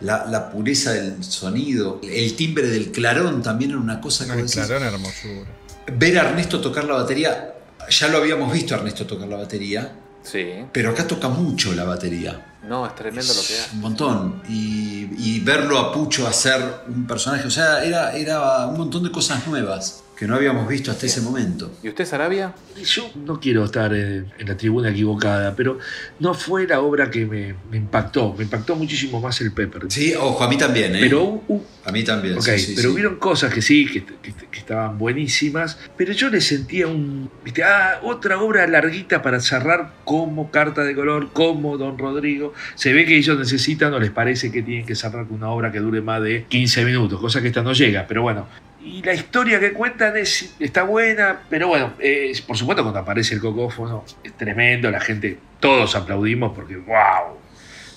La, 0.00 0.26
la 0.26 0.52
pureza 0.52 0.92
del 0.92 1.24
sonido, 1.24 2.00
el 2.04 2.36
timbre 2.36 2.68
del 2.68 2.92
clarón 2.92 3.42
también 3.42 3.72
era 3.72 3.80
una 3.80 4.00
cosa 4.00 4.26
que 4.26 4.32
El 4.32 4.42
vos 4.42 4.52
decís, 4.52 4.66
clarón 4.68 4.86
hermosura. 4.86 5.50
ver 5.92 6.18
a 6.18 6.28
Ernesto 6.28 6.60
tocar 6.60 6.84
la 6.84 6.94
batería, 6.94 7.54
ya 7.90 8.06
lo 8.06 8.18
habíamos 8.18 8.52
visto 8.52 8.74
a 8.74 8.78
Ernesto 8.78 9.06
tocar 9.06 9.26
la 9.26 9.38
batería, 9.38 9.92
Sí. 10.30 10.66
pero 10.72 10.90
acá 10.90 11.06
toca 11.06 11.28
mucho 11.28 11.72
la 11.74 11.84
batería. 11.84 12.44
No, 12.68 12.86
es 12.86 12.94
tremendo 12.94 13.32
lo 13.32 13.40
que 13.40 13.54
hace. 13.58 13.74
Un 13.74 13.80
montón. 13.80 14.42
Y, 14.48 15.08
y 15.18 15.40
verlo 15.40 15.78
a 15.78 15.90
Pucho 15.92 16.26
hacer 16.26 16.60
un 16.86 17.06
personaje, 17.06 17.46
o 17.46 17.50
sea, 17.50 17.82
era, 17.82 18.12
era 18.14 18.66
un 18.66 18.76
montón 18.76 19.04
de 19.04 19.10
cosas 19.10 19.46
nuevas 19.46 20.02
que 20.18 20.26
no 20.26 20.34
habíamos 20.34 20.66
visto 20.68 20.90
hasta 20.90 21.06
ese 21.06 21.20
momento. 21.20 21.70
¿Y 21.80 21.88
usted, 21.90 22.04
Sarabia? 22.04 22.52
Yo 22.84 23.08
no 23.24 23.38
quiero 23.38 23.64
estar 23.64 23.94
en, 23.94 24.26
en 24.38 24.48
la 24.48 24.56
tribuna 24.56 24.90
equivocada, 24.90 25.54
pero 25.54 25.78
no 26.18 26.34
fue 26.34 26.66
la 26.66 26.80
obra 26.80 27.08
que 27.08 27.24
me, 27.24 27.54
me 27.70 27.76
impactó. 27.76 28.34
Me 28.34 28.42
impactó 28.42 28.74
muchísimo 28.74 29.20
más 29.20 29.40
el 29.40 29.52
Pepper. 29.52 29.82
Sí, 29.88 30.14
ojo, 30.18 30.42
a 30.42 30.48
mí 30.48 30.58
también, 30.58 30.96
¿eh? 30.96 30.98
Pero 31.00 31.42
a 31.84 31.92
mí 31.92 32.02
también. 32.02 32.34
Ok, 32.36 32.42
sí, 32.44 32.58
sí, 32.58 32.72
pero 32.74 32.88
sí. 32.88 32.94
hubieron 32.94 33.16
cosas 33.16 33.54
que 33.54 33.62
sí, 33.62 33.86
que, 33.86 34.04
que- 34.04 34.34
que 34.50 34.58
estaban 34.58 34.98
buenísimas, 34.98 35.78
pero 35.96 36.12
yo 36.12 36.30
le 36.30 36.40
sentía 36.40 36.86
un, 36.88 37.30
viste, 37.44 37.62
ah, 37.62 38.00
otra 38.02 38.40
obra 38.40 38.66
larguita 38.66 39.22
para 39.22 39.38
cerrar 39.40 39.92
como 40.04 40.50
Carta 40.50 40.82
de 40.84 40.94
Color, 40.96 41.32
como 41.32 41.78
Don 41.78 41.96
Rodrigo. 41.96 42.54
Se 42.74 42.92
ve 42.92 43.04
que 43.06 43.16
ellos 43.16 43.38
necesitan 43.38 43.94
o 43.94 44.00
les 44.00 44.10
parece 44.10 44.50
que 44.50 44.62
tienen 44.62 44.84
que 44.84 44.94
cerrar 44.96 45.26
con 45.28 45.36
una 45.36 45.50
obra 45.50 45.70
que 45.70 45.78
dure 45.78 46.00
más 46.00 46.22
de 46.22 46.44
15 46.48 46.84
minutos, 46.84 47.20
cosa 47.20 47.40
que 47.40 47.48
esta 47.48 47.62
no 47.62 47.72
llega, 47.72 48.06
pero 48.08 48.22
bueno. 48.22 48.48
Y 48.80 49.02
la 49.02 49.12
historia 49.12 49.58
que 49.58 49.72
cuentan 49.72 50.16
es, 50.16 50.54
está 50.60 50.84
buena, 50.84 51.40
pero 51.50 51.68
bueno, 51.68 51.94
eh, 51.98 52.32
por 52.46 52.56
supuesto 52.56 52.82
cuando 52.82 53.00
aparece 53.00 53.34
el 53.34 53.40
cocófono 53.40 54.04
es 54.22 54.32
tremendo, 54.36 54.90
la 54.90 55.00
gente, 55.00 55.38
todos 55.60 55.96
aplaudimos 55.96 56.52
porque 56.54 56.76
wow, 56.76 57.36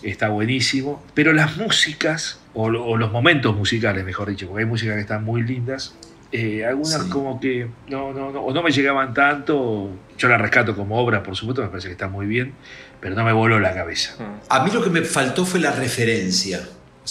está 0.02 0.30
buenísimo. 0.30 1.04
Pero 1.14 1.34
las 1.34 1.56
músicas, 1.58 2.40
o, 2.54 2.64
o 2.66 2.98
los 2.98 3.12
momentos 3.12 3.56
musicales, 3.56 4.04
mejor 4.04 4.30
dicho, 4.30 4.48
porque 4.48 4.64
hay 4.64 4.70
músicas 4.70 4.96
que 4.96 5.02
están 5.02 5.24
muy 5.24 5.44
lindas, 5.44 5.96
Eh, 6.34 6.66
algunas 6.66 7.04
Sí. 7.04 7.10
como 7.10 7.42
que 7.42 7.68
no, 7.90 8.14
no, 8.14 8.32
no, 8.32 8.40
o 8.40 8.54
no 8.54 8.64
me 8.64 8.72
llegaban 8.72 9.14
tanto. 9.14 9.90
Yo 10.18 10.30
la 10.30 10.38
rescato 10.38 10.76
como 10.78 10.98
obra, 10.98 11.22
por 11.24 11.36
supuesto, 11.36 11.62
me 11.62 11.68
parece 11.68 11.90
que 11.90 11.92
está 11.92 12.08
muy 12.08 12.26
bien, 12.26 12.54
pero 13.02 13.16
no 13.16 13.26
me 13.26 13.34
voló 13.34 13.60
la 13.60 13.74
cabeza. 13.74 14.16
A 14.48 14.64
mí 14.64 14.72
lo 14.72 14.82
que 14.82 14.90
me 14.90 15.02
faltó 15.02 15.46
fue 15.46 15.60
la 15.60 15.72
referencia. 15.74 16.62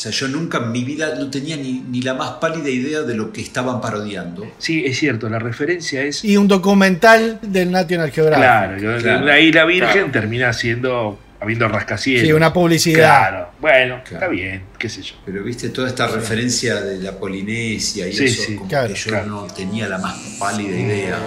O 0.01 0.03
sea, 0.03 0.12
yo 0.12 0.28
nunca 0.28 0.57
en 0.57 0.72
mi 0.72 0.82
vida 0.82 1.14
no 1.18 1.28
tenía 1.28 1.59
ni, 1.59 1.84
ni 1.90 2.01
la 2.01 2.14
más 2.14 2.30
pálida 2.40 2.70
idea 2.70 3.03
de 3.03 3.14
lo 3.14 3.34
que 3.34 3.42
estaban 3.42 3.82
parodiando. 3.82 4.46
Sí, 4.57 4.82
es 4.86 4.98
cierto, 4.98 5.28
la 5.28 5.38
referencia 5.38 6.01
es. 6.01 6.24
Y 6.24 6.38
un 6.38 6.48
documental 6.48 7.38
del 7.42 7.70
National 7.70 8.11
Geographic. 8.11 8.78
Claro, 8.80 8.98
Claro. 8.98 9.22
una 9.24 9.38
isla 9.38 9.66
virgen 9.66 9.92
Claro. 9.92 10.11
termina 10.11 10.55
siendo. 10.55 11.18
Habiendo 11.41 11.68
rascacielos. 11.68 12.26
Sí, 12.26 12.32
una 12.32 12.53
publicidad. 12.53 12.99
Claro, 12.99 13.51
bueno, 13.61 14.03
está 14.05 14.28
bien, 14.28 14.64
qué 14.78 14.88
sé 14.88 15.03
yo. 15.03 15.14
Pero 15.24 15.43
viste 15.43 15.70
toda 15.70 15.88
esta 15.88 16.07
referencia 16.07 16.80
de 16.80 16.99
la 16.99 17.12
Polinesia 17.12 18.07
y 18.07 18.12
Sí, 18.12 18.26
eso, 18.26 18.43
sí. 18.43 18.57
como 18.57 18.68
Claro, 18.68 18.88
que 18.88 18.95
yo 18.95 19.22
no 19.22 19.47
tenía 19.47 19.88
la 19.88 19.99
más 19.99 20.16
pálida 20.38 20.76
idea. 20.76 21.18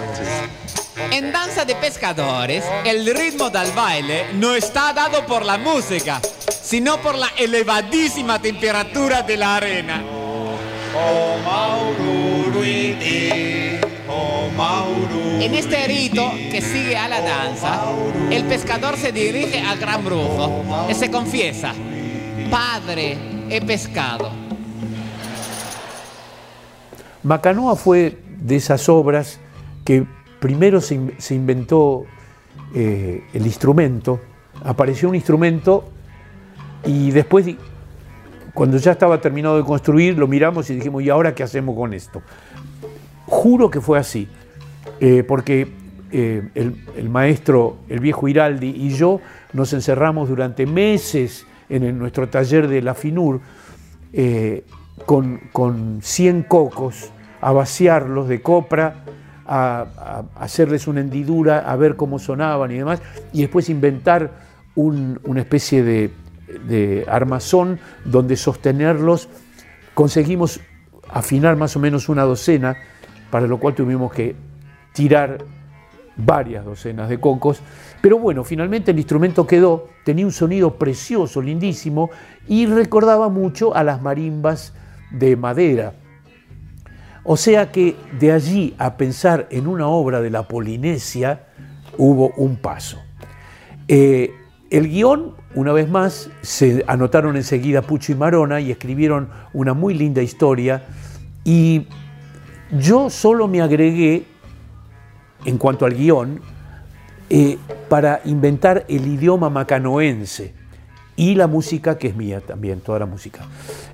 En 1.10 1.32
danza 1.32 1.64
de 1.64 1.74
pescadores, 1.74 2.64
el 2.84 3.04
ritmo 3.14 3.50
del 3.50 3.72
baile 3.72 4.26
no 4.34 4.54
está 4.54 4.92
dado 4.92 5.26
por 5.26 5.44
la 5.44 5.58
música, 5.58 6.20
sino 6.62 7.00
por 7.00 7.16
la 7.16 7.30
elevadísima 7.36 8.40
temperatura 8.40 9.22
de 9.22 9.36
la 9.36 9.56
arena. 9.56 10.02
En 15.40 15.54
este 15.54 15.86
rito 15.86 16.30
que 16.50 16.60
sigue 16.62 16.96
a 16.96 17.08
la 17.08 17.20
danza, 17.20 17.82
el 18.30 18.44
pescador 18.44 18.96
se 18.96 19.10
dirige 19.12 19.60
al 19.60 19.78
gran 19.78 20.04
brujo 20.04 20.62
y 20.88 20.94
se 20.94 21.10
confiesa, 21.10 21.72
Padre, 22.50 23.16
he 23.50 23.60
pescado. 23.60 24.30
Macanoa 27.22 27.74
fue 27.76 28.18
de 28.40 28.56
esas 28.56 28.88
obras 28.88 29.40
que 29.84 30.06
primero 30.40 30.80
se, 30.80 30.94
in- 30.94 31.14
se 31.18 31.34
inventó 31.34 32.04
eh, 32.74 33.24
el 33.32 33.46
instrumento, 33.46 34.20
apareció 34.62 35.08
un 35.08 35.14
instrumento 35.14 35.88
y 36.84 37.10
después, 37.10 37.46
cuando 38.52 38.76
ya 38.76 38.92
estaba 38.92 39.20
terminado 39.20 39.56
de 39.56 39.64
construir, 39.64 40.18
lo 40.18 40.28
miramos 40.28 40.68
y 40.70 40.76
dijimos, 40.76 41.02
¿y 41.02 41.08
ahora 41.10 41.34
qué 41.34 41.42
hacemos 41.42 41.74
con 41.74 41.94
esto? 41.94 42.22
Juro 43.26 43.70
que 43.70 43.80
fue 43.80 43.98
así, 43.98 44.28
eh, 45.06 45.22
porque 45.22 45.68
eh, 46.12 46.48
el, 46.54 47.10
maestro, 47.10 47.76
el 47.90 48.00
viejo 48.00 48.26
Hiraldi 48.26 48.70
y 48.70 48.88
yo 48.96 49.20
nos 49.52 49.74
encerramos 49.74 50.30
durante 50.30 50.64
meses 50.64 51.46
en 51.68 51.98
nuestro 51.98 52.26
taller 52.30 52.68
de 52.68 52.80
la 52.80 52.94
FINUR 52.94 53.38
eh, 54.14 54.64
con, 55.04 55.40
con 55.52 55.98
100 56.00 56.44
cocos 56.44 57.10
a 57.42 57.52
vaciarlos 57.52 58.28
de 58.28 58.40
copra, 58.40 59.04
a, 59.44 60.22
hacerles 60.36 60.86
una 60.86 61.02
hendidura, 61.02 61.70
a 61.70 61.76
ver 61.76 61.96
cómo 61.96 62.18
sonaban 62.18 62.70
y 62.70 62.78
demás, 62.78 63.02
y 63.34 63.42
después 63.42 63.68
inventar 63.68 64.30
un- 64.74 65.20
una 65.24 65.40
especie 65.40 65.82
de 65.82 67.04
armazón 67.10 67.78
donde 68.06 68.36
sostenerlos. 68.36 69.28
Conseguimos 69.92 70.60
afinar 71.10 71.56
más 71.56 71.76
o 71.76 71.78
menos 71.78 72.08
una 72.08 72.22
docena, 72.22 72.74
para 73.30 73.46
lo 73.46 73.58
cual 73.58 73.74
tuvimos 73.74 74.10
que 74.10 74.34
tirar 74.94 75.44
varias 76.16 76.64
docenas 76.64 77.10
de 77.10 77.20
cocos. 77.20 77.60
Pero 78.00 78.18
bueno, 78.18 78.44
finalmente 78.44 78.92
el 78.92 78.98
instrumento 78.98 79.46
quedó, 79.46 79.88
tenía 80.04 80.24
un 80.24 80.32
sonido 80.32 80.76
precioso, 80.76 81.42
lindísimo, 81.42 82.10
y 82.48 82.66
recordaba 82.66 83.28
mucho 83.28 83.74
a 83.74 83.84
las 83.84 84.00
marimbas 84.00 84.72
de 85.10 85.36
madera. 85.36 85.94
O 87.24 87.36
sea 87.36 87.72
que 87.72 87.96
de 88.18 88.32
allí 88.32 88.74
a 88.78 88.96
pensar 88.96 89.48
en 89.50 89.66
una 89.66 89.88
obra 89.88 90.20
de 90.20 90.30
la 90.30 90.46
Polinesia 90.46 91.46
hubo 91.96 92.30
un 92.36 92.56
paso. 92.56 93.02
Eh, 93.88 94.32
el 94.70 94.88
guion, 94.88 95.34
una 95.54 95.72
vez 95.72 95.88
más, 95.88 96.30
se 96.42 96.84
anotaron 96.86 97.36
enseguida 97.36 97.82
Pucho 97.82 98.12
y 98.12 98.14
Marona 98.14 98.60
y 98.60 98.70
escribieron 98.70 99.30
una 99.52 99.72
muy 99.72 99.94
linda 99.94 100.20
historia 100.20 100.84
y 101.44 101.86
yo 102.78 103.08
solo 103.08 103.46
me 103.46 103.62
agregué, 103.62 104.24
en 105.44 105.58
cuanto 105.58 105.86
al 105.86 105.94
guion, 105.94 106.40
eh, 107.30 107.58
para 107.88 108.20
inventar 108.24 108.84
el 108.88 109.06
idioma 109.06 109.50
macanoense 109.50 110.52
y 111.16 111.34
la 111.34 111.46
música 111.46 111.96
que 111.96 112.08
es 112.08 112.16
mía 112.16 112.40
también, 112.40 112.80
toda 112.80 112.98
la 112.98 113.06
música. 113.06 113.46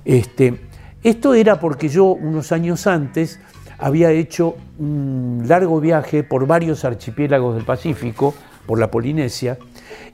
Este, 0.05 0.59
esto 1.03 1.33
era 1.33 1.59
porque 1.59 1.89
yo 1.89 2.05
unos 2.05 2.51
años 2.51 2.87
antes 2.87 3.39
había 3.79 4.11
hecho 4.11 4.55
un 4.77 5.43
largo 5.47 5.79
viaje 5.79 6.23
por 6.23 6.45
varios 6.45 6.85
archipiélagos 6.85 7.55
del 7.55 7.65
Pacífico, 7.65 8.33
por 8.65 8.79
la 8.79 8.91
Polinesia, 8.91 9.57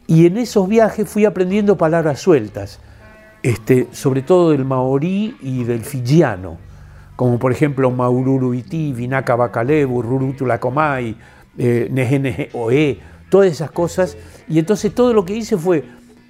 y 0.07 0.25
en 0.25 0.37
esos 0.37 0.67
viajes 0.69 1.09
fui 1.09 1.25
aprendiendo 1.25 1.77
palabras 1.77 2.19
sueltas, 2.19 2.79
este, 3.43 3.87
sobre 3.91 4.21
todo 4.21 4.51
del 4.51 4.63
maorí 4.63 5.35
y 5.41 5.65
del 5.65 5.83
fijiano, 5.83 6.57
como 7.17 7.39
por 7.39 7.51
ejemplo 7.51 7.89
Maururuiti, 7.89 8.93
Vinaka 8.93 9.35
Bakalebu, 9.35 10.03
Rurutulakomai, 10.03 11.17
eh, 11.57 12.49
Oe, 12.53 12.99
todas 13.29 13.51
esas 13.51 13.71
cosas. 13.71 14.15
Y 14.47 14.59
entonces 14.59 14.93
todo 14.93 15.13
lo 15.13 15.25
que 15.25 15.35
hice 15.35 15.57
fue 15.57 15.83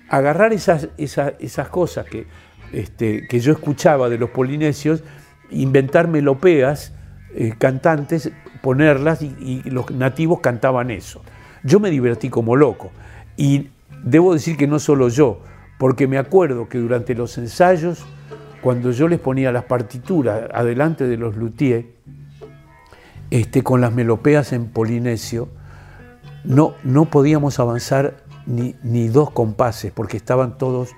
agarrar 0.09 0.53
esas, 0.53 0.87
esas, 0.97 1.33
esas 1.39 1.67
cosas 1.67 2.05
que, 2.05 2.25
este, 2.71 3.27
que 3.27 3.39
yo 3.41 3.51
escuchaba 3.51 4.07
de 4.07 4.17
los 4.17 4.29
polinesios, 4.29 5.03
inventar 5.51 6.07
melopeas, 6.07 6.93
eh, 7.35 7.53
cantantes, 7.57 8.31
ponerlas 8.61 9.21
y 9.21 9.61
los 9.69 9.91
nativos 9.91 10.39
cantaban 10.39 10.89
eso. 10.89 11.21
Yo 11.63 11.81
me 11.81 11.89
divertí 11.91 12.29
como 12.29 12.55
loco. 12.55 12.91
Y 13.35 13.71
debo 14.05 14.33
decir 14.33 14.55
que 14.55 14.67
no 14.67 14.79
solo 14.79 15.09
yo, 15.09 15.41
porque 15.77 16.07
me 16.07 16.17
acuerdo 16.17 16.69
que 16.69 16.77
durante 16.77 17.13
los 17.13 17.37
ensayos, 17.37 18.05
cuando 18.61 18.91
yo 18.91 19.07
les 19.07 19.19
ponía 19.19 19.51
las 19.51 19.65
partituras 19.65 20.49
adelante 20.53 21.07
de 21.07 21.17
los 21.17 21.35
luthiers, 21.35 21.85
este, 23.29 23.63
con 23.63 23.81
las 23.81 23.93
melopeas 23.93 24.53
en 24.53 24.67
polinesio, 24.67 25.49
no, 26.43 26.75
no 26.83 27.05
podíamos 27.05 27.59
avanzar 27.59 28.17
ni, 28.45 28.75
ni 28.83 29.07
dos 29.07 29.31
compases, 29.31 29.91
porque 29.91 30.17
estaban 30.17 30.57
todos 30.57 30.91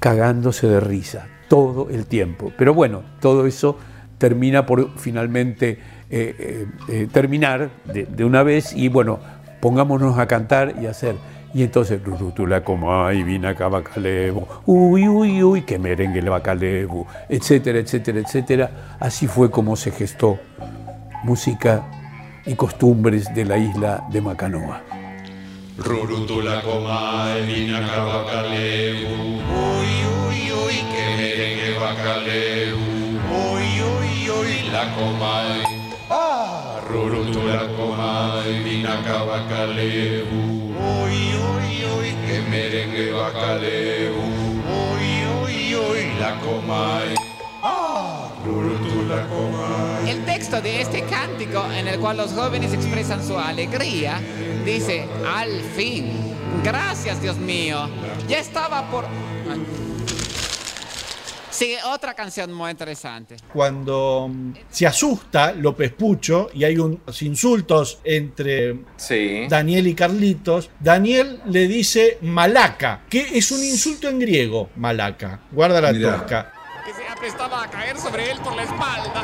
cagándose 0.00 0.66
de 0.66 0.80
risa, 0.80 1.26
todo 1.48 1.90
el 1.90 2.06
tiempo. 2.06 2.52
Pero 2.56 2.74
bueno, 2.74 3.02
todo 3.20 3.46
eso 3.46 3.76
termina 4.18 4.66
por 4.66 4.98
finalmente 4.98 5.78
eh, 6.10 6.36
eh, 6.38 6.66
eh, 6.88 7.08
terminar 7.12 7.70
de, 7.84 8.06
de 8.06 8.24
una 8.24 8.42
vez 8.42 8.72
y 8.74 8.88
bueno, 8.88 9.18
pongámonos 9.60 10.18
a 10.18 10.26
cantar 10.26 10.74
y 10.80 10.86
hacer. 10.86 11.16
Y 11.54 11.62
entonces, 11.62 12.02
Rurutula 12.02 12.64
Comay, 12.64 13.22
Vina 13.22 13.54
Cabacalevo, 13.54 14.48
uy, 14.64 15.06
uy, 15.06 15.42
uy, 15.42 15.62
que 15.62 15.78
merengue 15.78 16.22
le 16.22 16.30
bacalevo, 16.30 17.06
etcétera, 17.28 17.78
etcétera, 17.78 18.20
etcétera. 18.20 18.96
Así 18.98 19.26
fue 19.26 19.50
como 19.50 19.76
se 19.76 19.90
gestó 19.90 20.38
música 21.24 21.84
y 22.46 22.54
costumbres 22.54 23.34
de 23.34 23.44
la 23.44 23.58
isla 23.58 24.04
de 24.10 24.20
Macanoa. 24.20 24.82
Rurutula 25.78 26.60
Comay, 26.62 27.46
Vina 27.46 27.80
Cabacalevo, 27.86 29.08
uy, 29.10 29.92
uy, 30.28 30.52
uy, 30.52 30.74
que 30.92 31.04
merengue 31.16 31.78
bacaleu, 31.78 32.76
uy, 32.76 33.66
uy, 33.80 34.30
uy, 34.30 34.70
la 34.70 34.94
Comay. 34.94 35.62
Ah, 36.10 36.80
Rurutula 36.88 37.68
Comay, 37.76 38.62
Vina 38.62 39.02
Cabacalevo, 39.02 40.30
uy, 40.32 41.12
uy, 41.12 41.31
merengue 42.52 43.12
bacaleu, 43.12 44.12
uy, 44.12 45.08
uy, 45.42 45.74
uy, 45.74 46.20
la 46.20 46.38
Comay. 46.40 47.14
Ah, 47.62 48.28
Rurutula 48.44 49.26
Comay. 49.26 50.10
El 50.10 50.24
texto 50.26 50.60
de 50.60 50.82
este 50.82 51.02
cántico 51.04 51.64
en 51.72 51.88
el 51.88 51.98
cual 51.98 52.18
los 52.18 52.32
jóvenes 52.32 52.74
expresan 52.74 53.26
su 53.26 53.38
alegría 53.38 54.20
dice, 54.66 55.08
al 55.26 55.62
fin, 55.62 56.12
gracias 56.62 57.22
Dios 57.22 57.38
mío, 57.38 57.88
ya 58.28 58.38
estaba 58.38 58.82
por... 58.90 59.06
Sigue 61.62 61.78
otra 61.84 62.14
canción 62.14 62.52
muy 62.52 62.72
interesante. 62.72 63.36
Cuando 63.52 64.28
mm, 64.28 64.52
se 64.68 64.84
asusta 64.84 65.52
López 65.52 65.92
Pucho 65.92 66.50
y 66.52 66.64
hay 66.64 66.76
unos 66.76 67.22
insultos 67.22 68.00
entre 68.02 68.80
Daniel 69.48 69.86
y 69.86 69.94
Carlitos, 69.94 70.70
Daniel 70.80 71.40
le 71.46 71.68
dice 71.68 72.18
malaca, 72.22 73.02
que 73.08 73.38
es 73.38 73.52
un 73.52 73.62
insulto 73.62 74.08
en 74.08 74.18
griego, 74.18 74.70
malaca. 74.74 75.42
Guarda 75.52 75.80
la 75.80 75.92
Mirá. 75.92 76.16
tosca. 76.16 76.52
Que 76.84 76.92
se 76.94 77.06
aprestaba 77.06 77.62
a 77.62 77.70
caer 77.70 77.96
sobre 77.96 78.32
él 78.32 78.38
por 78.40 78.56
la 78.56 78.64
espalda. 78.64 79.22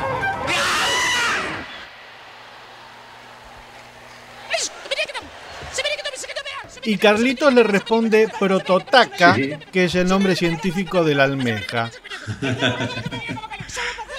Y 6.83 6.97
Carlitos 6.97 7.53
le 7.53 7.63
responde 7.63 8.29
prototaca, 8.39 9.35
Sí. 9.35 9.51
que 9.71 9.85
es 9.85 9.95
el 9.95 10.07
nombre 10.07 10.35
científico 10.35 11.03
de 11.03 11.15
la 11.15 11.23
almeja. 11.25 11.91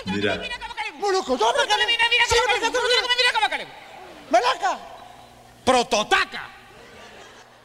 Mirá. 0.07 0.41
Prototaca. 5.65 6.47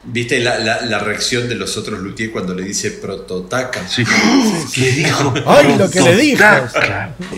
¿Viste 0.08 0.40
la, 0.40 0.60
la- 0.60 0.82
la 0.82 1.00
reacción 1.00 1.50
de 1.50 1.56
los 1.56 1.76
otros 1.78 2.00
luthier 2.00 2.32
cuando 2.32 2.54
le 2.54 2.62
dice 2.64 2.92
prototaca? 2.92 3.88
Sí. 3.88 4.04
Le 4.80 4.92
dijo. 4.92 5.34
Ay, 5.48 5.76
lo 5.78 5.90
que 5.90 6.02
le 6.02 6.16
dijo. 6.16 6.44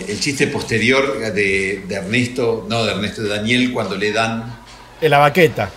El 0.06 0.20
chiste 0.20 0.48
posterior 0.48 1.18
de, 1.32 1.84
de 1.88 1.94
Ernesto, 1.94 2.66
no 2.68 2.84
de 2.84 2.92
Ernesto, 2.92 3.22
de 3.22 3.30
Daniel, 3.30 3.72
cuando 3.72 3.96
le 3.96 4.12
dan. 4.12 4.58
La 5.00 5.18
baqueta. 5.18 5.70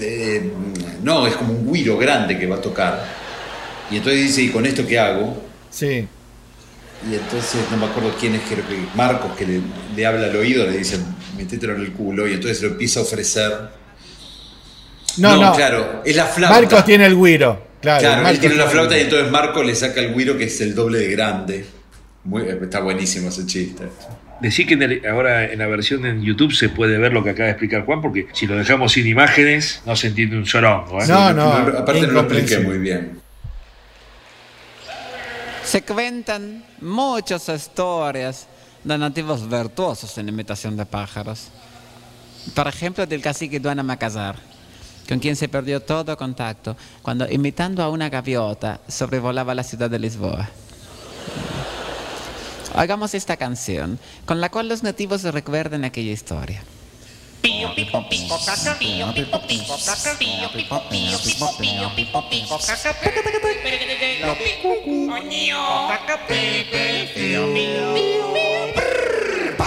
Eh, 0.00 0.50
no, 1.02 1.26
es 1.26 1.34
como 1.34 1.52
un 1.52 1.72
guiro 1.72 1.96
grande 1.98 2.38
que 2.38 2.46
va 2.46 2.56
a 2.56 2.60
tocar. 2.60 3.04
Y 3.90 3.96
entonces 3.98 4.22
dice, 4.22 4.42
¿y 4.42 4.48
con 4.50 4.66
esto 4.66 4.86
qué 4.86 4.98
hago? 4.98 5.42
Sí. 5.70 6.06
Y 7.08 7.14
entonces 7.14 7.60
no 7.70 7.76
me 7.76 7.86
acuerdo 7.86 8.14
quién 8.18 8.34
es, 8.34 8.42
creo 8.48 8.66
que 8.66 8.78
Marcos, 8.94 9.36
que 9.36 9.46
le, 9.46 9.60
le 9.94 10.06
habla 10.06 10.26
al 10.26 10.36
oído, 10.36 10.66
le 10.66 10.78
dice, 10.78 10.98
metételo 11.36 11.74
en 11.76 11.82
el 11.82 11.92
culo. 11.92 12.26
Y 12.26 12.32
entonces 12.34 12.62
lo 12.62 12.68
empieza 12.68 13.00
a 13.00 13.02
ofrecer. 13.04 13.52
No, 15.18 15.36
no. 15.36 15.54
claro, 15.54 16.02
es 16.04 16.16
la 16.16 16.26
flauta. 16.26 16.60
Marcos 16.60 16.84
tiene 16.84 17.06
el 17.06 17.14
güiro. 17.14 17.64
Claro, 17.80 18.00
Claro, 18.00 18.16
él 18.18 18.22
Marcos 18.24 18.40
tiene 18.40 18.54
la 18.56 18.66
flauta 18.68 18.98
y 18.98 19.02
entonces 19.02 19.30
Marco 19.30 19.62
le 19.62 19.74
saca 19.74 20.00
el 20.00 20.14
guiro 20.14 20.36
que 20.36 20.44
es 20.44 20.60
el 20.60 20.74
doble 20.74 20.98
de 20.98 21.08
grande. 21.10 21.66
Muy- 22.24 22.48
está 22.48 22.80
buenísimo 22.80 23.28
ese 23.28 23.46
chiste. 23.46 23.84
Decí 24.40 24.66
que 24.66 24.74
en 24.74 24.82
el- 24.82 25.06
ahora 25.06 25.44
en 25.50 25.58
la 25.58 25.66
versión 25.66 26.04
en 26.04 26.22
YouTube 26.22 26.52
se 26.52 26.68
puede 26.68 26.98
ver 26.98 27.12
lo 27.12 27.24
que 27.24 27.30
acaba 27.30 27.46
de 27.46 27.52
explicar 27.52 27.84
Juan, 27.86 28.02
porque 28.02 28.26
si 28.32 28.46
lo 28.46 28.56
dejamos 28.56 28.92
sin 28.92 29.06
imágenes 29.06 29.82
no 29.86 29.96
se 29.96 30.08
entiende 30.08 30.36
un 30.36 30.46
sorongo. 30.46 31.02
¿eh? 31.02 31.06
No, 31.08 31.32
no, 31.32 31.52
aparte 31.52 32.02
no 32.06 32.12
lo 32.12 32.20
expliqué 32.20 32.58
muy 32.60 32.78
bien. 32.78 33.20
Se 35.64 35.82
cuentan 35.82 36.64
muchas 36.80 37.48
historias 37.48 38.46
de 38.84 38.98
nativos 38.98 39.48
virtuosos 39.48 40.16
en 40.18 40.28
imitación 40.28 40.76
de 40.76 40.86
pájaros. 40.86 41.48
Por 42.54 42.68
ejemplo, 42.68 43.04
del 43.06 43.20
cacique 43.20 43.58
Duana 43.58 43.82
Macazar, 43.82 44.36
con 45.08 45.18
quien 45.18 45.34
se 45.34 45.48
perdió 45.48 45.80
todo 45.80 46.16
contacto 46.16 46.76
cuando, 47.02 47.28
imitando 47.28 47.82
a 47.82 47.88
una 47.88 48.08
gaviota, 48.08 48.80
sobrevolaba 48.86 49.54
la 49.54 49.64
ciudad 49.64 49.90
de 49.90 49.98
Lisboa. 49.98 50.48
Hagamos 52.76 53.14
esta 53.14 53.38
canción, 53.38 53.98
con 54.26 54.42
la 54.42 54.50
cual 54.50 54.68
los 54.68 54.82
nativos 54.82 55.22
recuerden 55.22 55.86
aquella 55.86 56.12
historia. 56.12 56.62
Pío, 57.40 57.74
pipo, 57.74 58.06
pico, 58.10 58.38
caca, 58.44 58.78
pío, 58.78 59.14
pipo, 59.14 59.40
pico, 59.48 59.76
caca, 59.82 60.18
pío, 60.18 60.52
pipo, 60.52 60.82
pío, 60.90 61.18
pipo, 61.24 61.56
pío, 61.58 61.90
pipo, 61.96 62.28
pico, 62.28 62.58
caca, 62.58 62.94
Lo 64.26 64.34
pico, 64.34 64.68
oño, 65.10 65.88
caca, 65.88 66.26
pepe, 66.26 67.12
pío, 67.14 67.54
pío, 67.54 67.94
pío, 67.94 69.64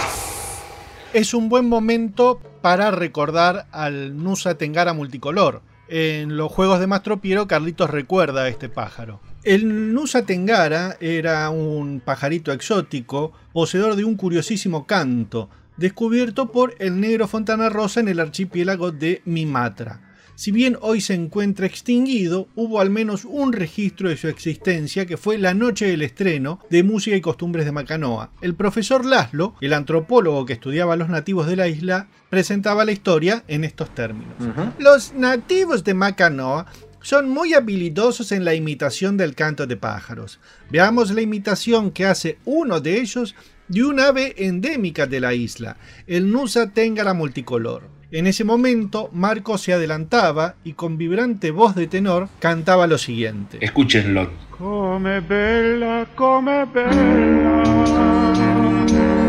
Es 1.12 1.34
un 1.34 1.48
buen 1.48 1.68
momento 1.68 2.40
para 2.62 2.92
recordar 2.92 3.66
al 3.72 4.22
Nusa 4.22 4.54
Tengara 4.54 4.92
multicolor. 4.92 5.62
En 5.88 6.36
los 6.36 6.52
juegos 6.52 6.78
de 6.78 6.86
Mastro 6.86 7.20
Piero, 7.20 7.48
Carlitos 7.48 7.90
recuerda 7.90 8.44
a 8.44 8.48
este 8.48 8.68
pájaro. 8.68 9.20
El 9.42 9.94
Nusa 9.94 10.26
Tengara 10.26 10.98
era 11.00 11.48
un 11.48 12.00
pajarito 12.00 12.52
exótico, 12.52 13.32
poseedor 13.54 13.96
de 13.96 14.04
un 14.04 14.16
curiosísimo 14.16 14.86
canto, 14.86 15.48
descubierto 15.78 16.52
por 16.52 16.74
el 16.78 17.00
negro 17.00 17.26
Fontana 17.26 17.70
Rosa 17.70 18.00
en 18.00 18.08
el 18.08 18.20
archipiélago 18.20 18.92
de 18.92 19.22
Mimatra. 19.24 20.02
Si 20.34 20.52
bien 20.52 20.76
hoy 20.82 21.00
se 21.00 21.14
encuentra 21.14 21.64
extinguido, 21.64 22.48
hubo 22.54 22.80
al 22.80 22.90
menos 22.90 23.24
un 23.24 23.54
registro 23.54 24.10
de 24.10 24.18
su 24.18 24.28
existencia 24.28 25.06
que 25.06 25.16
fue 25.16 25.38
la 25.38 25.54
noche 25.54 25.86
del 25.86 26.02
estreno 26.02 26.60
de 26.68 26.82
Música 26.82 27.16
y 27.16 27.22
Costumbres 27.22 27.64
de 27.64 27.72
Macanoa. 27.72 28.30
El 28.42 28.54
profesor 28.54 29.06
Laszlo, 29.06 29.54
el 29.62 29.72
antropólogo 29.72 30.44
que 30.44 30.52
estudiaba 30.52 30.94
a 30.94 30.96
los 30.96 31.08
nativos 31.08 31.46
de 31.46 31.56
la 31.56 31.68
isla, 31.68 32.08
presentaba 32.28 32.84
la 32.84 32.92
historia 32.92 33.42
en 33.48 33.64
estos 33.64 33.94
términos. 33.94 34.34
Los 34.78 35.14
nativos 35.14 35.82
de 35.84 35.94
Macanoa 35.94 36.66
son 37.02 37.28
muy 37.28 37.54
habilidosos 37.54 38.32
en 38.32 38.44
la 38.44 38.54
imitación 38.54 39.16
del 39.16 39.34
canto 39.34 39.66
de 39.66 39.76
pájaros. 39.76 40.40
Veamos 40.70 41.10
la 41.10 41.22
imitación 41.22 41.90
que 41.90 42.06
hace 42.06 42.38
uno 42.44 42.80
de 42.80 43.00
ellos 43.00 43.34
de 43.68 43.84
un 43.84 44.00
ave 44.00 44.34
endémica 44.36 45.06
de 45.06 45.20
la 45.20 45.32
isla, 45.32 45.76
el 46.06 46.30
Nusa 46.30 46.70
Tengara 46.72 47.14
multicolor. 47.14 48.00
En 48.12 48.26
ese 48.26 48.42
momento, 48.42 49.08
Marco 49.12 49.56
se 49.56 49.72
adelantaba 49.72 50.56
y 50.64 50.72
con 50.72 50.98
vibrante 50.98 51.52
voz 51.52 51.76
de 51.76 51.86
tenor 51.86 52.28
cantaba 52.40 52.88
lo 52.88 52.98
siguiente. 52.98 53.58
Escúchenlo. 53.60 54.28
Come 54.58 55.20
bella, 55.20 56.06
come 56.16 56.66
bella, 56.66 57.62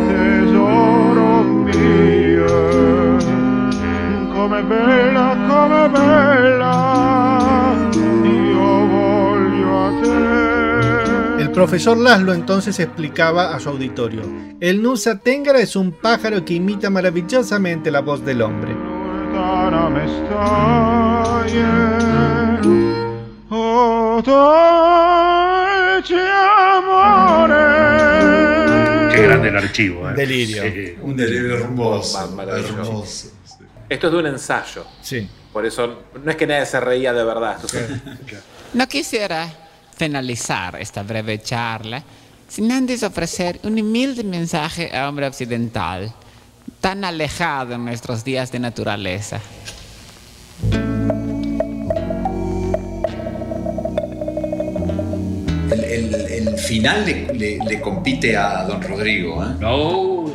tesoro 0.10 1.44
mio. 1.44 2.48
Come 4.34 4.64
bella, 4.64 5.38
come 5.48 5.90
bella, 5.90 7.31
El 11.40 11.52
profesor 11.52 11.98
Laszlo 11.98 12.34
entonces 12.34 12.80
explicaba 12.80 13.56
a 13.56 13.60
su 13.60 13.70
auditorio. 13.70 14.22
El 14.60 14.82
Nusa 14.82 15.20
Tengara 15.20 15.60
es 15.60 15.76
un 15.76 15.92
pájaro 15.92 16.46
que 16.46 16.54
imita 16.54 16.90
maravillosamente 16.90 17.92
la 17.92 18.02
voz 18.02 18.24
del 18.24 18.42
hombre. 18.42 18.76
Qué 29.12 29.22
grande 29.24 29.50
el 29.50 29.58
archivo. 29.58 30.10
¿eh? 30.10 30.14
Delirio. 30.16 30.64
Sí. 30.64 30.96
Un 31.02 31.18
delirio 31.18 31.56
hermoso. 31.56 32.40
Hermoso. 32.40 33.32
Esto 33.90 34.08
es 34.08 34.14
de 34.14 34.20
un 34.20 34.28
ensayo. 34.28 34.86
Sí. 35.02 35.28
Por 35.52 35.66
eso 35.66 36.04
no 36.24 36.32
es 36.32 36.38
que 36.38 36.48
nadie 36.48 36.66
se 36.66 36.80
reía 36.80 37.14
de 37.14 37.24
verdad. 37.24 37.58
No 38.74 38.88
quisiera 38.88 39.50
finalizar 40.06 40.82
esta 40.82 41.04
breve 41.04 41.40
charla 41.44 42.02
sin 42.48 42.72
antes 42.72 43.04
ofrecer 43.04 43.60
un 43.64 43.80
humilde 43.80 44.24
mensaje 44.24 44.90
al 44.92 45.08
hombre 45.10 45.28
occidental, 45.28 46.12
tan 46.82 47.06
alejado 47.06 47.76
en 47.76 47.86
nuestros 47.86 48.24
días 48.24 48.52
de 48.52 48.60
naturaleza. 48.60 49.40
El, 55.72 55.84
el- 55.84 56.16
el 56.50 56.58
final 56.58 57.06
le, 57.06 57.34
le- 57.34 57.60
le 57.66 57.80
compite 57.82 58.36
a 58.36 58.64
Don 58.66 58.82
Rodrigo. 58.82 59.44
¿eh? 59.44 59.56
No, 59.60 60.26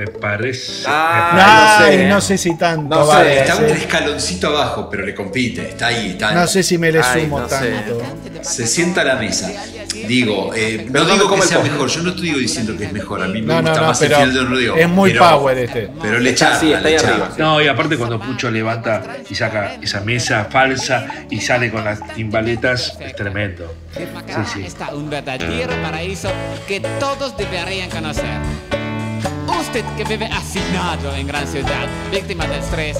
me 0.00 0.06
parece. 0.06 0.84
Ah, 0.86 1.78
Ay, 1.80 1.96
no 1.96 2.02
sé. 2.02 2.08
no 2.08 2.20
sé 2.20 2.38
si 2.38 2.56
tanto. 2.56 2.94
No 2.96 3.04
sé, 3.06 3.12
vale, 3.12 3.40
Está 3.40 3.56
un 3.56 3.66
sí. 3.68 3.72
escaloncito 3.72 4.46
abajo, 4.48 4.88
pero 4.90 5.04
le 5.04 5.14
compite. 5.14 5.68
Está 5.68 5.88
ahí. 5.88 6.10
Está 6.10 6.32
No 6.32 6.46
sé 6.46 6.62
si 6.62 6.78
me 6.78 6.90
le 6.90 7.00
Ay, 7.00 7.22
sumo 7.22 7.40
no 7.40 7.48
sé. 7.48 7.70
tanto. 7.70 8.02
Se 8.42 8.66
sienta 8.66 9.02
a 9.02 9.04
la 9.04 9.16
mesa. 9.16 9.50
Digo, 10.06 10.52
eh, 10.54 10.86
Pero 10.90 11.04
no 11.04 11.12
digo 11.14 11.28
como 11.28 11.42
que 11.42 11.48
sea 11.48 11.58
mejor. 11.60 11.88
Yo 11.88 12.02
no 12.02 12.10
estoy 12.10 12.30
diciendo 12.32 12.76
que 12.76 12.84
es 12.84 12.92
mejor. 12.92 13.22
A 13.22 13.26
mí 13.28 13.42
me 13.42 13.48
No, 13.54 13.60
gusta 13.60 13.80
no, 13.80 13.86
más 13.88 14.02
el 14.02 14.08
final 14.12 14.34
de 14.34 14.40
Rodrigo. 14.40 14.76
es 14.76 14.88
muy 14.88 15.12
pero- 15.12 15.28
power 15.28 15.58
este. 15.58 15.90
Pero 16.00 16.18
le 16.18 16.36
Sí, 16.36 16.44
ahí 16.72 16.82
le. 16.82 16.98
No, 17.38 17.60
y 17.60 17.68
aparte 17.68 17.96
cuando 17.98 18.18
Pucho 18.18 18.50
levanta 18.50 19.02
y 19.28 19.34
saca 19.34 19.74
esa 19.82 20.00
mesa 20.00 20.46
falsa 20.50 21.06
y 21.28 21.40
sale 21.40 21.70
con 21.70 21.84
las 21.84 22.00
timbaletas, 22.14 22.96
es 23.00 23.14
tremendo. 23.14 23.74
Macará 24.14 24.44
Sí, 24.46 24.52
sí. 24.60 24.66
está 24.66 24.94
un 24.94 25.10
verdadero 25.10 25.72
paraíso 25.82 26.30
que 26.66 26.80
todos 26.98 27.36
deberían 27.36 27.90
conocer. 27.90 28.24
Usted 29.70 29.84
que 29.96 30.02
vive 30.02 30.26
hacinado 30.26 31.14
en 31.14 31.28
gran 31.28 31.46
ciudad, 31.46 31.86
víctima 32.10 32.44
del 32.44 32.58
estrés, 32.58 32.98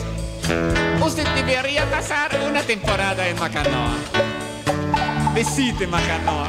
usted 1.05 1.27
debería 1.35 1.85
pasar 1.91 2.31
una 2.49 2.63
temporada 2.63 3.27
en 3.27 3.37
Macanoa. 3.41 3.97
Visite 5.35 5.89
Macanoa. 5.89 6.49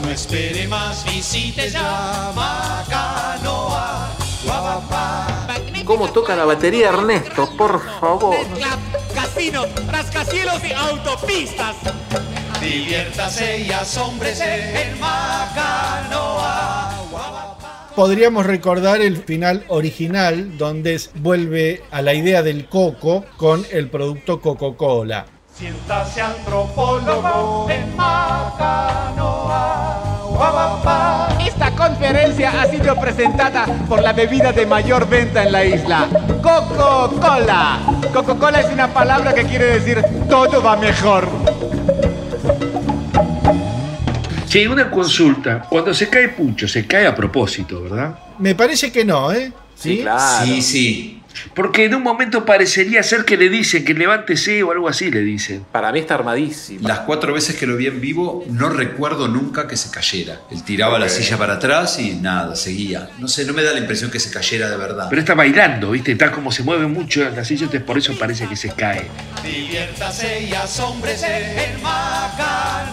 No 0.00 0.10
espere 0.12 0.68
más, 0.68 1.04
visite 1.04 1.70
ya 1.70 2.30
Macanoa. 2.36 4.08
¿Cómo 5.84 6.08
toca 6.12 6.36
la 6.36 6.44
batería 6.44 6.90
Ernesto? 6.90 7.50
Por 7.56 7.84
favor. 7.98 8.36
Casino, 9.12 9.64
rascacielos 9.90 10.62
y 10.62 10.72
autopistas. 10.72 11.74
Diviértase 12.60 13.58
y 13.60 13.70
asómbrese 13.70 14.82
en 14.82 14.98
Macanoa. 14.98 16.92
Podríamos 17.94 18.44
recordar 18.46 19.00
el 19.00 19.16
final 19.18 19.64
original 19.68 20.58
donde 20.58 21.00
vuelve 21.16 21.82
a 21.90 22.02
la 22.02 22.14
idea 22.14 22.42
del 22.42 22.68
coco 22.68 23.24
con 23.36 23.64
el 23.70 23.88
producto 23.88 24.40
Coca-Cola. 24.40 25.26
Siéntase 25.54 26.20
antropólogo 26.20 27.68
en 27.70 27.96
Macanoa. 27.96 29.06
Guapapá. 30.28 31.28
Esta 31.46 31.70
conferencia 31.70 32.60
ha 32.60 32.66
sido 32.66 32.94
presentada 33.00 33.64
por 33.88 34.02
la 34.02 34.12
bebida 34.12 34.52
de 34.52 34.66
mayor 34.66 35.08
venta 35.08 35.44
en 35.44 35.52
la 35.52 35.64
isla, 35.64 36.08
Coca-Cola. 36.42 37.78
Coca-Cola 38.12 38.60
es 38.60 38.70
una 38.70 38.92
palabra 38.92 39.32
que 39.32 39.44
quiere 39.44 39.78
decir 39.78 40.04
todo 40.28 40.62
va 40.62 40.76
mejor. 40.76 41.26
Sí, 44.56 44.62
Che, 44.62 44.68
una 44.68 44.90
consulta. 44.90 45.66
Cuando 45.68 45.92
se 45.92 46.08
cae 46.08 46.30
Pucho, 46.30 46.66
se 46.66 46.86
cae 46.86 47.06
a 47.06 47.14
propósito, 47.14 47.82
¿verdad? 47.82 48.18
Me 48.38 48.54
parece 48.54 48.90
que 48.90 49.04
no, 49.04 49.30
¿eh? 49.30 49.52
Sí, 49.74 49.98
claro. 50.00 50.46
Sí, 50.46 50.62
sí. 50.62 51.22
Porque 51.54 51.84
en 51.84 51.94
un 51.94 52.02
momento 52.02 52.46
parecería 52.46 53.02
ser 53.02 53.26
que 53.26 53.36
le 53.36 53.50
dicen 53.50 53.84
que 53.84 53.92
levántese 53.92 54.62
o 54.62 54.72
algo 54.72 54.88
así 54.88 55.10
le 55.10 55.20
dicen. 55.20 55.66
Para 55.70 55.92
mí 55.92 55.98
está 55.98 56.14
armadísimo. 56.14 56.88
Las 56.88 57.00
cuatro 57.00 57.34
veces 57.34 57.56
que 57.56 57.66
lo 57.66 57.76
vi 57.76 57.86
en 57.86 58.00
vivo, 58.00 58.46
no 58.48 58.70
recuerdo 58.70 59.28
nunca 59.28 59.68
que 59.68 59.76
se 59.76 59.90
cayera. 59.90 60.40
Él 60.50 60.62
tiraba 60.62 60.98
la 60.98 61.10
silla 61.10 61.36
para 61.36 61.56
atrás 61.56 61.98
y 61.98 62.14
nada, 62.14 62.56
seguía. 62.56 63.10
No 63.18 63.28
sé, 63.28 63.44
no 63.44 63.52
me 63.52 63.62
da 63.62 63.74
la 63.74 63.80
impresión 63.80 64.10
que 64.10 64.18
se 64.18 64.30
cayera 64.30 64.70
de 64.70 64.78
verdad. 64.78 65.08
Pero 65.10 65.20
está 65.20 65.34
bailando, 65.34 65.90
¿viste? 65.90 66.12
Está 66.12 66.32
como 66.32 66.50
se 66.50 66.62
mueve 66.62 66.86
mucho 66.86 67.22
en 67.22 67.36
la 67.36 67.44
silla, 67.44 67.64
entonces 67.64 67.86
por 67.86 67.98
eso 67.98 68.14
parece 68.18 68.48
que 68.48 68.56
se 68.56 68.70
cae. 68.70 69.06
Diviértase 69.44 70.44
y 70.48 70.54
asómbrese. 70.54 71.76
Conozca 71.82 72.80
a 72.80 72.90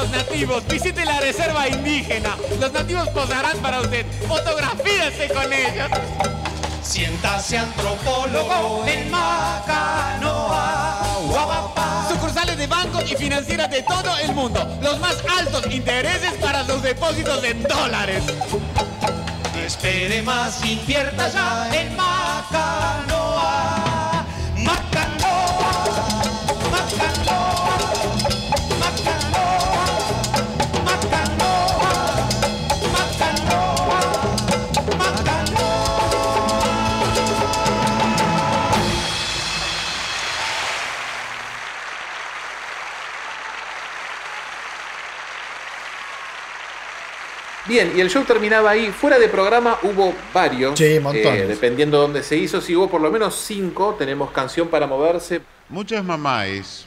los 0.00 0.10
nativos, 0.10 0.66
visite 0.66 1.04
la 1.04 1.20
reserva 1.20 1.68
indígena. 1.68 2.34
Los 2.58 2.72
nativos 2.72 3.06
posarán 3.10 3.58
para 3.58 3.80
usted. 3.80 4.06
Fotografíese 4.26 5.28
con 5.28 5.52
ellos. 5.52 5.90
Siéntase 6.82 7.58
antropólogo 7.58 8.82
en 8.86 9.10
Macanoa, 9.10 11.02
Guabapá. 11.26 12.08
Sucursales 12.08 12.56
de 12.56 12.66
bancos 12.66 13.10
y 13.10 13.16
financieras 13.16 13.70
de 13.70 13.82
todo 13.82 14.16
el 14.18 14.32
mundo. 14.34 14.66
Los 14.82 14.98
más 15.00 15.18
altos 15.38 15.66
intereses 15.70 16.32
para 16.40 16.62
los 16.62 16.82
depósitos 16.82 17.44
en 17.44 17.62
dólares. 17.64 18.22
No 19.54 19.60
espere 19.60 20.22
más, 20.22 20.64
invierta 20.64 21.28
ya 21.28 21.70
en 21.78 21.94
Macanoa. 21.94 23.19
Bien, 47.70 47.92
y 47.94 48.00
el 48.00 48.10
show 48.10 48.24
terminaba 48.24 48.70
ahí. 48.70 48.90
Fuera 48.90 49.16
de 49.16 49.28
programa 49.28 49.78
hubo 49.84 50.12
varios. 50.34 50.76
Sí, 50.76 50.98
montones. 50.98 51.42
eh, 51.42 51.46
dependiendo 51.46 51.98
de 51.98 52.02
dónde 52.02 52.22
se 52.24 52.36
hizo, 52.36 52.60
si 52.60 52.74
hubo 52.74 52.90
por 52.90 53.00
lo 53.00 53.12
menos 53.12 53.36
cinco, 53.36 53.94
tenemos 53.96 54.32
canción 54.32 54.66
para 54.66 54.88
moverse. 54.88 55.40
Muchas 55.68 56.04
mamáes, 56.04 56.84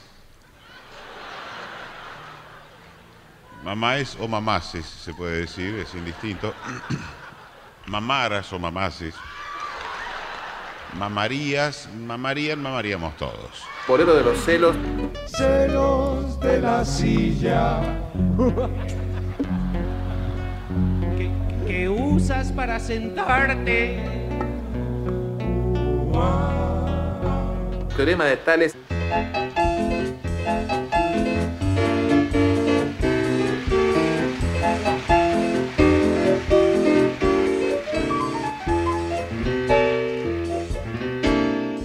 mamáes 3.63 4.17
o 4.19 4.27
mamases, 4.27 4.85
se 4.85 5.13
puede 5.13 5.37
decir, 5.37 5.73
es 5.75 5.95
indistinto, 5.95 6.53
mamaras 7.85 8.51
o 8.51 8.59
mamases, 8.59 9.15
mamarías, 10.99 11.87
mamarían, 11.95 12.61
mamaríamos 12.61 13.15
todos. 13.15 13.63
Bolero 13.87 14.15
de 14.15 14.23
los 14.25 14.37
celos. 14.37 14.75
Celos 15.27 16.37
de 16.41 16.59
la 16.59 16.83
silla. 16.83 17.79
que 21.65 21.89
usas 21.89 22.51
para 22.51 22.79
sentarte. 22.79 23.99
Teorema 27.95 28.25
de 28.25 28.37
Tales. 28.37 28.75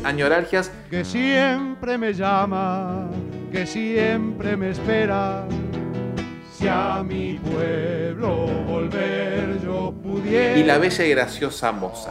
Añoralgias. 0.04 0.72
Que 0.90 1.04
siempre 1.04 1.98
me 1.98 2.14
llama, 2.14 3.10
que 3.52 3.66
siempre 3.66 4.56
me 4.56 4.70
espera. 4.70 5.46
Si 6.52 6.66
a 6.66 7.04
mi 7.06 7.38
pueblo 7.38 8.46
volver 8.66 9.37
y 10.30 10.62
la 10.62 10.78
bella 10.78 11.04
y 11.04 11.10
graciosa 11.10 11.72
moza. 11.72 12.10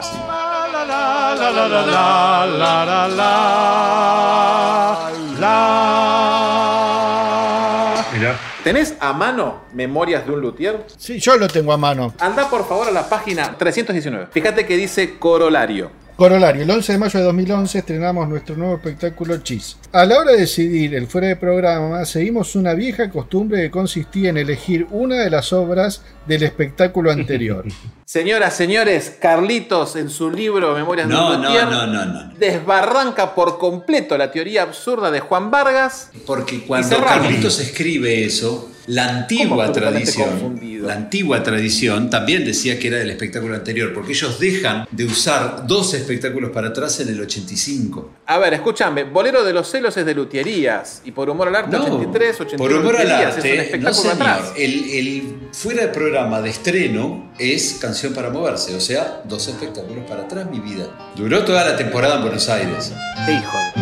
Mirá. 8.13 8.35
¿Tenés 8.63 8.95
a 8.99 9.13
mano 9.13 9.61
Memorias 9.73 10.25
de 10.25 10.31
un 10.31 10.41
Luthier? 10.41 10.85
Sí, 10.97 11.19
yo 11.19 11.37
lo 11.37 11.47
tengo 11.47 11.71
a 11.71 11.77
mano. 11.77 12.13
Anda 12.19 12.49
por 12.49 12.67
favor 12.67 12.87
a 12.87 12.91
la 12.91 13.07
página 13.07 13.55
319. 13.57 14.27
Fíjate 14.31 14.65
que 14.65 14.75
dice 14.75 15.17
corolario. 15.19 15.91
Corolario, 16.17 16.63
el 16.63 16.71
11 16.71 16.93
de 16.93 16.97
mayo 16.97 17.19
de 17.19 17.25
2011 17.27 17.77
estrenamos 17.77 18.27
nuestro 18.27 18.55
nuevo 18.55 18.73
espectáculo 18.73 19.37
Chis. 19.37 19.77
A 19.91 20.03
la 20.03 20.17
hora 20.17 20.31
de 20.31 20.39
decidir 20.39 20.95
el 20.95 21.05
fuera 21.05 21.27
de 21.27 21.35
programa, 21.35 22.03
seguimos 22.05 22.55
una 22.55 22.73
vieja 22.73 23.11
costumbre 23.11 23.61
que 23.61 23.69
consistía 23.69 24.31
en 24.31 24.37
elegir 24.37 24.87
una 24.89 25.17
de 25.17 25.29
las 25.29 25.53
obras 25.53 26.01
del 26.25 26.41
espectáculo 26.41 27.11
anterior. 27.11 27.65
Señoras, 28.05 28.55
señores, 28.55 29.15
Carlitos 29.21 29.95
en 29.95 30.09
su 30.09 30.31
libro 30.31 30.73
Memorias 30.73 31.07
de 31.07 31.13
No, 31.13 31.35
un 31.35 31.41
no, 31.41 31.49
Luthier 31.49 31.65
no, 31.67 31.85
no, 31.85 32.05
no. 32.05 32.33
desbarranca 32.39 33.35
por 33.35 33.59
completo 33.59 34.17
la 34.17 34.31
teoría 34.31 34.63
absurda 34.63 35.11
de 35.11 35.19
Juan 35.19 35.51
Vargas. 35.51 36.09
Porque 36.25 36.61
cuando. 36.65 36.97
Carlitos 36.97 37.59
escribe 37.59 38.25
eso, 38.25 38.71
la 38.87 39.03
¿Cómo 39.07 39.17
antigua 39.19 39.71
tradición, 39.71 40.29
confundido? 40.29 40.87
la 40.87 40.93
antigua 40.93 41.43
tradición 41.43 42.09
también 42.09 42.45
decía 42.45 42.79
que 42.79 42.87
era 42.87 42.97
del 42.97 43.09
espectáculo 43.09 43.53
anterior, 43.55 43.93
porque 43.93 44.13
ellos 44.13 44.39
dejan 44.39 44.87
de 44.91 45.05
usar 45.05 45.67
dos 45.67 45.93
espectáculos 45.93 46.51
para 46.51 46.69
atrás 46.69 46.99
en 47.01 47.09
el 47.09 47.19
85. 47.21 48.11
A 48.25 48.37
ver, 48.37 48.53
escúchame, 48.53 49.03
Bolero 49.03 49.43
de 49.43 49.53
los 49.53 49.69
celos 49.69 49.95
es 49.97 50.05
de 50.05 50.13
Luthierías 50.15 51.01
y 51.05 51.11
por 51.11 51.29
humor 51.29 51.47
al 51.49 51.55
arte 51.55 51.75
83, 51.77 52.41
81 52.41 52.57
por 52.57 52.71
humor 52.81 52.95
al 52.95 53.03
Luthierías, 53.03 53.37
es 53.37 53.43
un 53.43 53.49
arte, 53.49 53.55
no 53.57 53.61
espectáculo 53.63 54.11
señor. 54.11 54.29
atrás. 54.29 54.53
El, 54.57 54.89
el 54.91 55.33
fuera 55.51 55.81
de 55.83 55.87
programa 55.89 56.41
de 56.41 56.49
estreno 56.49 57.31
es 57.37 57.77
Canción 57.81 58.13
para 58.13 58.29
Moverse, 58.29 58.73
o 58.75 58.79
sea, 58.79 59.21
dos 59.25 59.47
espectáculos 59.47 60.05
para 60.07 60.23
atrás, 60.23 60.49
mi 60.49 60.59
vida. 60.59 61.11
Duró 61.15 61.43
toda 61.43 61.65
la 61.65 61.75
temporada 61.75 62.15
en 62.15 62.21
Buenos 62.21 62.47
Aires. 62.49 62.93
Qué 63.25 63.33
hijo 63.33 63.57
de- 63.75 63.76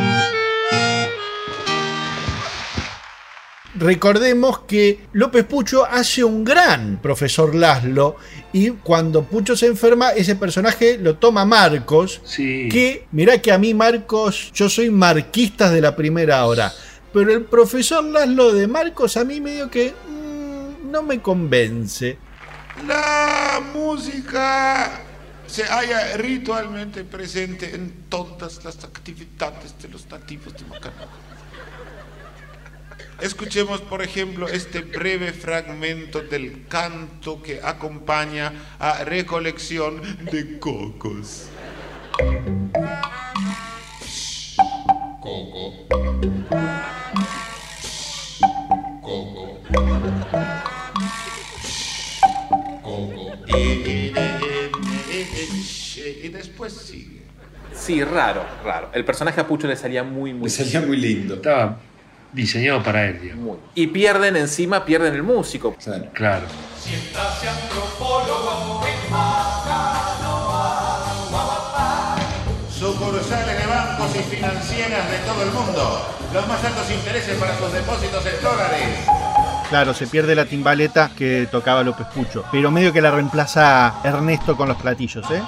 Recordemos 3.77 4.59
que 4.59 5.01
López 5.11 5.43
Pucho 5.45 5.85
hace 5.85 6.23
un 6.23 6.45
gran 6.45 6.97
profesor 7.01 7.53
Laszlo 7.53 8.15
y 8.53 8.69
cuando 8.71 9.23
Pucho 9.23 9.57
se 9.57 9.65
enferma, 9.67 10.11
ese 10.11 10.35
personaje 10.37 10.97
lo 10.97 11.17
toma 11.17 11.43
Marcos, 11.45 12.21
Sí. 12.23 12.69
que 12.71 13.05
mirá 13.11 13.41
que 13.41 13.51
a 13.51 13.57
mí 13.57 13.73
Marcos, 13.73 14.51
yo 14.53 14.69
soy 14.69 14.89
marquista 14.89 15.69
de 15.71 15.81
la 15.81 15.93
primera 15.95 16.45
hora, 16.45 16.71
pero 17.11 17.33
el 17.33 17.43
profesor 17.43 18.03
Laszlo 18.05 18.53
de 18.53 18.65
Marcos 18.67 19.17
a 19.17 19.25
mí 19.25 19.41
medio 19.41 19.69
que 19.69 19.93
mm, 20.07 20.89
no 20.89 21.03
me 21.03 21.21
convence. 21.21 22.17
La 22.87 23.61
música 23.73 25.01
se 25.47 25.63
halla 25.63 26.15
ritualmente 26.17 27.03
presente 27.03 27.75
en 27.75 28.05
todas 28.09 28.63
las 28.63 28.83
actividades 28.85 29.75
de 29.81 29.89
los 29.89 30.09
nativos 30.09 30.53
de 30.53 30.65
Macanao. 30.65 31.24
Escuchemos, 33.21 33.81
por 33.81 34.01
ejemplo, 34.01 34.47
este 34.47 34.81
breve 34.81 35.31
fragmento 35.31 36.21
del 36.21 36.67
canto 36.67 37.41
que 37.41 37.61
acompaña 37.63 38.51
a 38.77 39.03
recolección 39.03 40.01
de 40.31 40.59
cocos. 40.59 41.47
Coco. 45.21 45.87
Coco. 49.01 49.59
Coco. 52.83 53.31
Y, 53.47 53.53
y- 53.57 54.13
y- 55.11 56.25
y 56.25 56.29
después 56.29 56.73
sigue. 56.73 57.21
Sí, 57.73 58.03
raro, 58.03 58.45
raro. 58.63 58.89
El 58.93 59.03
personaje 59.05 59.41
a 59.41 59.47
Pucho 59.47 59.67
le 59.67 59.75
salía 59.75 60.03
muy, 60.03 60.33
muy 60.33 60.45
Le 60.45 60.49
salía 60.49 60.81
muy 60.81 60.97
lindo. 60.97 61.35
Estaba 61.35 61.77
diseñado 62.35 62.83
para 62.83 63.07
él, 63.07 63.19
digamos. 63.21 63.43
muy. 63.43 63.57
Y 63.73 63.87
pierden 63.87 64.35
encima, 64.35 64.85
pierden 64.85 65.15
el 65.15 65.23
músico. 65.23 65.75
Claro. 66.13 66.45
Guabapá. 71.31 72.15
Sucursales 72.69 73.57
de 73.57 73.65
bancos 73.65 74.15
y 74.15 74.35
financieras 74.35 75.09
de 75.09 75.17
todo 75.25 75.43
el 75.43 75.51
mundo. 75.51 76.07
Los 76.33 76.47
más 76.47 76.63
altos 76.63 76.91
intereses 76.91 77.37
para 77.37 77.57
sus 77.57 77.71
depósitos 77.71 78.25
en 78.25 78.43
dólares. 78.43 79.07
Claro, 79.69 79.93
se 79.93 80.05
pierde 80.05 80.35
la 80.35 80.45
timbaleta 80.45 81.09
que 81.17 81.47
tocaba 81.49 81.83
López 81.83 82.05
Pucho, 82.13 82.43
pero 82.51 82.69
medio 82.69 82.93
que 82.93 83.01
la 83.01 83.11
reemplaza 83.11 83.95
Ernesto 84.03 84.55
con 84.55 84.67
los 84.67 84.77
platillos, 84.77 85.25
¿eh? 85.31 85.41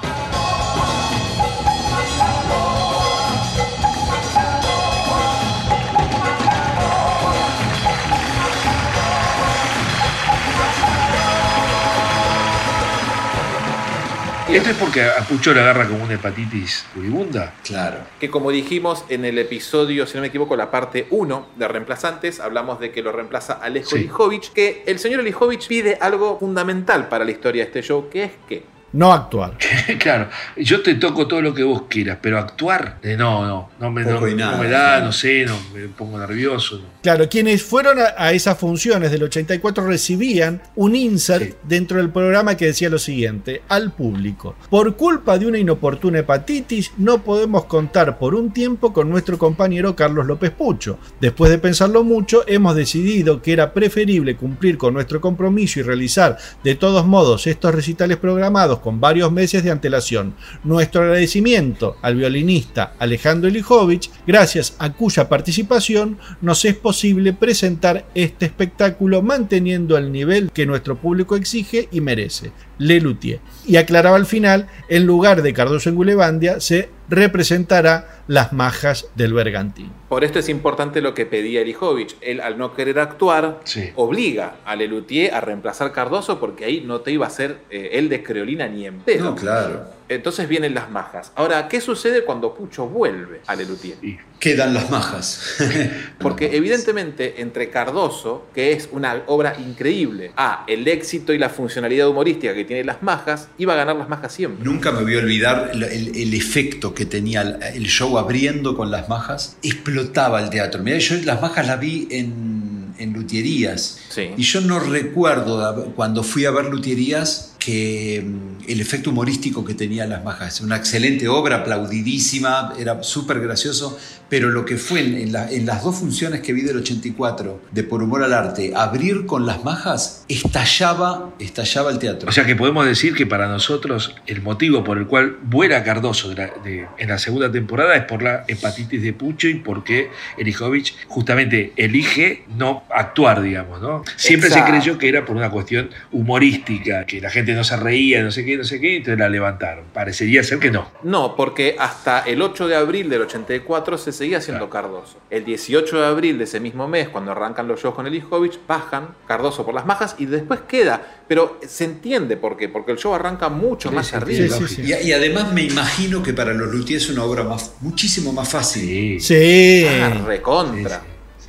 ¿Esto 14.57 14.71
es 14.71 14.77
porque 14.77 15.03
a 15.03 15.17
Pucho 15.17 15.53
le 15.53 15.59
agarra 15.61 15.87
como 15.87 16.03
una 16.03 16.15
hepatitis 16.15 16.83
furibunda? 16.91 17.53
Claro. 17.63 17.97
Que 18.19 18.31
como 18.31 18.49
dijimos 18.49 19.05
en 19.07 19.23
el 19.23 19.37
episodio, 19.37 20.07
si 20.07 20.15
no 20.15 20.21
me 20.21 20.29
equivoco, 20.29 20.55
la 20.55 20.71
parte 20.71 21.05
1 21.11 21.49
de 21.57 21.67
reemplazantes, 21.67 22.39
hablamos 22.39 22.79
de 22.79 22.91
que 22.91 23.03
lo 23.03 23.11
reemplaza 23.11 23.53
Alejo 23.53 23.91
Sí. 23.91 23.99
Lijovic, 23.99 24.51
que 24.53 24.81
el 24.87 24.97
señor 24.97 25.21
Lijovic 25.21 25.67
pide 25.67 25.99
algo 26.01 26.39
fundamental 26.39 27.07
para 27.07 27.23
la 27.23 27.29
historia 27.29 27.65
de 27.65 27.67
este 27.67 27.83
show, 27.83 28.09
que 28.09 28.23
es 28.23 28.31
que 28.49 28.63
No 28.97 29.13
actuar. 29.13 29.55
claro, 29.99 30.27
yo 30.55 30.81
te 30.81 30.95
toco 30.95 31.27
todo 31.27 31.39
lo 31.39 31.53
que 31.53 31.61
vos 31.61 31.83
quieras, 31.87 32.17
pero 32.19 32.39
actuar, 32.39 32.97
eh, 33.03 33.15
no, 33.15 33.45
no, 33.45 33.69
no 33.79 33.91
me, 33.91 34.03
no, 34.03 34.27
y 34.27 34.31
no 34.31 34.37
nada, 34.37 34.57
me 34.57 34.67
da, 34.67 34.79
claro. 34.79 35.05
no 35.05 35.11
sé, 35.11 35.45
no, 35.45 35.55
me 35.71 35.87
pongo 35.87 36.17
nervioso. 36.17 36.79
no. 36.79 36.85
Claro, 37.03 37.29
quienes 37.29 37.61
fueron 37.61 37.99
a, 37.99 38.15
a 38.17 38.31
esas 38.31 38.57
funciones 38.57 39.11
del 39.11 39.21
84 39.21 39.85
recibían 39.85 40.63
un 40.75 40.95
insert 40.95 41.57
dentro 41.61 41.97
del 41.97 42.09
programa 42.09 42.57
que 42.57 42.65
decía 42.65 42.89
lo 42.89 42.97
siguiente, 42.97 43.61
al 43.69 43.91
público, 43.91 44.55
por 44.67 44.95
culpa 44.95 45.37
de 45.37 45.45
una 45.45 45.59
inoportuna 45.59 46.17
hepatitis 46.17 46.91
no 46.97 47.23
podemos 47.23 47.65
contar 47.65 48.17
por 48.17 48.33
un 48.33 48.51
tiempo 48.51 48.93
con 48.93 49.11
nuestro 49.11 49.37
compañero 49.37 49.95
Carlos 49.95 50.25
López 50.25 50.49
Pucho. 50.49 50.97
Después 51.21 51.51
de 51.51 51.59
pensarlo 51.59 52.03
mucho, 52.03 52.43
hemos 52.47 52.75
decidido 52.75 53.43
que 53.43 53.53
era 53.53 53.73
preferible 53.73 54.35
cumplir 54.35 54.79
con 54.79 54.95
nuestro 54.95 55.21
compromiso 55.21 55.79
y 55.79 55.83
realizar 55.83 56.39
de 56.63 56.73
todos 56.73 57.05
modos 57.05 57.45
estos 57.45 57.75
recitales 57.75 58.17
programados 58.17 58.79
con 58.87 59.01
varios 59.01 59.33
meses 59.33 59.65
de 59.65 59.71
antelación. 59.71 60.33
Nuestro 60.63 61.01
agradecimiento 61.01 61.97
al 62.01 62.15
violinista 62.15 62.93
Alejandro 62.99 63.49
Ilijovic, 63.49 64.09
gracias 64.25 64.77
a 64.79 64.93
cuya 64.93 65.27
participación 65.27 66.17
nos 66.39 66.63
es 66.63 66.75
posible 66.75 67.33
presentar 67.33 68.05
este 68.15 68.45
espectáculo 68.45 69.21
manteniendo 69.21 69.97
el 69.97 70.13
nivel 70.13 70.51
que 70.53 70.65
nuestro 70.65 70.95
público 70.95 71.35
exige 71.35 71.89
y 71.91 71.99
merece. 71.99 72.53
Lelutier. 72.77 73.41
Y 73.65 73.75
aclaraba 73.75 74.15
al 74.15 74.25
final, 74.25 74.69
en 74.87 75.05
lugar 75.05 75.41
de 75.41 75.51
Cardoso 75.51 75.89
en 75.89 75.95
Gulebandia, 75.95 76.61
se 76.61 76.89
representará 77.09 78.16
las 78.27 78.53
majas 78.53 79.07
del 79.15 79.33
Bergantín. 79.33 79.91
Por 80.09 80.23
esto 80.23 80.39
es 80.39 80.49
importante 80.49 81.01
lo 81.01 81.13
que 81.13 81.25
pedía 81.25 81.63
Lijovic. 81.63 82.15
Él, 82.21 82.41
al 82.41 82.57
no 82.57 82.73
querer 82.73 82.99
actuar, 82.99 83.61
obliga 83.95 84.55
a 84.65 84.75
Lelutier 84.75 85.33
a 85.33 85.41
reemplazar 85.41 85.91
Cardoso 85.91 86.39
porque 86.39 86.65
ahí 86.65 86.81
no 86.85 87.01
te 87.01 87.11
iba 87.11 87.25
a 87.25 87.29
hacer 87.29 87.59
eh, 87.69 87.91
él 87.93 88.09
de 88.09 88.23
Creolina 88.23 88.67
ni 88.67 88.85
en 88.85 88.99
pedo. 88.99 89.31
No, 89.31 89.35
claro. 89.35 89.96
Entonces 90.09 90.47
vienen 90.47 90.73
las 90.73 90.89
majas. 90.89 91.31
Ahora, 91.35 91.67
¿qué 91.67 91.81
sucede 91.81 92.23
cuando 92.23 92.53
Pucho 92.55 92.87
vuelve 92.87 93.41
a 93.45 93.55
Lelutier? 93.55 93.97
Quedan 94.39 94.73
las 94.73 94.89
majas. 94.89 95.55
Porque 96.19 96.55
evidentemente 96.55 97.41
entre 97.41 97.69
Cardoso, 97.69 98.47
que 98.53 98.71
es 98.71 98.87
una 98.91 99.23
obra 99.27 99.55
increíble, 99.59 100.31
a 100.37 100.63
el 100.67 100.87
éxito 100.87 101.33
y 101.33 101.37
la 101.37 101.49
funcionalidad 101.49 102.07
humorística 102.07 102.53
que 102.53 102.63
tiene 102.65 102.83
las 102.83 103.01
majas, 103.03 103.49
iba 103.57 103.73
a 103.73 103.77
ganar 103.77 103.95
las 103.95 104.07
majas 104.09 104.31
siempre. 104.33 104.63
Nunca 104.63 104.91
me 104.91 105.01
voy 105.03 105.15
a 105.15 105.19
olvidar 105.19 105.71
el, 105.73 105.83
el- 105.83 106.15
el 106.15 106.33
efecto 106.33 106.93
que 106.93 107.05
tenía 107.05 107.41
el, 107.41 107.85
show 107.87 108.17
abriendo 108.17 108.75
con 108.77 108.91
las 108.91 109.09
majas. 109.09 109.57
Explotaba 109.63 110.41
el 110.41 110.49
teatro. 110.49 110.81
Mirá, 110.83 110.97
yo 110.99 111.15
las 111.23 111.41
majas 111.41 111.67
las 111.67 111.79
vi 111.79 112.07
en, 112.11 112.93
en 112.99 113.13
luthierías. 113.13 113.99
Y 114.37 114.43
yo 114.43 114.61
no 114.61 114.79
recuerdo 114.79 115.91
cuando 115.95 116.23
fui 116.23 116.45
a 116.45 116.51
ver 116.51 116.65
luthierías 116.65 117.55
mm, 117.67 118.69
el 118.69 118.81
efecto 118.81 119.09
humorístico 119.09 119.63
que 119.63 119.73
tenían 119.73 120.09
las 120.09 120.23
majas. 120.23 120.61
Una 120.61 120.77
excelente 120.77 121.27
obra, 121.27 121.57
aplaudidísima, 121.57 122.73
era 122.77 123.01
súper 123.03 123.39
gracioso, 123.39 123.97
pero 124.29 124.49
lo 124.49 124.65
que 124.65 124.77
fue 124.77 124.99
en, 125.01 125.15
en 125.17 125.31
la- 125.31 125.49
en 125.51 125.65
las 125.65 125.83
dos 125.83 125.95
funciones 125.95 126.41
que 126.41 126.53
vi 126.53 126.61
del 126.61 126.77
84 126.77 127.61
de 127.71 127.83
Por 127.83 128.03
Humor 128.03 128.23
al 128.23 128.33
Arte, 128.33 128.73
abrir 128.75 129.25
con 129.25 129.45
las 129.45 129.63
majas, 129.63 130.25
estallaba, 130.27 131.31
estallaba 131.39 131.91
el 131.91 131.99
teatro. 131.99 132.29
O 132.29 132.31
sea 132.31 132.45
que 132.45 132.55
podemos 132.55 132.85
decir 132.85 133.13
que 133.13 133.25
para 133.25 133.47
nosotros 133.47 134.15
el 134.25 134.41
motivo 134.41 134.83
por 134.83 134.97
el 134.97 135.05
cual 135.07 135.37
vuela 135.43 135.83
Cardoso 135.83 136.29
de 136.29 136.35
la- 136.35 136.51
de- 136.63 136.87
en 136.97 137.09
la 137.09 137.17
segunda 137.17 137.51
temporada 137.51 137.95
es 137.95 138.03
por 138.05 138.21
la 138.23 138.43
hepatitis 138.47 139.01
de 139.01 139.13
Pucho 139.13 139.47
y 139.47 139.55
porque 139.55 140.09
Elijovic 140.37 140.93
justamente 141.07 141.73
elige 141.77 142.43
no 142.57 142.83
actuar, 142.89 143.41
digamos, 143.41 143.81
¿no? 143.81 144.03
Siempre 144.15 144.49
Exacto. 144.49 144.67
se 144.73 144.77
creyó 144.79 144.97
que 144.97 145.09
era 145.09 145.25
por 145.25 145.35
una 145.35 145.49
cuestión 145.49 145.89
humorística, 146.11 147.05
que 147.05 147.21
la 147.21 147.29
gente 147.29 147.53
no 147.53 147.63
se 147.63 147.77
reía, 147.77 148.21
no 148.23 148.31
sé 148.31 148.43
qué, 148.45 148.57
no 148.57 148.63
sé 148.63 148.79
qué, 148.79 148.93
y 148.93 148.95
entonces 148.97 149.19
la 149.19 149.29
levantaron. 149.29 149.85
Parecería 149.93 150.43
ser 150.43 150.59
que 150.59 150.71
no. 150.71 150.89
No, 151.03 151.35
porque 151.35 151.75
hasta 151.79 152.19
el 152.19 152.41
8 152.41 152.67
de 152.67 152.75
abril 152.75 153.09
del 153.09 153.21
84 153.21 153.97
se 153.97 154.11
seguía 154.17 154.39
haciendo 154.39 154.69
Cardoso. 154.69 155.17
El 155.29 155.45
18 155.45 155.99
de 155.99 156.05
abril 156.05 156.37
de 156.37 156.43
ese 156.43 156.59
mismo 156.59 156.87
mes, 156.87 157.09
cuando 157.09 157.31
arrancan 157.31 157.67
los 157.67 157.81
shows 157.81 157.95
con 157.95 158.07
Elijovic, 158.07 158.59
bajan 158.67 159.15
Cardoso 159.27 159.65
por 159.65 159.73
las 159.73 159.85
majas 159.85 160.15
y 160.17 160.25
después 160.25 160.61
queda. 160.67 161.23
Pero 161.27 161.59
se 161.65 161.85
entiende 161.85 162.37
por 162.37 162.57
qué, 162.57 162.69
porque 162.69 162.91
el 162.91 162.97
show 162.97 163.13
arranca 163.13 163.49
mucho 163.49 163.91
más 163.91 164.13
arriba. 164.13 164.57
Y, 164.77 165.07
y 165.07 165.13
además 165.13 165.53
me 165.53 165.63
imagino 165.63 166.23
que 166.23 166.33
para 166.33 166.53
los 166.53 166.73
luthiers 166.73 167.03
es 167.03 167.09
una 167.09 167.23
obra 167.23 167.43
más, 167.43 167.73
muchísimo 167.81 168.33
más 168.33 168.49
fácil. 168.49 169.21
Sí. 169.21 169.85
Ah, 169.87 170.09
recontra. 170.25 171.01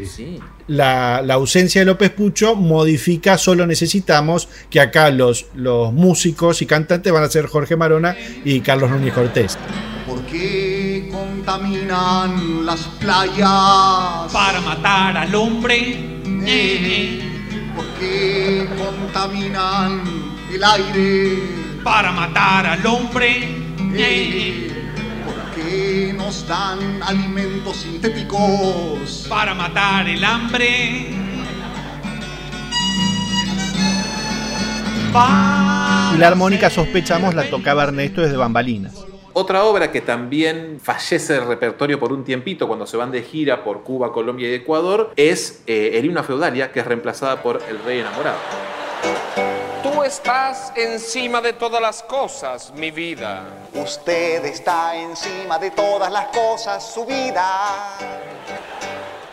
Sí. 0.07 0.39
La, 0.69 1.23
la 1.23 1.35
ausencia 1.35 1.81
de 1.81 1.87
López 1.87 2.11
Pucho 2.11 2.55
modifica, 2.55 3.37
solo 3.37 3.67
necesitamos 3.67 4.49
que 4.71 4.81
acá 4.81 5.11
los, 5.11 5.47
los 5.55 5.93
músicos 5.93 6.63
y 6.63 6.67
cantantes 6.67 7.13
van 7.13 7.25
a 7.25 7.29
ser 7.29 7.47
Jorge 7.47 7.75
Marona 7.75 8.17
y 8.45 8.61
Carlos 8.61 8.91
Núñez 8.91 9.13
Cortés. 9.13 9.59
¿Por 10.07 10.23
qué 10.27 10.78
contaminan 11.11 12.65
las 12.65 12.81
playas? 13.01 14.33
Para 14.33 14.61
matar 14.65 15.17
al 15.17 15.35
hombre. 15.35 16.21
Eh, 16.47 17.21
¿Por 17.75 17.87
qué 17.99 18.69
contaminan 18.77 20.03
el 20.53 20.65
aire? 20.65 21.43
Para 21.83 22.13
matar 22.13 22.67
al 22.67 22.87
hombre. 22.87 23.57
Eh, 23.95 24.71
¿Por 25.25 25.55
qué 25.55 26.15
nos 26.17 26.47
dan 26.47 27.03
alimentos 27.03 27.77
sintéticos? 27.79 29.27
Para 29.29 29.55
matar 29.55 30.09
el 30.09 30.25
hambre. 30.25 31.29
Y 36.15 36.19
la 36.19 36.29
armónica, 36.29 36.69
sospechamos, 36.71 37.35
la 37.35 37.49
tocaba 37.49 37.85
Ernesto 37.85 38.21
desde 38.21 38.37
Bambalinas. 38.37 39.08
Otra 39.41 39.63
obra 39.63 39.93
que 39.93 40.01
también 40.01 40.81
fallece 40.83 41.35
del 41.35 41.47
repertorio 41.47 42.01
por 42.01 42.13
un 42.13 42.25
tiempito 42.25 42.67
cuando 42.67 42.89
se 42.89 42.97
van 42.97 43.13
de 43.13 43.23
gira 43.23 43.63
por 43.63 43.85
Cuba, 43.85 44.13
Colombia 44.13 44.51
y 44.51 44.55
Ecuador 44.55 45.13
es 45.15 45.63
eh, 45.69 45.93
El 45.95 46.07
himno 46.07 46.19
a 46.19 46.23
Feudalia, 46.25 46.73
que 46.73 46.81
es 46.81 46.87
reemplazada 46.87 47.41
por 47.41 47.63
El 47.69 47.79
Rey 47.85 48.01
Enamorado. 48.01 48.37
Tú 49.81 50.03
estás 50.03 50.73
encima 50.75 51.41
de 51.41 51.53
todas 51.53 51.81
las 51.81 52.03
cosas, 52.03 52.73
mi 52.75 52.91
vida. 52.91 53.45
Usted 53.75 54.45
está 54.45 54.97
encima 54.97 55.57
de 55.61 55.71
todas 55.71 56.13
las 56.13 56.27
cosas, 56.37 56.93
su 56.93 57.07
vida. 57.07 57.97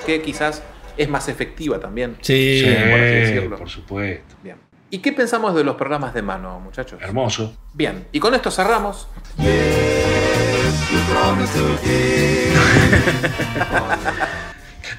que 0.05 0.21
quizás 0.21 0.61
es 0.95 1.09
más 1.09 1.27
efectiva 1.29 1.79
también. 1.79 2.15
Sí. 2.21 2.61
por 2.63 2.99
así 2.99 3.15
decirlo. 3.15 3.57
por 3.57 3.69
supuesto. 3.69 4.35
Bien. 4.43 4.64
¿Y 4.89 4.99
qué 4.99 5.11
pensamos 5.11 5.55
de 5.55 5.63
los 5.63 5.75
programas 5.75 6.13
de 6.13 6.21
mano, 6.21 6.59
muchachos? 6.59 7.01
Hermoso. 7.01 7.55
Bien, 7.73 8.07
y 8.11 8.19
con 8.19 8.36
esto 8.36 8.51
cerramos. 8.51 9.07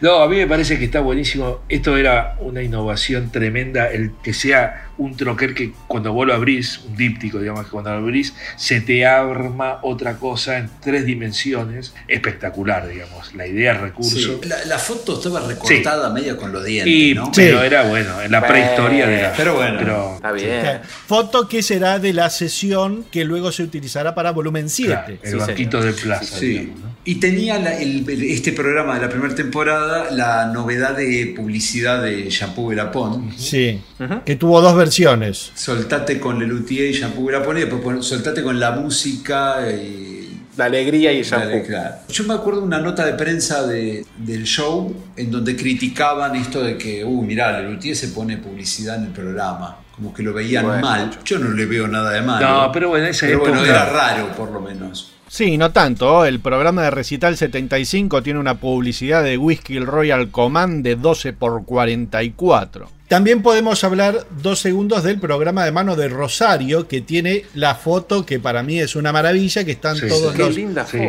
No, 0.00 0.22
a 0.22 0.28
mí 0.28 0.36
me 0.36 0.46
parece 0.46 0.78
que 0.78 0.84
está 0.86 1.00
buenísimo. 1.00 1.60
Esto 1.68 1.96
era 1.96 2.36
una 2.40 2.62
innovación 2.62 3.30
tremenda, 3.30 3.90
el 3.90 4.12
que 4.22 4.32
sea 4.32 4.82
un 4.98 5.14
troquel 5.16 5.54
que 5.54 5.72
cuando 5.88 6.12
vos 6.12 6.26
lo 6.26 6.32
abrís, 6.34 6.80
un 6.88 6.96
díptico, 6.96 7.38
digamos, 7.38 7.64
que 7.66 7.70
cuando 7.70 7.90
lo 7.90 7.98
abrís, 7.98 8.34
se 8.56 8.80
te 8.80 9.04
arma 9.06 9.78
otra 9.82 10.16
cosa 10.16 10.56
en 10.58 10.70
tres 10.80 11.04
dimensiones. 11.04 11.94
Espectacular, 12.08 12.88
digamos. 12.88 13.34
La 13.34 13.46
idea, 13.46 13.72
el 13.72 13.80
recurso. 13.80 14.16
Sí, 14.16 14.40
La, 14.48 14.64
la 14.64 14.78
foto 14.78 15.14
estaba 15.18 15.40
recortada 15.46 16.10
media 16.10 16.36
con 16.36 16.52
los 16.52 16.64
dientes, 16.64 16.92
Y, 16.92 17.14
¿no? 17.14 17.30
Pero 17.34 17.62
era 17.62 17.82
bueno, 17.84 18.20
en 18.22 18.32
la 18.32 18.46
prehistoria 18.46 19.06
de 19.06 19.22
la. 19.22 19.32
Pero 19.34 19.54
bueno. 19.54 20.14
Está 20.16 20.32
bien. 20.32 20.80
Foto 21.06 21.46
que 21.48 21.62
será 21.62 21.98
de 21.98 22.12
la 22.12 22.30
sesión 22.30 23.04
que 23.10 23.24
luego 23.24 23.52
se 23.52 23.62
utilizará 23.62 24.14
para 24.14 24.30
volumen 24.32 24.68
7. 24.70 24.92
Claro, 24.92 25.18
el 25.22 25.36
banquito 25.36 25.80
de 25.82 25.92
plaza, 25.92 26.38
Sí. 26.38 26.46
digamos, 26.48 26.80
¿no? 26.80 26.95
Y 27.08 27.14
tenía 27.16 27.58
la- 27.60 27.78
el- 27.78 28.04
este 28.08 28.52
programa 28.52 28.96
de 28.96 29.02
la 29.02 29.08
primera 29.08 29.32
temporada 29.34 30.10
la 30.10 30.46
novedad 30.46 30.96
de 30.96 31.32
publicidad 31.36 32.02
de 32.02 32.28
Shampoo 32.28 32.66
Verapón. 32.68 33.30
Sí, 33.36 33.80
que 34.24 34.34
tuvo 34.36 34.60
dos 34.60 34.74
versiones. 34.76 35.52
Soltate 35.54 36.18
con 36.18 36.38
Lelutier 36.40 36.90
y 36.90 36.92
Shampoo 36.94 37.24
Verapón 37.26 37.58
y 37.58 37.60
después 37.60 38.04
soltate 38.04 38.42
con 38.42 38.58
la 38.58 38.72
música 38.72 39.58
y... 39.70 40.14
La 40.56 40.64
alegría 40.64 41.12
y 41.12 41.18
el 41.18 41.24
shampoo. 41.24 41.62
claro. 41.66 41.96
Yo 42.08 42.24
me 42.24 42.32
acuerdo 42.34 42.60
de 42.62 42.66
una 42.66 42.78
nota 42.80 43.04
de 43.04 43.12
prensa 43.12 43.64
de- 43.66 44.04
del 44.16 44.44
show 44.44 44.92
en 45.14 45.30
donde 45.30 45.54
criticaban 45.54 46.34
esto 46.34 46.62
de 46.64 46.76
que, 46.78 47.04
uy, 47.04 47.26
mirá, 47.26 47.60
Lelutier 47.60 47.94
se 47.94 48.08
pone 48.08 48.38
publicidad 48.38 48.96
en 48.96 49.04
el 49.04 49.10
programa. 49.12 49.76
Como 49.94 50.12
que 50.12 50.22
lo 50.22 50.32
veían 50.32 50.64
Bueno, 50.64 50.80
mal. 50.80 51.10
Yo 51.24 51.38
no 51.38 51.50
le 51.50 51.66
veo 51.66 51.86
nada 51.88 52.10
de 52.10 52.22
malo. 52.22 52.46
No, 52.66 52.72
pero 52.72 52.88
bueno, 52.88 53.04
en 53.04 53.10
esa 53.12 53.26
Pero 53.26 53.40
bueno, 53.40 53.56
época- 53.58 53.70
era 53.70 53.90
raro 53.90 54.28
por 54.34 54.50
lo 54.50 54.60
menos. 54.60 55.12
Sí, 55.28 55.58
no 55.58 55.72
tanto. 55.72 56.24
El 56.24 56.40
programa 56.40 56.82
de 56.82 56.90
Recital 56.90 57.36
75 57.36 58.22
tiene 58.22 58.38
una 58.38 58.58
publicidad 58.60 59.24
de 59.24 59.36
Whisky 59.36 59.80
Royal 59.80 60.30
Command 60.30 60.84
de 60.84 60.96
12 60.96 61.32
por 61.32 61.64
44. 61.64 62.95
También 63.08 63.40
podemos 63.42 63.84
hablar 63.84 64.26
dos 64.42 64.58
segundos 64.58 65.04
del 65.04 65.20
programa 65.20 65.64
de 65.64 65.70
mano 65.70 65.94
de 65.94 66.08
Rosario, 66.08 66.88
que 66.88 67.00
tiene 67.00 67.44
la 67.54 67.76
foto 67.76 68.26
que 68.26 68.40
para 68.40 68.64
mí 68.64 68.80
es 68.80 68.96
una 68.96 69.12
maravilla, 69.12 69.64
que 69.64 69.70
están 69.72 69.96
Sí, 69.96 70.08
todos 70.08 70.36
los, 70.36 70.56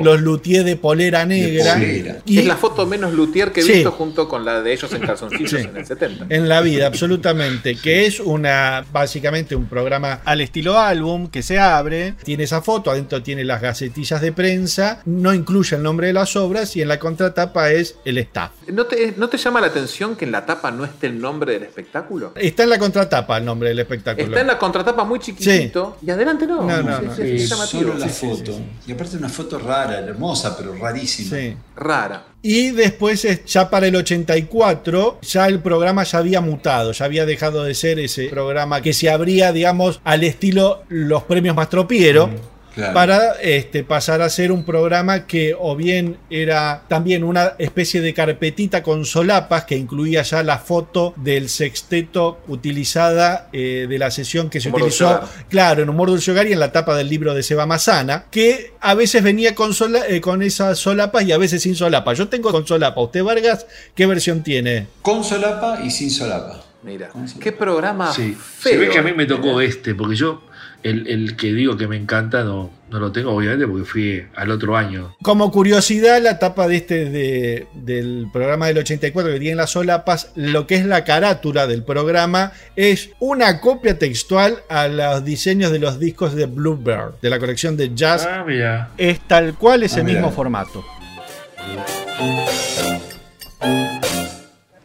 los 0.03 0.21
luthiers 0.21 0.63
de 0.63 0.75
polera 0.75 1.25
negra. 1.25 1.79
Y 2.25 2.37
es 2.37 2.45
la 2.45 2.55
foto 2.55 2.85
menos 2.85 3.13
luthier 3.13 3.51
que 3.51 3.61
he 3.61 3.63
Sí. 3.63 3.71
visto 3.73 3.91
junto 3.91 4.27
con 4.29 4.45
la 4.45 4.61
de 4.61 4.73
ellos 4.73 4.93
en 4.93 5.01
calzoncillos 5.01 5.49
Sí. 5.49 5.57
en 5.57 5.75
el 5.75 5.85
70. 5.87 6.27
En 6.29 6.47
la 6.47 6.61
vida, 6.61 6.85
absolutamente. 6.85 7.75
Que 7.75 8.05
es 8.05 8.19
una, 8.19 8.85
básicamente 8.91 9.55
un 9.55 9.65
programa 9.67 10.21
al 10.23 10.41
estilo 10.41 10.77
álbum 10.77 11.27
que 11.29 11.41
se 11.41 11.57
abre, 11.57 12.13
tiene 12.23 12.43
esa 12.43 12.61
foto, 12.61 12.91
adentro 12.91 13.23
tiene 13.23 13.43
las 13.43 13.59
gacetillas 13.61 14.21
de 14.21 14.31
prensa, 14.31 15.01
no 15.05 15.33
incluye 15.33 15.75
el 15.75 15.81
nombre 15.83 16.07
de 16.07 16.13
las 16.13 16.35
obras 16.35 16.75
y 16.75 16.81
en 16.83 16.89
la 16.89 16.99
contratapa 16.99 17.71
es 17.71 17.95
el 18.05 18.19
staff. 18.19 18.51
¿No 18.71 18.85
te, 18.85 19.15
¿No 19.17 19.29
te 19.29 19.37
llama 19.37 19.61
la 19.61 19.67
atención 19.67 20.15
que 20.15 20.25
en 20.25 20.31
la 20.31 20.45
tapa 20.45 20.69
no 20.69 20.85
esté 20.85 21.07
el 21.07 21.19
nombre 21.19 21.53
del 21.53 21.63
espectáculo? 21.63 21.86
Está 22.35 22.63
en 22.63 22.69
la 22.69 22.77
contratapa 22.79 23.37
el 23.37 23.45
nombre 23.45 23.69
del 23.69 23.79
espectáculo. 23.79 24.27
Está 24.27 24.41
en 24.41 24.47
la 24.47 24.57
contratapa 24.57 25.03
muy 25.03 25.19
chiquitito 25.19 25.97
y 26.05 26.09
adelante 26.11 26.45
no. 26.47 26.61
No, 26.63 26.83
no, 26.83 26.99
Sí, 26.99 27.05
no. 27.05 27.15
sí, 27.15 27.39
sí. 27.39 27.47
Solo 27.47 27.93
la 27.95 28.07
Sí, 28.09 28.13
sí, 28.13 28.27
foto. 28.27 28.53
sí. 28.53 28.63
Y 28.87 28.91
aparte 28.91 29.17
una 29.17 29.29
foto 29.29 29.59
rara, 29.59 29.99
hermosa, 29.99 30.55
pero 30.57 30.73
rarísima. 30.75 31.37
Sí. 31.37 31.55
Rara. 31.75 32.25
Y 32.41 32.71
después, 32.71 33.25
es- 33.25 33.45
ya 33.45 33.69
para 33.69 33.87
el 33.87 33.95
84, 33.95 35.19
ya 35.21 35.47
el 35.47 35.59
programa 35.59 36.03
ya 36.03 36.19
había 36.19 36.41
mutado, 36.41 36.91
ya 36.91 37.05
había 37.05 37.25
dejado 37.25 37.63
de 37.63 37.73
ser 37.73 37.99
ese 37.99 38.29
programa 38.29 38.81
que 38.81 38.93
se 38.93 39.09
abría, 39.09 39.51
digamos, 39.51 39.99
al 40.03 40.23
estilo 40.23 40.83
los 40.89 41.23
premios 41.23 41.55
Mastropiero. 41.55 42.29
Claro. 42.77 42.93
Para 42.93 43.31
este, 43.41 43.83
pasar 43.83 44.21
a 44.21 44.29
ser 44.29 44.51
un 44.51 44.63
programa 44.63 45.27
que 45.27 45.55
o 45.59 45.75
bien 45.75 46.17
era 46.29 46.83
también 46.87 47.23
una 47.23 47.53
especie 47.57 47.99
de 48.01 48.13
carpetita 48.13 48.83
con 48.83 49.03
solapas 49.05 49.65
que 49.65 49.75
incluía 49.75 50.21
ya 50.21 50.43
la 50.43 50.57
foto 50.59 51.13
del 51.17 51.49
sexteto 51.49 52.39
utilizada 52.47 53.49
eh, 53.51 53.87
de 53.89 53.97
la 53.99 54.11
sesión 54.11 54.49
que 54.49 54.61
se 54.61 54.69
Humor 54.69 54.81
utilizó, 54.83 55.21
claro, 55.49 55.83
en 55.83 55.89
Humor 55.89 56.09
Dulce 56.09 56.31
Hogar 56.31 56.47
y 56.47 56.53
en 56.53 56.59
la 56.59 56.71
tapa 56.71 56.95
del 56.95 57.09
libro 57.09 57.33
de 57.33 57.43
Seba 57.43 57.65
Mazana, 57.65 58.25
que 58.29 58.73
a 58.79 58.93
veces 58.93 59.23
venía 59.23 59.55
con, 59.55 59.73
sola- 59.73 60.07
eh, 60.07 60.21
con 60.21 60.41
esas 60.43 60.77
solapas 60.79 61.23
y 61.25 61.31
a 61.31 61.37
veces 61.37 61.61
sin 61.63 61.75
solapa. 61.75 62.13
Yo 62.13 62.27
tengo 62.27 62.51
con 62.51 62.65
solapa. 62.67 63.01
¿Usted, 63.01 63.23
Vargas, 63.23 63.65
qué 63.95 64.05
versión 64.05 64.43
tiene? 64.43 64.87
Con 65.01 65.23
solapa 65.23 65.79
y 65.83 65.89
sin 65.91 66.11
solapa. 66.11 66.63
Mira, 66.83 67.09
qué 67.41 67.51
programa 67.51 68.13
Sí, 68.13 68.33
feo. 68.39 68.73
se 68.73 68.77
ve 68.77 68.89
que 68.89 68.99
a 68.99 69.01
mí 69.01 69.11
me 69.11 69.25
tocó 69.25 69.59
este, 69.59 69.93
porque 69.95 70.15
yo, 70.15 70.43
el, 70.83 71.07
el 71.07 71.35
que 71.35 71.53
digo 71.53 71.75
que 71.77 71.87
me 71.87 71.97
encanta, 71.97 72.43
no, 72.43 72.69
no 72.89 72.99
lo 72.99 73.11
tengo, 73.11 73.31
obviamente, 73.33 73.67
porque 73.67 73.83
fui 73.85 74.23
al 74.35 74.51
otro 74.51 74.77
año. 74.77 75.15
Como 75.21 75.51
curiosidad, 75.51 76.21
la 76.21 76.39
tapa 76.39 76.67
de 76.67 76.77
este 76.77 77.09
de- 77.09 77.67
del 77.73 78.27
programa 78.31 78.67
del 78.67 78.77
84 78.77 79.33
que 79.33 79.39
tiene 79.39 79.55
las 79.55 79.71
solapas, 79.71 80.31
lo 80.35 80.65
que 80.67 80.75
es 80.75 80.85
la 80.85 81.03
carátula 81.03 81.67
del 81.67 81.83
programa 81.83 82.53
es 82.75 83.09
una 83.19 83.59
copia 83.59 83.97
textual 83.99 84.59
a 84.69 84.87
los 84.87 85.25
diseños 85.25 85.71
de 85.71 85.79
los 85.79 85.99
discos 85.99 86.35
de 86.35 86.45
Bluebird, 86.45 87.19
de 87.21 87.29
la 87.29 87.39
colección 87.39 87.75
de 87.75 87.93
jazz. 87.93 88.25
Ah, 88.29 88.43
mira. 88.47 88.91
Es 88.97 89.19
tal 89.27 89.55
cual 89.55 89.83
ese 89.83 90.01
Ah, 90.01 90.03
mismo 90.03 90.31
formato. 90.31 90.85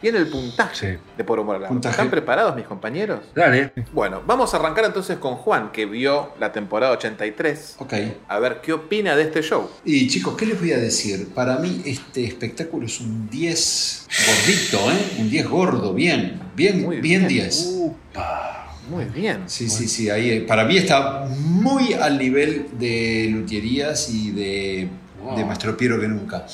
Tiene 0.03 0.19
el 0.19 0.27
puntaje 0.27 0.99
de 1.17 1.25
Por 1.25 1.39
Humor 1.39 1.63
al. 1.63 1.69
Puntaje. 1.69 1.93
¿Están 1.93 2.11
preparados, 2.11 2.57
mis 2.57 2.67
compañeros? 2.67 3.21
Dale. 3.37 3.73
Bueno, 3.93 4.21
vamos 4.27 4.53
a 4.53 4.57
arrancar 4.57 4.85
entonces 4.85 5.17
con 5.19 5.37
Juan, 5.37 5.71
que 5.71 5.87
vio 5.87 6.33
la 6.41 6.51
temporada 6.51 6.93
83. 6.93 7.77
Ok. 7.79 7.95
A 8.27 8.41
ver 8.41 8.61
qué 8.61 8.73
opina 8.73 9.15
de 9.15 9.23
este 9.23 9.43
show. 9.43 9.71
Y 9.85 10.09
chicos, 10.09 10.37
¿qué 10.37 10.47
les 10.47 10.59
voy 10.59 10.73
a 10.73 10.79
decir? 10.79 11.29
Para 11.33 11.59
mí 11.59 11.83
este 11.85 12.25
espectáculo 12.25 12.87
es 12.87 13.01
un 13.01 13.31
10 13.31 14.09
gordito, 14.27 14.91
¿eh? 14.91 15.21
Un 15.21 15.31
10 15.31 15.49
gordo, 15.49 15.95
bien, 15.95 16.41
bien, 16.57 16.83
Muy 16.83 17.01
bien 17.01 17.29
bien. 17.29 17.49
10. 17.49 17.69
Muy 18.91 19.05
bien. 19.05 19.45
Sí, 19.47 19.71
sí, 19.71 19.87
sí, 19.87 20.11
ahí 20.11 20.31
eh, 20.31 20.41
para 20.41 20.65
mí 20.65 20.77
está 20.77 21.27
muy 21.39 21.93
al 21.93 22.19
nivel 22.19 22.67
de 22.77 23.29
Luthierías 23.31 24.11
y 24.11 24.33
de, 24.33 24.89
de 25.37 25.45
Maestro 25.45 25.77
Piero 25.77 26.01
que 26.01 26.09
nunca. 26.09 26.45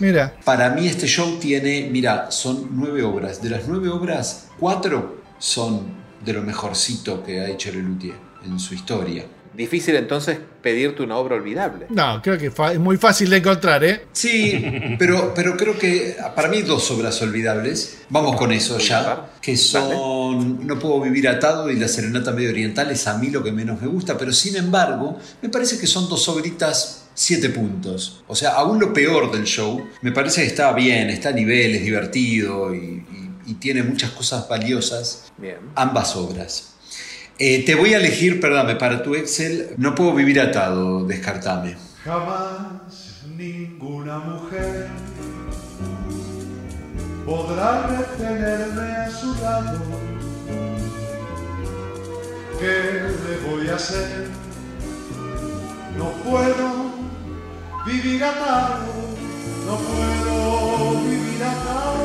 Mira, 0.00 0.34
Para 0.44 0.70
mí 0.70 0.86
este 0.86 1.06
show 1.06 1.38
tiene, 1.38 1.88
mira, 1.90 2.30
son 2.30 2.68
nueve 2.72 3.02
obras. 3.02 3.40
De 3.42 3.50
las 3.50 3.68
nueve 3.68 3.88
obras, 3.88 4.48
cuatro 4.58 5.20
son 5.38 6.00
de 6.24 6.32
lo 6.32 6.42
mejorcito 6.42 7.22
que 7.22 7.40
ha 7.40 7.48
hecho 7.48 7.70
Le 7.70 7.82
Luthier 7.82 8.14
en 8.44 8.58
su 8.58 8.74
historia. 8.74 9.24
Difícil 9.52 9.96
entonces 9.96 10.38
pedirte 10.62 11.02
una 11.02 11.16
obra 11.16 11.34
olvidable. 11.34 11.86
no, 11.90 12.22
creo 12.22 12.38
que 12.38 12.46
es 12.46 12.78
muy 12.78 12.96
fácil 12.96 13.28
de 13.30 13.38
encontrar, 13.38 13.82
¿eh? 13.82 14.06
Sí, 14.12 14.64
pero, 14.98 15.34
pero 15.34 15.56
creo 15.56 15.76
que 15.76 16.16
para 16.36 16.48
mí 16.48 16.62
dos 16.62 16.88
obras 16.92 17.20
olvidables. 17.20 17.98
Vamos 18.10 18.36
con 18.36 18.52
eso 18.52 18.78
ya. 18.78 19.28
Que 19.42 19.56
son 19.56 20.66
No 20.66 20.78
puedo 20.78 21.00
vivir 21.00 21.28
atado 21.28 21.68
y 21.70 21.76
La 21.78 21.88
Serenata 21.88 22.30
Medio 22.30 22.50
Oriental 22.50 22.90
es 22.90 23.06
a 23.06 23.18
mí 23.18 23.28
lo 23.28 23.42
que 23.42 23.50
menos 23.52 23.80
me 23.82 23.88
gusta, 23.88 24.16
pero 24.16 24.32
sin 24.32 24.56
embargo, 24.56 25.18
me 25.42 25.48
parece 25.48 25.78
que 25.78 25.86
son 25.86 26.08
dos 26.08 26.28
obritas 26.28 26.99
siete 27.14 27.48
puntos. 27.50 28.22
O 28.28 28.34
sea, 28.34 28.50
aún 28.50 28.78
lo 28.80 28.92
peor 28.92 29.30
del 29.32 29.44
show, 29.44 29.86
me 30.02 30.12
parece 30.12 30.42
que 30.42 30.46
está 30.48 30.72
bien, 30.72 31.10
está 31.10 31.30
a 31.30 31.32
nivel, 31.32 31.74
es 31.74 31.82
divertido 31.82 32.74
y, 32.74 32.78
y- 32.78 33.30
y 33.46 33.54
tiene 33.54 33.82
muchas 33.82 34.10
cosas 34.10 34.48
valiosas. 34.48 35.32
Bien. 35.38 35.56
Ambas 35.74 36.14
obras. 36.16 36.74
Eh, 37.38 37.64
te 37.64 37.74
voy 37.74 37.94
a 37.94 37.96
elegir, 37.96 38.38
perdóname, 38.40 38.76
para 38.76 39.02
tu 39.02 39.14
Excel, 39.14 39.70
No 39.78 39.94
puedo 39.94 40.14
vivir 40.14 40.38
atado, 40.40 41.04
descartame. 41.06 41.76
Jamás 42.04 43.22
ninguna 43.36 44.18
mujer 44.18 44.88
podrá 47.24 47.86
retenerme 47.86 48.82
a 48.96 49.10
su 49.10 49.34
lado. 49.42 49.80
¿Qué 52.58 52.66
le 52.66 53.50
voy 53.50 53.68
a 53.68 53.76
hacer? 53.76 54.28
No 55.96 56.10
puedo 56.22 56.90
vivir 57.86 58.24
atado, 58.24 58.86
no 59.66 59.76
puedo 59.76 61.00
vivir 61.02 61.42
atado. 61.42 62.00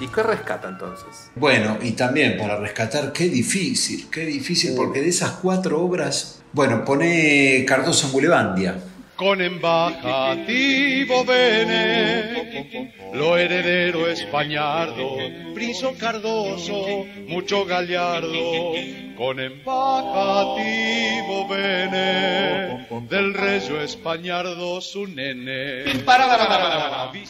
¿Y 0.00 0.08
qué 0.08 0.22
rescata 0.22 0.68
entonces? 0.68 1.30
Bueno, 1.36 1.78
y 1.80 1.92
también 1.92 2.36
para 2.36 2.56
rescatar, 2.56 3.12
qué 3.12 3.28
difícil, 3.28 4.08
qué 4.10 4.26
difícil, 4.26 4.74
porque 4.76 5.00
de 5.00 5.08
esas 5.08 5.32
cuatro 5.32 5.80
obras, 5.80 6.42
bueno, 6.52 6.84
pone 6.84 7.64
Cardoso 7.66 8.08
en 8.08 8.12
Bulevandia. 8.12 8.76
Con 9.24 9.40
embajativo 9.40 11.24
bene, 11.24 12.92
lo 13.14 13.38
heredero 13.38 14.06
españardo, 14.06 15.16
Friso 15.54 15.94
Cardoso, 15.98 17.06
mucho 17.26 17.64
gallardo. 17.64 18.72
Con 19.16 19.40
embajativo 19.40 21.48
bene, 21.48 22.86
del 23.08 23.32
reyo 23.32 23.80
españardo 23.80 24.82
su 24.82 25.06
nene. 25.06 25.84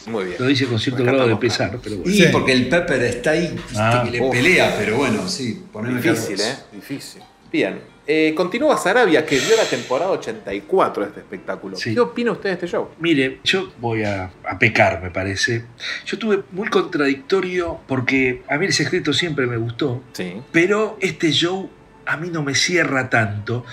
Muy 0.07 0.25
bien. 0.25 0.35
Lo 0.37 0.47
dice 0.47 0.65
con 0.65 0.77
cierto 0.77 1.01
grado 1.01 1.29
de 1.29 1.37
pesar, 1.37 1.79
pero 1.81 1.95
bueno. 1.99 2.13
Y 2.13 2.23
porque 2.27 2.51
el 2.51 2.67
Pepper 2.67 3.03
está 3.03 3.31
ahí, 3.31 3.55
Ah. 3.77 4.01
que 4.03 4.11
le 4.19 4.29
pelea, 4.29 4.75
pero 4.77 4.97
bueno, 4.97 5.29
sí, 5.29 5.63
poneme 5.71 6.01
Difícil, 6.01 6.35
Cardoso. 6.35 6.51
¿eh? 6.51 6.55
Difícil. 6.73 7.21
Bien. 7.55 7.79
Eh, 8.05 8.33
continúa 8.35 8.75
Sarabia, 8.77 9.25
que 9.25 9.37
vio 9.39 9.55
la 9.55 9.63
temporada 9.63 10.11
84 10.11 11.03
de 11.03 11.07
este 11.09 11.21
espectáculo. 11.21 11.77
Sí. 11.77 11.93
¿Qué 11.93 11.99
opina 12.01 12.33
usted 12.33 12.49
de 12.49 12.53
este 12.55 12.67
show? 12.67 12.89
Mire, 12.99 13.39
yo 13.45 13.71
voy 13.79 14.03
a, 14.03 14.29
a 14.47 14.59
pecar, 14.59 15.01
me 15.01 15.09
parece. 15.09 15.63
Yo 16.05 16.19
tuve 16.19 16.43
muy 16.51 16.67
contradictorio 16.67 17.79
porque 17.87 18.43
a 18.49 18.57
mí 18.57 18.65
el 18.65 18.73
secreto 18.73 19.13
siempre 19.13 19.47
me 19.47 19.55
gustó, 19.57 20.03
Sí. 20.11 20.41
pero 20.51 20.97
este 20.99 21.31
show 21.31 21.69
a 22.05 22.17
mí 22.17 22.29
no 22.29 22.43
me 22.43 22.53
cierra 22.55 23.09
tanto 23.09 23.65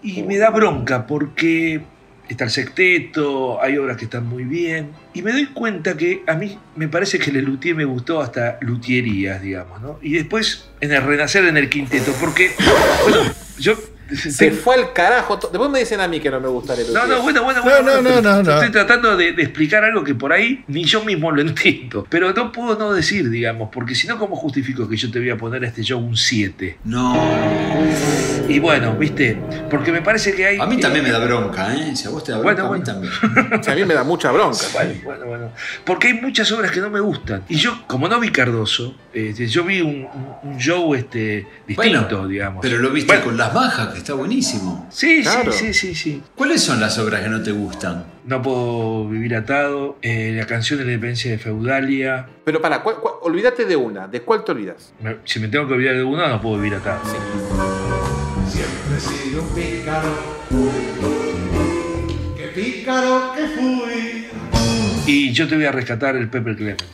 y 0.00 0.22
me 0.22 0.38
da 0.38 0.50
bronca 0.50 1.06
porque 1.06 1.82
está 2.28 2.44
el 2.44 2.50
sexteto, 2.50 3.60
hay 3.60 3.76
obras 3.76 3.96
que 3.96 4.04
están 4.04 4.26
muy 4.26 4.44
bien 4.44 4.90
y 5.12 5.22
me 5.22 5.32
doy 5.32 5.46
cuenta 5.46 5.96
que 5.96 6.22
a 6.26 6.34
mí 6.34 6.58
me 6.76 6.88
parece 6.88 7.18
que 7.18 7.30
el 7.30 7.44
Luthier 7.44 7.74
me 7.74 7.84
gustó 7.84 8.20
hasta 8.20 8.58
Luthierías, 8.60 9.42
digamos, 9.42 9.80
¿no? 9.80 9.98
Y 10.02 10.14
después 10.14 10.68
en 10.80 10.92
el 10.92 11.02
Renacer 11.02 11.44
en 11.44 11.56
el 11.56 11.68
quinteto, 11.68 12.12
porque, 12.20 12.52
bueno, 13.02 13.32
yo... 13.58 13.74
Se 14.14 14.50
fue 14.50 14.74
al 14.76 14.92
carajo. 14.92 15.36
Después 15.36 15.70
me 15.70 15.78
dicen 15.80 16.00
a 16.00 16.08
mí 16.08 16.20
que 16.20 16.30
no 16.30 16.40
me 16.40 16.48
gusta 16.48 16.74
el 16.74 16.92
No, 16.92 17.06
no, 17.06 17.22
bueno, 17.22 17.42
bueno, 17.44 17.60
No, 17.64 17.64
bueno. 17.82 18.00
no, 18.02 18.02
no, 18.02 18.20
no, 18.22 18.42
no. 18.42 18.52
Estoy 18.54 18.70
tratando 18.70 19.16
de, 19.16 19.32
de 19.32 19.42
explicar 19.42 19.84
algo 19.84 20.04
que 20.04 20.14
por 20.14 20.32
ahí 20.32 20.64
ni 20.68 20.84
yo 20.84 21.04
mismo 21.04 21.30
lo 21.30 21.40
entiendo. 21.40 22.06
Pero 22.10 22.32
no 22.32 22.52
puedo 22.52 22.78
no 22.78 22.92
decir, 22.92 23.30
digamos, 23.30 23.70
porque 23.72 23.94
si 23.94 24.06
no, 24.06 24.18
¿cómo 24.18 24.36
justifico 24.36 24.88
que 24.88 24.96
yo 24.96 25.10
te 25.10 25.18
voy 25.18 25.30
a 25.30 25.36
poner 25.36 25.64
a 25.64 25.68
este 25.68 25.82
show 25.82 25.98
un 26.00 26.16
7? 26.16 26.78
No, 26.84 27.14
Y 28.48 28.58
bueno, 28.58 28.94
viste, 28.96 29.38
porque 29.70 29.90
me 29.92 30.02
parece 30.02 30.34
que 30.34 30.46
hay. 30.46 30.58
A 30.60 30.66
mí 30.66 30.78
también 30.78 31.04
me 31.04 31.10
da 31.10 31.18
bronca, 31.24 31.74
¿eh? 31.74 31.96
Si 31.96 32.06
a 32.06 32.10
vos 32.10 32.22
te 32.24 32.32
da 32.32 32.38
bronca, 32.38 32.64
Bueno, 32.64 32.90
a 32.90 32.94
mí 32.98 33.08
bueno. 33.10 33.20
también. 33.30 33.64
A 33.70 33.74
mí 33.74 33.84
me 33.84 33.94
da 33.94 34.04
mucha 34.04 34.30
bronca. 34.30 34.58
Bueno, 35.04 35.24
bueno. 35.26 35.50
Porque 35.84 36.08
hay 36.08 36.14
muchas 36.14 36.50
obras 36.52 36.70
que 36.70 36.80
no 36.80 36.90
me 36.90 37.00
gustan. 37.00 37.42
Y 37.48 37.56
yo, 37.56 37.84
como 37.86 38.08
no 38.08 38.20
vi 38.20 38.30
Cardoso, 38.30 38.94
este, 39.12 39.46
yo 39.46 39.64
vi 39.64 39.80
un, 39.80 40.06
un- 40.42 40.50
un 40.52 40.58
show 40.58 40.94
este, 40.94 41.46
distinto, 41.66 42.08
Bueno, 42.16 42.28
digamos. 42.28 42.60
Pero 42.62 42.78
lo 42.78 42.90
viste 42.90 43.18
con 43.20 43.36
las 43.36 43.52
bajas, 43.54 43.93
que 43.94 43.98
está 44.00 44.14
buenísimo. 44.14 44.86
Sí, 44.92 45.22
Claro. 45.22 45.50
sí, 45.52 45.72
sí, 45.72 45.74
sí, 45.74 45.94
sí. 45.94 46.22
¿Cuáles 46.34 46.62
son 46.62 46.80
las 46.80 46.98
obras 46.98 47.22
que 47.22 47.28
no 47.30 47.42
te 47.42 47.52
gustan? 47.52 48.04
No 48.26 48.42
puedo 48.42 49.08
vivir 49.08 49.34
atado. 49.34 49.96
eh, 50.02 50.34
la 50.36 50.46
canción 50.46 50.78
de 50.78 50.84
la 50.84 50.92
independencia 50.92 51.30
de 51.30 51.38
Feudalia. 51.38 52.28
Pero 52.44 52.60
para, 52.60 52.82
¿cuál- 52.82 52.96
cuál- 52.96 53.14
olvídate 53.22 53.64
de 53.64 53.76
una. 53.76 54.06
¿De 54.08 54.20
cuál 54.22 54.44
te 54.44 54.52
olvidas? 54.52 54.92
Me- 55.00 55.16
Si 55.24 55.40
me 55.40 55.48
tengo 55.48 55.66
que 55.66 55.74
olvidar 55.74 55.94
de 55.96 56.02
una, 56.04 56.28
no 56.28 56.40
puedo 56.42 56.56
vivir 56.56 56.74
atado. 56.74 57.00
Siempre 58.48 58.96
he 58.96 59.00
sido 59.00 59.42
un 59.42 59.48
pícaro. 59.54 60.08
Qué 62.36 62.46
pícaro 62.54 63.32
que 63.34 63.46
fui. 63.48 64.26
Y 65.06 65.32
yo 65.32 65.48
te 65.48 65.56
voy 65.56 65.64
a 65.66 65.72
rescatar 65.72 66.16
el 66.16 66.28
Pepper 66.28 66.56
Clemens. 66.56 66.84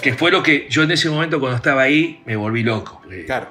Que 0.00 0.14
fue 0.14 0.30
lo 0.30 0.42
que 0.42 0.66
yo 0.68 0.82
en 0.82 0.90
ese 0.90 1.08
momento 1.10 1.38
cuando 1.40 1.56
estaba 1.56 1.82
ahí 1.82 2.22
me 2.26 2.36
volví 2.36 2.62
loco. 2.62 3.02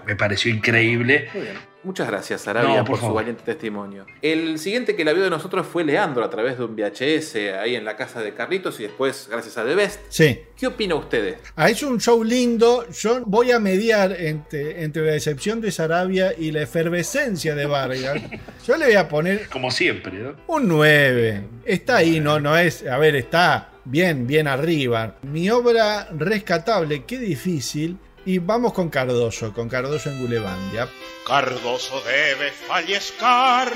Me 0.05 0.15
pareció 0.15 0.51
increíble. 0.51 1.29
Muy 1.33 1.43
bien. 1.43 1.69
Muchas 1.81 2.07
gracias, 2.07 2.45
Arabia, 2.45 2.79
No, 2.79 2.83
por, 2.83 2.99
por 2.99 3.07
su 3.09 3.13
valiente 3.13 3.41
testimonio. 3.45 4.05
El 4.21 4.59
siguiente 4.59 4.97
que 4.97 5.05
la 5.05 5.13
vio 5.13 5.23
de 5.23 5.29
nosotros 5.29 5.65
fue 5.65 5.85
Leandro 5.85 6.25
a 6.25 6.29
través 6.29 6.57
de 6.57 6.65
un 6.65 6.75
VHS 6.75 7.35
ahí 7.57 7.75
en 7.75 7.85
la 7.85 7.95
casa 7.95 8.21
de 8.21 8.33
Carlitos 8.33 8.81
y 8.81 8.83
después 8.83 9.29
gracias 9.31 9.57
a 9.57 9.63
The 9.63 9.75
Best. 9.75 10.01
Sí. 10.09 10.41
¿Qué 10.57 10.67
opina 10.67 10.95
usted? 10.95 11.37
Ah, 11.55 11.69
es 11.69 11.81
un 11.81 11.97
show 12.01 12.21
lindo. 12.21 12.85
Yo 12.91 13.21
voy 13.25 13.51
a 13.51 13.59
mediar 13.59 14.11
entre, 14.11 14.83
entre 14.83 15.05
la 15.05 15.13
decepción 15.13 15.61
de 15.61 15.71
Sarabia 15.71 16.33
y 16.37 16.51
la 16.51 16.63
efervescencia 16.63 17.55
de 17.55 17.65
Vargas. 17.65 18.21
Yo 18.67 18.75
le 18.75 18.87
voy 18.87 18.95
a 18.95 19.07
poner 19.07 19.47
Como 19.47 19.71
siempre, 19.71 20.11
¿no? 20.19 20.35
un 20.47 20.67
9. 20.67 21.43
Está 21.63 21.97
ahí, 21.97 22.19
no, 22.19 22.41
no 22.41 22.57
es. 22.57 22.85
A 22.85 22.97
ver, 22.97 23.15
está 23.15 23.69
bien, 23.85 24.27
bien 24.27 24.47
arriba. 24.47 25.15
Mi 25.23 25.49
obra 25.49 26.07
rescatable, 26.11 27.05
qué 27.05 27.17
difícil. 27.17 27.97
Y 28.25 28.39
vamos 28.39 28.73
con 28.73 28.89
Cardoso, 28.89 29.53
con 29.53 29.69
Cardoso 29.69 30.09
en 30.09 30.19
Gulebandia. 30.19 30.87
Cardoso 31.25 32.01
debe 32.01 32.51
fallezcar, 32.51 33.71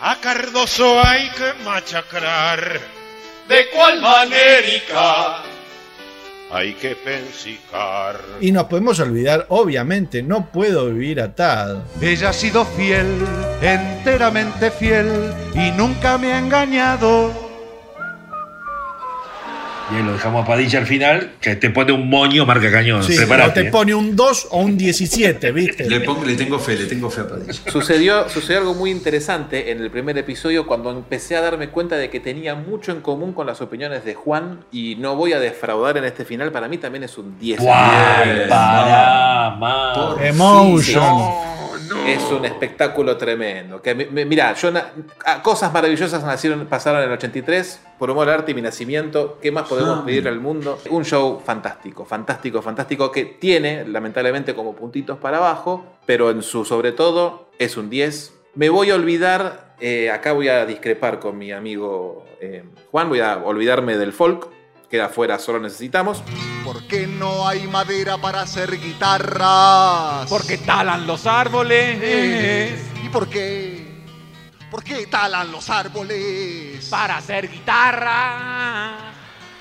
a 0.00 0.16
Cardoso 0.20 1.00
hay 1.04 1.28
que 1.30 1.64
machacrar. 1.64 2.80
¿De 3.48 3.66
cuál 3.74 4.00
manerica? 4.00 5.42
Hay 6.50 6.74
que 6.74 6.96
pensicar. 6.96 8.20
Y 8.40 8.52
nos 8.52 8.64
podemos 8.64 9.00
olvidar, 9.00 9.46
obviamente, 9.48 10.22
no 10.22 10.50
puedo 10.50 10.86
vivir 10.86 11.20
atado. 11.20 11.84
Ella 12.00 12.30
ha 12.30 12.32
sido 12.32 12.64
fiel, 12.64 13.06
enteramente 13.60 14.70
fiel, 14.70 15.34
y 15.54 15.70
nunca 15.72 16.16
me 16.16 16.32
ha 16.32 16.38
engañado. 16.38 17.47
Y 19.90 19.96
ahí 19.96 20.02
lo 20.02 20.12
dejamos 20.12 20.44
a 20.44 20.46
Padilla 20.46 20.78
al 20.80 20.86
final, 20.86 21.32
que 21.40 21.56
te 21.56 21.70
pone 21.70 21.92
un 21.92 22.08
moño 22.08 22.44
marca 22.44 22.70
cañón. 22.70 23.02
Sí, 23.02 23.16
o 23.18 23.52
te 23.52 23.64
pone 23.64 23.94
un 23.94 24.14
2 24.14 24.48
o 24.50 24.60
un 24.60 24.76
17, 24.76 25.50
¿viste? 25.52 25.88
Le, 25.88 26.00
pongo, 26.00 26.24
le 26.24 26.34
tengo 26.34 26.58
fe, 26.58 26.76
le 26.76 26.86
tengo 26.86 27.08
fe 27.08 27.22
a 27.22 27.28
Padilla. 27.28 27.52
Sucedió, 27.52 28.28
sucedió 28.28 28.58
algo 28.60 28.74
muy 28.74 28.90
interesante 28.90 29.70
en 29.70 29.80
el 29.80 29.90
primer 29.90 30.18
episodio 30.18 30.66
cuando 30.66 30.90
empecé 30.90 31.36
a 31.36 31.40
darme 31.40 31.70
cuenta 31.70 31.96
de 31.96 32.10
que 32.10 32.20
tenía 32.20 32.54
mucho 32.54 32.92
en 32.92 33.00
común 33.00 33.32
con 33.32 33.46
las 33.46 33.60
opiniones 33.60 34.04
de 34.04 34.14
Juan 34.14 34.64
y 34.70 34.96
no 34.96 35.16
voy 35.16 35.32
a 35.32 35.40
defraudar 35.40 35.96
en 35.96 36.04
este 36.04 36.24
final, 36.24 36.52
para 36.52 36.68
mí 36.68 36.78
también 36.78 37.04
es 37.04 37.16
un 37.16 37.38
10. 37.38 37.60
Guay, 37.60 38.34
Bien. 38.34 38.48
pará, 38.48 39.56
man. 39.58 40.24
Emotion. 40.24 41.57
Es 42.06 42.22
un 42.30 42.44
espectáculo 42.44 43.16
tremendo. 43.16 43.80
Que, 43.82 43.94
mi- 43.94 44.06
mi- 44.06 44.24
mira, 44.24 44.52
yo 44.54 44.70
na- 44.70 44.92
ah, 45.24 45.42
cosas 45.42 45.72
maravillosas 45.72 46.22
nacieron, 46.24 46.66
pasaron 46.66 47.00
en 47.02 47.08
el 47.08 47.12
83, 47.14 47.80
por 47.98 48.10
humor 48.10 48.28
arte 48.28 48.52
y 48.52 48.54
mi 48.54 48.62
nacimiento. 48.62 49.38
¿Qué 49.40 49.50
más 49.52 49.68
podemos 49.68 50.04
pedirle 50.04 50.30
al 50.30 50.40
mundo? 50.40 50.78
Un 50.90 51.04
show 51.04 51.40
fantástico, 51.44 52.04
fantástico, 52.04 52.62
fantástico 52.62 53.10
que 53.12 53.24
tiene, 53.24 53.86
lamentablemente, 53.86 54.54
como 54.54 54.74
puntitos 54.74 55.18
para 55.18 55.38
abajo, 55.38 55.84
pero 56.06 56.30
en 56.30 56.42
su 56.42 56.64
sobre 56.64 56.92
todo 56.92 57.50
es 57.58 57.76
un 57.76 57.90
10. 57.90 58.32
Me 58.54 58.68
voy 58.70 58.90
a 58.90 58.94
olvidar, 58.94 59.74
eh, 59.80 60.10
acá 60.10 60.32
voy 60.32 60.48
a 60.48 60.66
discrepar 60.66 61.18
con 61.20 61.38
mi 61.38 61.52
amigo 61.52 62.24
eh, 62.40 62.64
Juan, 62.90 63.08
voy 63.08 63.20
a 63.20 63.38
olvidarme 63.38 63.96
del 63.96 64.12
folk. 64.12 64.48
Queda 64.90 65.06
afuera, 65.06 65.38
solo 65.38 65.60
necesitamos. 65.60 66.22
¿Por 66.64 66.86
qué 66.86 67.06
no 67.06 67.46
hay 67.46 67.66
madera 67.66 68.16
para 68.16 68.40
hacer 68.40 68.80
guitarras? 68.80 70.26
Porque 70.30 70.56
talan 70.58 71.06
los 71.06 71.26
árboles 71.26 72.80
¿Y 73.04 73.08
por 73.10 73.28
qué? 73.28 73.86
¿Por 74.70 74.82
qué 74.82 75.06
talan 75.06 75.52
los 75.52 75.68
árboles? 75.68 76.88
para 76.90 77.18
hacer 77.18 77.50
guitarra. 77.50 79.12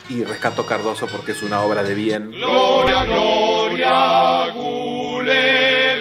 Y 0.10 0.24
rescato 0.24 0.66
Cardoso 0.66 1.08
porque 1.08 1.34
es 1.34 1.44
una 1.44 1.60
obra 1.62 1.84
de 1.84 1.94
bien. 1.94 2.32
Gloria, 2.32 3.04
gloria, 3.04 4.52
Gulebandia. 4.54 5.98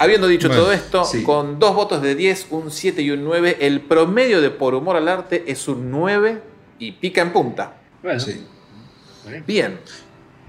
Habiendo 0.00 0.26
dicho 0.26 0.48
Bueno, 0.48 0.62
todo 0.62 0.72
esto, 0.72 1.04
sí. 1.04 1.22
con 1.22 1.58
dos 1.58 1.74
votos 1.74 2.00
de 2.02 2.14
10, 2.14 2.46
un 2.50 2.70
7 2.70 3.02
y 3.02 3.10
un 3.10 3.22
9, 3.22 3.58
el 3.60 3.82
promedio 3.82 4.40
de 4.40 4.50
por 4.50 4.74
humor 4.74 4.96
al 4.96 5.06
arte 5.08 5.44
es 5.46 5.68
un 5.68 5.90
9 5.90 6.42
y 6.78 6.92
pica 6.92 7.20
en 7.22 7.32
punta. 7.32 7.76
Bueno, 8.02 8.18
Sí. 8.18 8.44
Bien. 9.46 9.78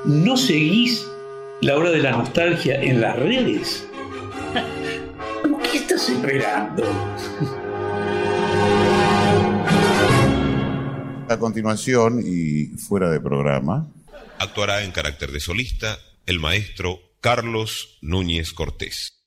¿No 0.05 0.37
seguís 0.37 1.07
la 1.61 1.77
hora 1.77 1.91
de 1.91 1.99
la 1.99 2.13
nostalgia 2.13 2.81
en 2.81 3.01
las 3.01 3.17
redes? 3.19 3.87
¿Qué 5.71 5.79
estás 5.79 6.09
esperando? 6.09 6.83
A 11.29 11.39
continuación 11.39 12.21
y 12.25 12.67
fuera 12.79 13.11
de 13.11 13.21
programa, 13.21 13.89
Actuará 14.39 14.83
en 14.83 14.91
carácter 14.91 15.31
de 15.31 15.39
solista 15.39 15.99
el 16.27 16.41
maestro 16.41 16.99
Carlos 17.21 17.99
Núñez 18.03 18.53
Cortés. 18.53 19.23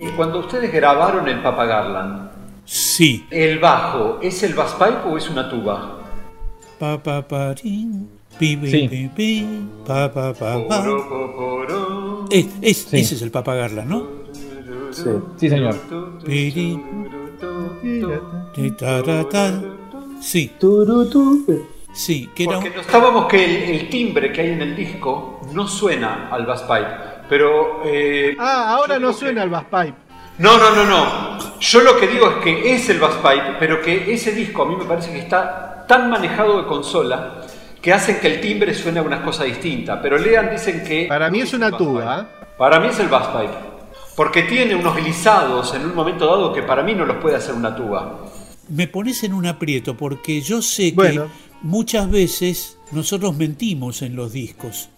Y 0.00 0.08
cuando 0.16 0.40
ustedes 0.40 0.72
grabaron 0.72 1.28
el 1.28 1.40
Papa 1.40 1.66
Garland, 1.66 2.30
Sí. 2.64 3.24
¿el 3.30 3.60
bajo 3.60 4.18
es 4.20 4.42
el 4.42 4.54
bass 4.54 4.72
pipe 4.72 4.98
o 5.06 5.16
es 5.16 5.30
una 5.30 5.48
tuba? 5.48 6.02
Pa, 6.80 7.00
pa, 7.00 7.26
pa, 7.28 7.54
rin, 7.54 8.08
pi, 8.38 8.56
pi, 8.56 8.70
Sí. 8.70 8.88
pi, 8.88 9.08
pi, 9.14 9.46
pa, 9.86 10.12
pa, 10.12 10.32
pa, 10.32 10.56
pa. 10.68 10.84
Es- 12.30 12.46
es- 12.62 12.94
Ese 12.94 13.14
es 13.16 13.22
el 13.22 13.30
Papa 13.30 13.54
Garland, 13.54 13.88
¿no? 13.88 14.06
Sí, 14.92 15.02
sí 15.36 15.48
señor. 15.48 15.74
Sí. 16.26 16.80
Sí, 21.92 22.28
que 22.34 22.44
era 22.44 22.60
Porque 22.60 22.76
notábamos 22.76 23.26
que 23.26 23.44
el, 23.44 23.74
el 23.80 23.88
timbre 23.88 24.32
que 24.32 24.40
hay 24.42 24.50
en 24.50 24.62
el 24.62 24.76
disco 24.76 25.40
no 25.52 25.66
suena 25.66 26.28
al 26.30 26.46
bass 26.46 26.62
pipe, 26.62 26.86
pero... 27.28 27.80
eh, 27.84 28.36
Ah, 28.38 28.74
ahora 28.76 28.98
no 28.98 29.12
suena 29.12 29.42
el 29.42 29.50
bass 29.50 29.64
pipe. 29.64 29.94
No, 30.38 30.56
no, 30.58 30.70
no, 30.74 30.84
no. 30.84 31.58
Yo 31.58 31.80
lo 31.80 31.96
que 31.98 32.06
digo 32.06 32.30
es 32.30 32.36
que 32.44 32.74
es 32.74 32.88
el 32.90 33.00
bass 33.00 33.16
pipe, 33.16 33.56
pero 33.58 33.80
que 33.82 34.12
ese 34.12 34.32
disco 34.32 34.62
a 34.62 34.66
mí 34.66 34.76
me 34.76 34.84
parece 34.84 35.10
que 35.12 35.18
está 35.18 35.84
tan 35.88 36.10
manejado 36.10 36.62
de 36.62 36.68
consola 36.68 37.40
que 37.80 37.92
hacen 37.92 38.18
que 38.20 38.26
el 38.26 38.40
timbre 38.40 38.74
suene 38.74 38.98
a 38.98 39.02
unas 39.02 39.20
cosas 39.20 39.46
distintas. 39.46 39.98
Pero 40.02 40.18
Lean 40.18 40.50
dicen 40.50 40.82
que... 40.84 41.06
Para 41.08 41.30
mí 41.30 41.40
es 41.40 41.52
una 41.54 41.70
tuba. 41.76 42.20
¿eh? 42.22 42.46
Para 42.58 42.80
mí 42.80 42.88
es 42.88 42.98
el 42.98 43.08
bass 43.08 43.28
pipe. 43.28 43.54
Porque 44.16 44.42
tiene 44.42 44.74
unos 44.74 44.96
glisados 44.96 45.74
en 45.74 45.84
un 45.84 45.94
momento 45.94 46.26
dado 46.26 46.52
que 46.52 46.62
para 46.62 46.82
mí 46.82 46.94
no 46.94 47.04
los 47.06 47.18
puede 47.18 47.36
hacer 47.36 47.54
una 47.54 47.74
tuba. 47.76 48.24
me 48.68 48.88
pones 48.88 49.22
en 49.22 49.32
un 49.32 49.46
aprieto 49.46 49.96
porque 49.96 50.40
yo 50.42 50.60
sé 50.60 50.92
Bueno. 50.94 51.24
que 51.26 51.30
muchas 51.62 52.10
veces 52.10 52.78
nosotros 52.90 53.36
mentimos 53.36 54.02
en 54.02 54.16
los 54.16 54.32
discos. 54.32 54.88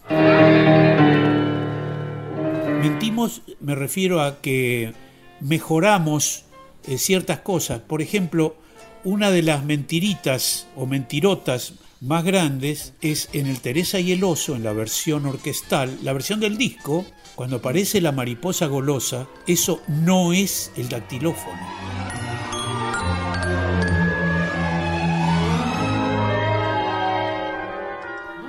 Mentimos, 2.83 3.43
me 3.61 3.75
refiero 3.75 4.23
a 4.23 4.41
que 4.41 4.95
mejoramos 5.41 6.45
eh, 6.89 6.97
ciertas 6.97 7.41
cosas. 7.41 7.81
Por 7.81 8.01
ejemplo, 8.01 8.57
una 9.05 9.31
de 9.31 9.43
las 9.43 9.65
mentiritas 9.65 10.67
o 10.77 10.87
mentirotas 10.87 11.75
más 12.01 12.25
grandes 12.25 12.95
es 13.03 13.29
en 13.33 13.47
el 13.47 13.61
Teresa 13.61 14.01
y 14.01 14.13
el 14.13 14.25
Oso, 14.25 14.57
en 14.57 14.65
la 14.65 14.73
versión 14.73 15.27
orquestal, 15.27 15.99
la 16.03 16.13
versión 16.13 16.41
del 16.41 16.57
disco, 16.57 17.05
cuando 17.35 17.57
aparece 17.57 18.01
la 18.01 18.13
mariposa 18.13 18.67
golosa, 18.67 19.27
eso 19.47 19.83
no 19.89 20.33
es 20.33 20.73
el 20.77 20.89
dactilófono. 20.89 21.61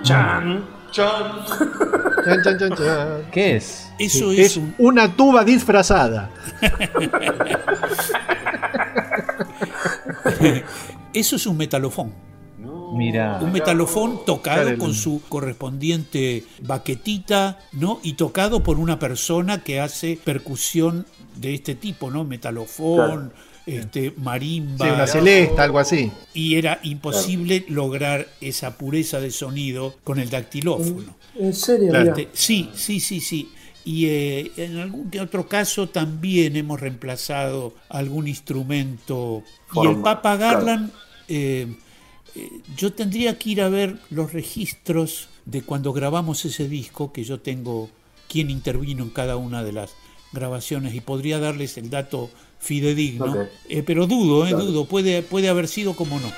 Chan, 0.04 0.66
chan. 0.92 1.46
Chan, 2.26 2.44
chan, 2.44 2.58
chan, 2.60 2.72
chan. 2.76 3.22
¿Qué 3.32 3.56
es? 3.58 3.88
Eso 4.00 4.32
Sí, 4.32 4.42
es, 4.42 4.48
es 4.52 4.58
un- 4.58 4.74
una 4.80 5.16
tuba 5.16 5.44
disfrazada. 5.44 6.30
eso 11.14 11.36
es 11.36 11.46
un 11.46 11.58
metalofón. 11.58 12.12
Mira. 12.92 13.40
Un 13.42 13.52
metalofón 13.52 14.26
tocado 14.26 14.78
con 14.78 14.94
su 14.94 15.22
correspondiente 15.30 16.44
baquetita, 16.62 17.60
¿no? 17.72 18.00
Y 18.04 18.14
tocado 18.14 18.64
por 18.64 18.80
una 18.80 19.00
persona 19.00 19.64
que 19.64 19.80
hace 19.80 20.20
percusión 20.24 21.06
de 21.36 21.54
este 21.54 21.76
tipo, 21.76 22.12
¿no? 22.12 22.24
Metalofón, 22.24 23.34
este, 23.66 24.14
marimba. 24.18 24.86
Sí, 24.86 24.92
una 24.92 25.08
celesta, 25.08 25.64
algo 25.64 25.80
así. 25.80 26.12
Y 26.34 26.56
era 26.56 26.80
imposible 26.84 27.66
lograr 27.70 28.28
esa 28.42 28.78
pureza 28.78 29.20
de 29.20 29.32
sonido 29.32 29.96
con 30.04 30.20
el 30.20 30.30
dactilófono. 30.30 31.16
¿En 31.36 31.54
serio? 31.54 31.90
Claro. 31.90 32.10
Este, 32.12 32.30
sí, 32.34 32.70
sí, 32.76 33.00
sí, 33.00 33.22
sí. 33.22 33.50
Y 33.84 34.06
eh, 34.06 34.52
en 34.58 34.78
algún 34.78 35.10
que 35.10 35.20
otro 35.20 35.48
caso 35.48 35.90
también 35.90 36.56
hemos 36.56 36.80
reemplazado 36.80 37.74
algún 37.90 38.28
instrumento. 38.28 39.44
y 39.74 39.88
el 39.88 39.98
Papa. 39.98 40.36
Garland, 40.36 40.92
eh, 41.28 41.68
yo 42.78 42.94
tendría 42.94 43.38
que 43.38 43.50
ir 43.50 43.62
a 43.62 43.70
ver 43.70 43.98
los 44.10 44.34
registros 44.34 45.30
de 45.46 45.62
cuando 45.62 45.92
grabamos 45.94 46.46
ese 46.46 46.68
disco, 46.70 47.12
que 47.12 47.24
yo 47.24 47.40
tengo 47.40 47.90
quién 48.30 48.50
intervino 48.50 49.04
en 49.04 49.10
cada 49.10 49.36
una 49.38 49.64
de 49.64 49.74
las 49.74 49.92
grabaciones 50.32 50.94
y 50.96 51.02
podría 51.02 51.40
darles 51.40 51.78
el 51.78 51.90
dato 51.90 52.30
fidedigno. 52.60 53.48
Eh, 53.68 53.84
pero 53.84 54.08
dudo, 54.08 54.46
eh, 54.46 54.50
Claro. 54.50 54.66
dudo, 54.66 54.86
puede, 54.86 55.24
puede 55.24 55.50
haber 55.50 55.68
sido 55.68 55.96
como 55.96 56.20
no. 56.20 56.32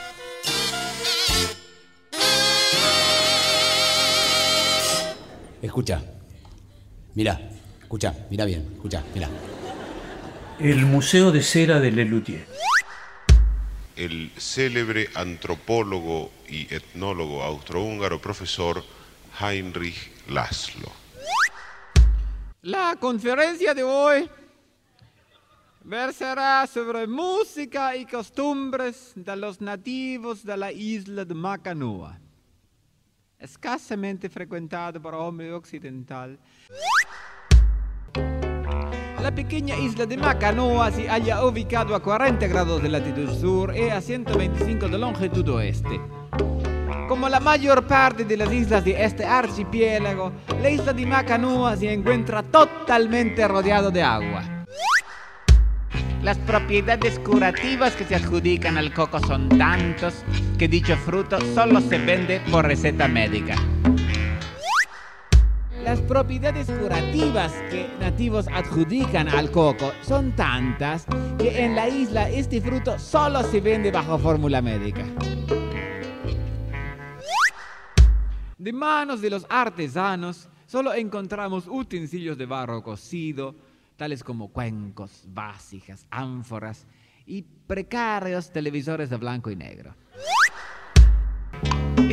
Escucha. 5.62 6.02
Mira, 7.16 7.40
escucha, 7.82 8.14
mira 8.30 8.46
bien, 8.46 8.66
escucha, 8.74 9.04
mira. 9.14 9.30
El 10.60 10.86
Museo 10.86 11.32
de 11.32 11.42
Cera 11.42 11.80
de 11.80 11.92
Lelutier. 11.92 12.46
El 13.96 14.32
célebre 14.38 15.10
antropólogo 15.14 16.32
y 16.48 16.74
etnólogo 16.74 17.44
austrohúngaro 17.44 18.20
profesor 18.20 18.84
Heinrich 19.40 20.12
Laszlo. 20.30 20.92
La 22.64 22.96
conferencia 23.00 23.74
de 23.74 23.84
hoy 23.84 24.30
versará 25.84 26.66
sobre 26.66 27.06
música 27.06 27.96
y 27.96 28.06
costumbres 28.06 29.12
de 29.16 29.36
los 29.36 29.60
nativos 29.60 30.44
de 30.44 30.58
la 30.58 30.72
isla 30.72 31.26
de 31.26 31.34
Macanua, 31.34 32.18
escasamente 33.38 34.30
frecuentada 34.30 35.00
por 35.00 35.14
hombre 35.14 35.52
occidental. 35.54 36.40
La 39.24 39.34
pequeña 39.34 39.78
isla 39.78 40.06
de 40.06 40.18
Macanua 40.18 40.92
se 40.92 41.08
halla 41.08 41.46
ubicado 41.46 41.96
a 41.96 42.02
40 42.02 42.46
grados 42.48 42.84
de 42.84 42.90
latitud 42.90 43.30
sur 43.40 43.74
y 43.74 43.90
a 43.90 44.02
125 44.02 44.90
de 44.90 44.98
longitud 44.98 45.48
oeste. 45.48 46.02
Como 47.08 47.30
la 47.30 47.40
mayor 47.40 47.88
parte 47.88 48.26
de 48.26 48.36
las 48.36 48.52
islas 48.52 48.84
de 48.84 49.02
este 49.02 49.24
archipiélago, 49.24 50.34
la 50.62 50.70
isla 50.70 50.92
de 50.92 51.06
Macanua 51.06 51.78
se 51.78 51.94
encuentra 51.94 52.44
totalmente 52.44 53.48
rodeado 53.48 53.92
de 53.92 54.04
agua. 54.04 54.44
Las 56.22 56.38
propiedades 56.40 57.18
curativas 57.20 57.96
que 57.96 58.04
se 58.04 58.16
adjudican 58.16 58.78
al 58.78 58.94
coco 58.94 59.22
son 59.26 59.48
tantos 59.48 60.16
que 60.60 60.68
dicho 60.68 60.98
fruto 60.98 61.40
solo 61.56 61.80
se 61.80 61.98
vende 61.98 62.42
por 62.52 62.66
receta 62.66 63.08
médica. 63.08 63.56
Las 65.94 66.02
propiedades 66.02 66.72
curativas 66.72 67.54
que 67.70 67.88
nativos 68.00 68.48
adjudican 68.48 69.30
al 69.30 69.52
coco 69.52 69.92
son 70.02 70.36
tantas 70.36 71.06
que 71.38 71.64
en 71.64 71.76
la 71.76 71.88
isla 71.88 72.32
este 72.32 72.60
fruto 72.62 72.98
solo 72.98 73.44
se 73.44 73.62
vende 73.62 73.92
bajo 73.92 74.18
fórmula 74.18 74.60
médica. 74.60 75.06
De 78.58 78.74
manos 78.74 79.22
de 79.22 79.30
los 79.30 79.46
artesanos 79.48 80.50
solo 80.66 80.96
encontramos 80.96 81.68
utensilios 81.68 82.40
de 82.40 82.48
barro 82.48 82.82
cocido, 82.82 83.54
tales 83.96 84.24
como 84.24 84.48
cuencos, 84.48 85.26
vasijas, 85.28 86.08
ánforas 86.10 86.88
y 87.28 87.44
precarios 87.44 88.52
televisores 88.52 89.12
de 89.12 89.18
blanco 89.18 89.52
y 89.52 89.56
negro. 89.56 89.94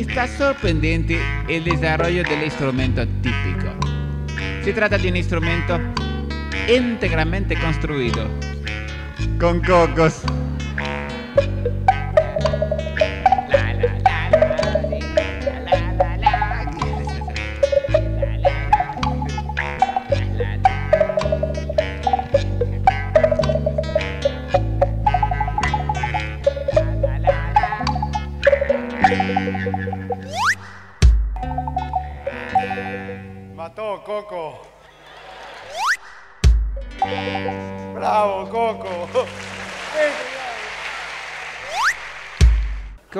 Está 0.01 0.27
sorprendente 0.27 1.19
el 1.47 1.63
desarrollo 1.63 2.23
del 2.23 2.45
instrumento 2.45 3.07
típico. 3.21 3.67
Se 4.63 4.73
trata 4.73 4.97
de 4.97 5.09
un 5.09 5.15
instrumento 5.15 5.79
íntegramente 6.67 7.55
construido 7.55 8.27
con 9.39 9.61
cocos. 9.61 10.23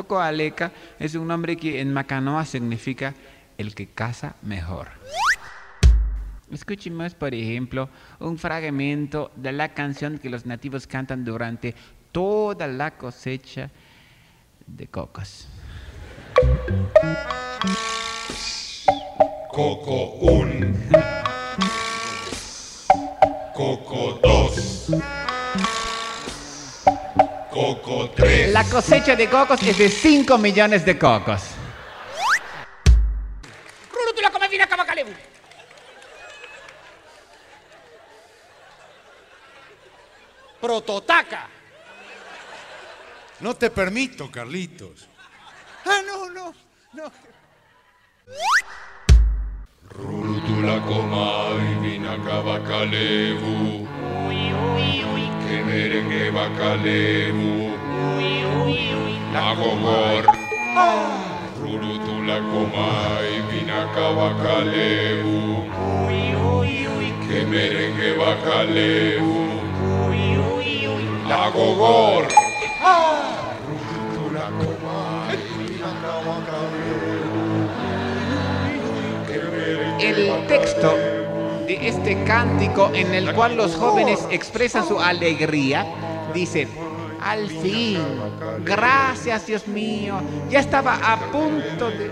Coco 0.02 0.19
Aleca 0.19 0.72
es 0.98 1.14
un 1.14 1.28
nombre 1.28 1.56
que 1.56 1.80
en 1.80 1.94
Macanoa 1.94 2.44
significa 2.44 3.14
el 3.56 3.76
que 3.76 3.86
caza 3.86 4.34
mejor. 4.41 4.88
Escuchemos, 6.52 7.14
por 7.14 7.36
ejemplo, 7.36 7.88
un 8.19 8.40
fragmento 8.40 9.32
de 9.36 9.52
la 9.52 9.76
canción 9.76 10.18
que 10.18 10.32
los 10.32 10.48
nativos 10.48 10.88
cantan 10.88 11.23
durante 11.23 11.76
toda 12.11 12.65
la 12.65 12.98
cosecha 12.98 13.69
de 14.65 14.88
cocos. 14.88 15.48
Coco 19.52 20.14
1. 20.15 20.73
Coco 23.53 24.19
2. 24.23 25.31
Coco 27.52 28.10
3. 28.11 28.53
La 28.53 28.64
cosecha 28.64 29.14
de 29.14 29.30
cocos 29.30 29.61
es 29.64 29.78
de 29.78 29.90
5 29.90 30.38
millones 30.38 30.86
de 30.86 30.98
cocos. 30.98 31.41
Rulutula 33.91 34.32
come 34.32 34.48
vina 34.48 34.68
cavacalevu. 34.68 35.11
Prototaca. 40.61 41.49
No 43.41 43.53
te 43.56 43.69
permito, 43.69 44.32
Carlitos. 44.32 45.10
Ah, 45.86 45.99
no, 46.06 46.30
no, 46.30 46.53
no. 46.94 47.11
Rulutula 49.90 50.80
comai 50.84 51.76
vina 51.82 52.18
cavacalevu. 52.23 54.01
Que 54.32 55.58
merengue 55.66 56.32
bacalevu. 56.32 57.76
Agogor. 59.36 60.24
Rulutula 61.60 62.38
comai 62.49 63.32
vina 63.49 63.82
cavacalevu. 63.94 65.68
Que 67.28 67.40
merengue 67.44 68.10
bacalevu. 68.20 69.36
Agogor. 71.44 72.24
Rulutula 73.68 74.45
comai 74.60 75.38
vina 75.58 75.91
El 79.99 80.48
texto 80.48 81.11
de 81.72 81.88
este 81.88 82.22
cántico 82.26 82.91
en 82.93 83.14
el 83.14 83.34
cual 83.34 83.56
los 83.56 83.76
jóvenes 83.76 84.19
expresan 84.30 84.85
su 84.85 84.99
alegría 84.99 85.85
dice, 86.34 86.68
al 87.22 87.48
fin, 87.48 87.98
gracias 88.65 89.48
Dios 89.48 89.68
mío, 89.68 90.19
ya 90.49 90.60
estaba 90.60 90.95
a 90.95 91.18
punto 91.31 91.89
de... 91.89 92.11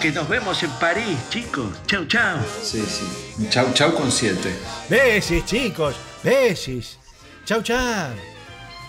Que 0.00 0.12
nos 0.12 0.28
vemos 0.28 0.62
en 0.62 0.70
París, 0.72 1.16
chicos. 1.30 1.68
Chau, 1.86 2.04
chau. 2.04 2.38
Sí, 2.62 2.84
sí. 2.86 3.48
Chau, 3.48 3.72
chau 3.72 3.94
con 3.94 4.12
siete. 4.12 4.54
Besis, 4.88 5.44
chicos, 5.46 5.96
besis. 6.26 6.98
Chau, 7.44 7.62
chau. 7.62 8.10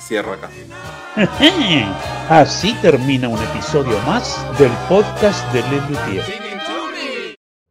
Cierro 0.02 0.34
acá. 0.34 0.50
Así 2.30 2.74
termina 2.82 3.28
un 3.30 3.42
episodio 3.42 4.00
más 4.02 4.38
del 4.58 4.72
podcast 4.90 5.46
de 5.54 5.62
Les 5.70 5.90
Luthiers. 5.90 6.28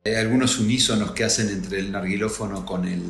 Hay 0.04 0.14
algunos 0.14 0.60
unísonos 0.60 1.10
que 1.10 1.24
hacen 1.24 1.48
entre 1.48 1.80
el 1.80 1.90
narguilófono 1.90 2.64
con 2.64 2.86
el, 2.86 3.02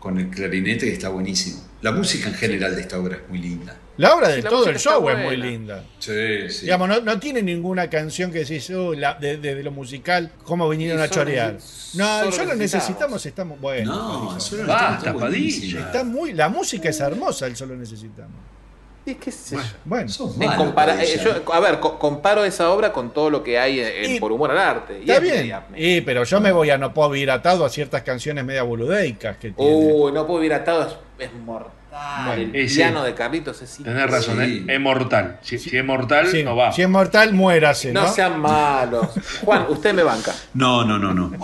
con 0.00 0.18
el 0.18 0.28
clarinete 0.30 0.86
que 0.86 0.92
está 0.94 1.10
buenísimo. 1.10 1.60
La 1.82 1.92
música 1.92 2.28
en 2.28 2.34
general 2.34 2.74
de 2.74 2.80
esta 2.82 2.98
obra 2.98 3.16
es 3.16 3.28
muy 3.28 3.38
linda. 3.38 3.76
La 3.98 4.14
obra 4.14 4.28
de 4.28 4.40
Sí, 4.42 4.48
todo 4.48 4.68
el 4.68 4.78
show 4.78 5.08
es 5.10 5.18
muy 5.18 5.36
linda. 5.36 5.84
Sí, 5.98 6.48
sí. 6.50 6.62
Digamos, 6.62 6.88
no, 6.88 7.00
no 7.02 7.20
tiene 7.20 7.42
ninguna 7.42 7.88
canción 7.88 8.32
que 8.32 8.40
decís, 8.40 8.68
"Oh, 8.70 8.94
la- 8.94 9.14
de- 9.14 9.36
desde 9.36 9.62
lo 9.62 9.70
musical, 9.70 10.32
cómo 10.42 10.68
vinieron 10.68 11.00
a 11.00 11.08
chorear. 11.08 11.58
No, 11.94 12.32
solo 12.32 12.54
necesitamos. 12.54 13.24
estamos. 13.26 13.60
Bueno, 13.60 13.94
No, 13.94 14.40
solo 14.40 14.64
necesitamos. 14.64 15.22
Padilla. 15.22 15.80
Está 15.80 16.02
muy, 16.04 16.32
la 16.32 16.48
música 16.48 16.88
es 16.88 16.98
hermosa, 17.00 17.46
el 17.46 17.56
solo 17.56 17.76
necesitamos. 17.76 18.36
Y 19.06 19.14
qué 19.14 19.32
sé 19.32 19.56
yo. 19.56 19.62
Bueno, 19.84 20.10
En 20.40 20.52
compara- 20.52 21.02
eh, 21.02 21.18
yo, 21.24 21.52
a 21.54 21.60
ver, 21.60 21.80
co- 21.80 21.98
comparo 21.98 22.44
esa 22.44 22.70
obra 22.70 22.92
con 22.92 23.10
todo 23.12 23.30
lo 23.30 23.42
que 23.42 23.58
hay 23.58 23.80
en, 23.80 24.16
Y- 24.16 24.20
por 24.20 24.30
humor 24.30 24.50
al 24.50 24.58
arte. 24.58 24.98
Y 24.98 25.10
Está 25.10 25.16
es 25.16 25.22
bien. 25.22 25.54
Y, 25.74 26.00
pero 26.02 26.24
yo 26.24 26.40
me 26.40 26.52
voy 26.52 26.68
a 26.70 26.76
no 26.78 26.92
puedo 26.92 27.08
vivir 27.10 27.30
atado 27.30 27.64
a 27.64 27.70
ciertas 27.70 28.02
canciones 28.02 28.44
media 28.44 28.62
boludeicas 28.62 29.36
que 29.38 29.52
tiene. 29.52 29.72
Uy, 29.74 30.12
no 30.12 30.26
puedo 30.26 30.40
vivir 30.40 30.52
atado, 30.54 30.86
es, 31.18 31.26
es 31.26 31.32
mortal. 31.32 31.72
Bueno. 32.24 32.50
el 32.54 32.68
sí. 32.68 32.76
piano 32.76 33.02
de 33.02 33.14
Carlitos 33.14 33.60
es 33.62 33.78
Tenés 33.82 34.08
razón. 34.08 34.40
¿eh? 34.40 34.64
es 34.68 34.80
mortal. 34.80 35.38
Si, 35.42 35.58
si 35.58 35.76
es 35.76 35.84
mortal, 35.84 36.28
Sí, 36.28 36.44
no 36.44 36.54
va. 36.54 36.70
Si 36.70 36.82
es 36.82 36.88
mortal, 36.88 37.32
muérase, 37.32 37.92
¿no? 37.92 38.02
No 38.02 38.08
sean 38.12 38.38
malos. 38.38 39.06
Juan, 39.44 39.66
usted 39.70 39.92
me 39.92 40.02
banca. 40.04 40.32
No, 40.54 40.84
no, 40.84 40.98
no, 40.98 41.12
no. 41.12 41.36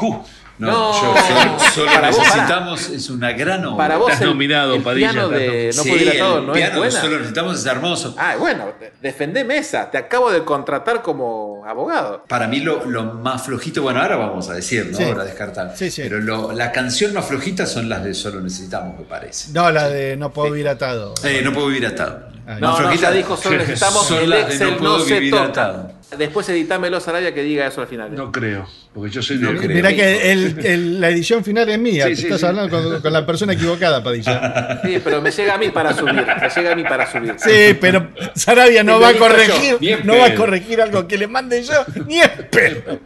No, 0.58 0.70
No. 0.70 0.92
yo 0.92 1.20
solo, 1.20 1.58
solo 1.74 1.92
Para 1.92 2.08
vos, 2.10 2.18
necesitamos, 2.18 2.88
es 2.88 3.10
una 3.10 3.32
gran 3.32 3.64
obra. 3.66 3.76
Para 3.76 3.96
vos 3.98 4.12
el, 4.20 4.28
el 4.74 4.82
piano 4.94 5.28
de 5.28 5.70
No 5.76 5.82
Sí, 5.82 5.88
puedo 5.90 6.02
ir 6.02 6.10
atado 6.10 6.38
el 6.38 6.46
no 6.46 6.52
es 6.54 6.58
piano 6.58 6.78
buena. 6.78 7.00
solo 7.00 7.16
necesitamos 7.16 7.58
es 7.58 7.66
hermoso. 7.66 8.14
Ah, 8.18 8.36
bueno, 8.38 8.66
de- 8.80 8.92
defendeme 9.02 9.58
esa. 9.58 9.90
Te 9.90 9.98
acabo 9.98 10.30
de 10.32 10.44
contratar 10.44 11.02
como 11.02 11.62
abogado. 11.66 12.24
Para 12.28 12.48
mí 12.48 12.60
lo, 12.60 12.84
lo 12.86 13.04
más 13.04 13.42
flojito, 13.42 13.82
bueno, 13.82 14.00
ahora 14.00 14.16
vamos 14.16 14.48
a 14.48 14.54
decir, 14.54 14.88
¿no? 14.90 14.96
Sí. 14.96 15.04
Ahora 15.04 15.24
descartar. 15.24 15.74
Pero 15.96 16.20
lo- 16.20 16.52
la 16.52 16.72
canción 16.72 17.12
más 17.12 17.26
flojita 17.26 17.66
son 17.66 17.88
las 17.88 18.02
de 18.02 18.14
Solo 18.14 18.40
Necesitamos, 18.40 18.98
me 18.98 19.04
parece. 19.04 19.52
No, 19.52 19.70
la 19.70 19.88
de 19.88 20.16
no 20.16 20.32
puedo 20.32 20.50
vivir 20.52 20.68
atado. 20.68 21.12
Eh, 21.22 21.42
no 21.44 21.52
puedo 21.52 21.66
vivir 21.66 21.86
atado. 21.86 22.28
Ah, 22.48 22.58
No, 22.60 22.80
no, 22.80 22.94
ya 22.94 23.10
dijo, 23.10 23.36
solo 23.36 23.56
necesitamos 23.58 24.06
son 24.06 24.18
el 24.22 24.30
las 24.30 24.46
de 24.46 24.54
Excel 24.54 24.70
no 24.70 24.76
puedo 24.78 24.98
no 24.98 25.04
se 25.04 25.14
vivir 25.14 25.32
toca. 25.32 25.44
atado. 25.46 25.92
Después 26.16 26.48
editámelo, 26.48 27.00
Saraya, 27.00 27.34
que 27.34 27.42
diga 27.42 27.66
eso 27.66 27.80
al 27.80 27.88
final. 27.88 28.14
No 28.14 28.30
creo, 28.30 28.68
porque 28.94 29.10
yo 29.10 29.22
soy 29.22 29.38
No 29.38 29.52
de... 29.52 29.58
creo. 29.58 29.70
Mirá 29.76 29.92
que 29.92 30.30
el- 30.32 30.64
el- 30.64 31.00
la 31.00 31.08
edición 31.10 31.42
final 31.44 31.68
es 31.68 31.78
mía. 31.80 32.04
Sí, 32.04 32.10
Te 32.10 32.16
sí, 32.16 32.22
estás 32.26 32.40
sí. 32.40 32.46
hablando 32.46 32.70
con, 32.80 33.02
con 33.02 33.12
la 33.12 33.26
persona 33.26 33.54
equivocada, 33.54 34.02
Padilla. 34.04 34.80
Sí, 34.84 35.00
pero 35.02 35.20
me 35.20 35.32
llega 35.32 35.54
a 35.54 35.58
mí 35.58 35.70
para 35.70 35.92
subir. 35.92 36.14
Me 36.14 36.48
llega 36.48 36.72
a 36.72 36.76
mí 36.76 36.84
para 36.84 37.10
subir. 37.10 37.34
Sí, 37.38 37.76
pero 37.80 38.08
Sarabia 38.36 38.84
no 38.84 39.00
va 39.00 39.08
a 39.08 39.14
corregir, 39.14 39.78
yo. 39.80 39.98
No 40.04 40.16
va 40.16 40.26
a 40.26 40.34
corregir 40.36 40.80
algo 40.80 41.08
que 41.08 41.18
le 41.18 41.26
mande 41.26 41.64
yo, 41.64 41.84
ni 42.06 42.20
es 42.20 42.28
pedo. 42.52 43.00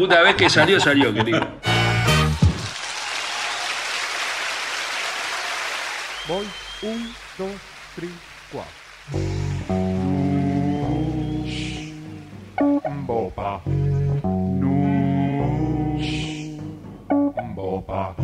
Una 0.00 0.22
vez 0.22 0.34
que 0.36 0.48
salió, 0.48 0.80
salió, 0.80 1.12
querido. 1.12 1.46
Voy, 6.26 6.46
un, 6.82 7.14
dos, 7.38 7.50
tres. 7.94 8.10
Boba. 13.26 13.60
News. 14.62 16.06
Boba. 17.56 18.14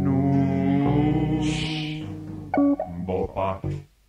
News. 0.00 1.50
Boba. 3.04 3.73